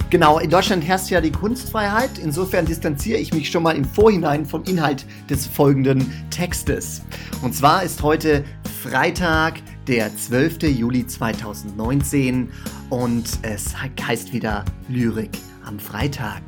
Genau, 0.09 0.39
in 0.39 0.51
Deutschland 0.51 0.83
herrscht 0.83 1.11
ja 1.11 1.21
die 1.21 1.31
Kunstfreiheit. 1.31 2.19
Insofern 2.19 2.65
distanziere 2.65 3.21
ich 3.21 3.33
mich 3.33 3.51
schon 3.51 3.63
mal 3.63 3.77
im 3.77 3.85
Vorhinein 3.85 4.47
vom 4.47 4.65
Inhalt 4.65 5.07
des 5.29 5.47
folgenden 5.47 6.11
Textes. 6.31 7.03
Und 7.43 7.55
zwar 7.55 7.83
ist 7.83 8.03
heute 8.03 8.43
Freitag, 8.83 9.61
der 9.87 10.15
12. 10.17 10.63
Juli 10.63 11.07
2019 11.07 12.49
und 12.89 13.29
es 13.43 13.75
heißt 13.77 14.33
wieder 14.33 14.65
Lyrik 14.89 15.39
am 15.65 15.79
Freitag. 15.79 16.43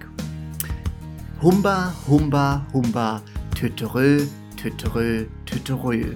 Humba, 1.40 1.92
humba, 2.08 2.66
humba, 2.72 3.22
Tüterö, 3.54 4.26
tüterö, 4.56 5.26
tüterö. 5.46 6.14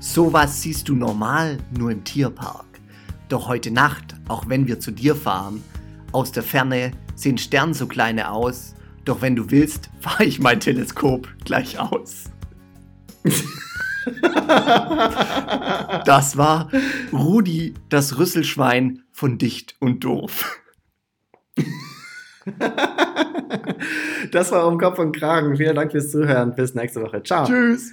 Sowas 0.00 0.62
siehst 0.62 0.88
du 0.88 0.94
normal 0.94 1.58
nur 1.76 1.90
im 1.90 2.04
Tierpark. 2.04 2.66
Doch 3.28 3.48
heute 3.48 3.70
Nacht, 3.70 4.14
auch 4.28 4.48
wenn 4.48 4.66
wir 4.66 4.78
zu 4.80 4.90
dir 4.90 5.16
fahren, 5.16 5.62
aus 6.12 6.32
der 6.32 6.42
Ferne 6.42 6.92
sehen 7.14 7.38
Sterne 7.38 7.72
so 7.72 7.86
kleine 7.86 8.30
aus. 8.30 8.74
Doch 9.04 9.22
wenn 9.22 9.36
du 9.36 9.50
willst, 9.50 9.90
fahre 10.00 10.24
ich 10.24 10.40
mein 10.40 10.60
Teleskop 10.60 11.28
gleich 11.44 11.78
aus. 11.78 12.24
das 16.04 16.36
war 16.36 16.68
Rudi, 17.12 17.74
das 17.88 18.18
Rüsselschwein 18.18 19.02
von 19.12 19.38
Dicht 19.38 19.76
und 19.78 20.04
Doof. 20.04 20.58
Das 24.30 24.52
war 24.52 24.66
um 24.66 24.78
Kopf 24.78 24.98
und 24.98 25.16
Kragen. 25.16 25.56
Vielen 25.56 25.76
Dank 25.76 25.92
fürs 25.92 26.10
Zuhören. 26.10 26.54
Bis 26.54 26.74
nächste 26.74 27.02
Woche. 27.02 27.22
Ciao. 27.22 27.46
Tschüss. 27.46 27.92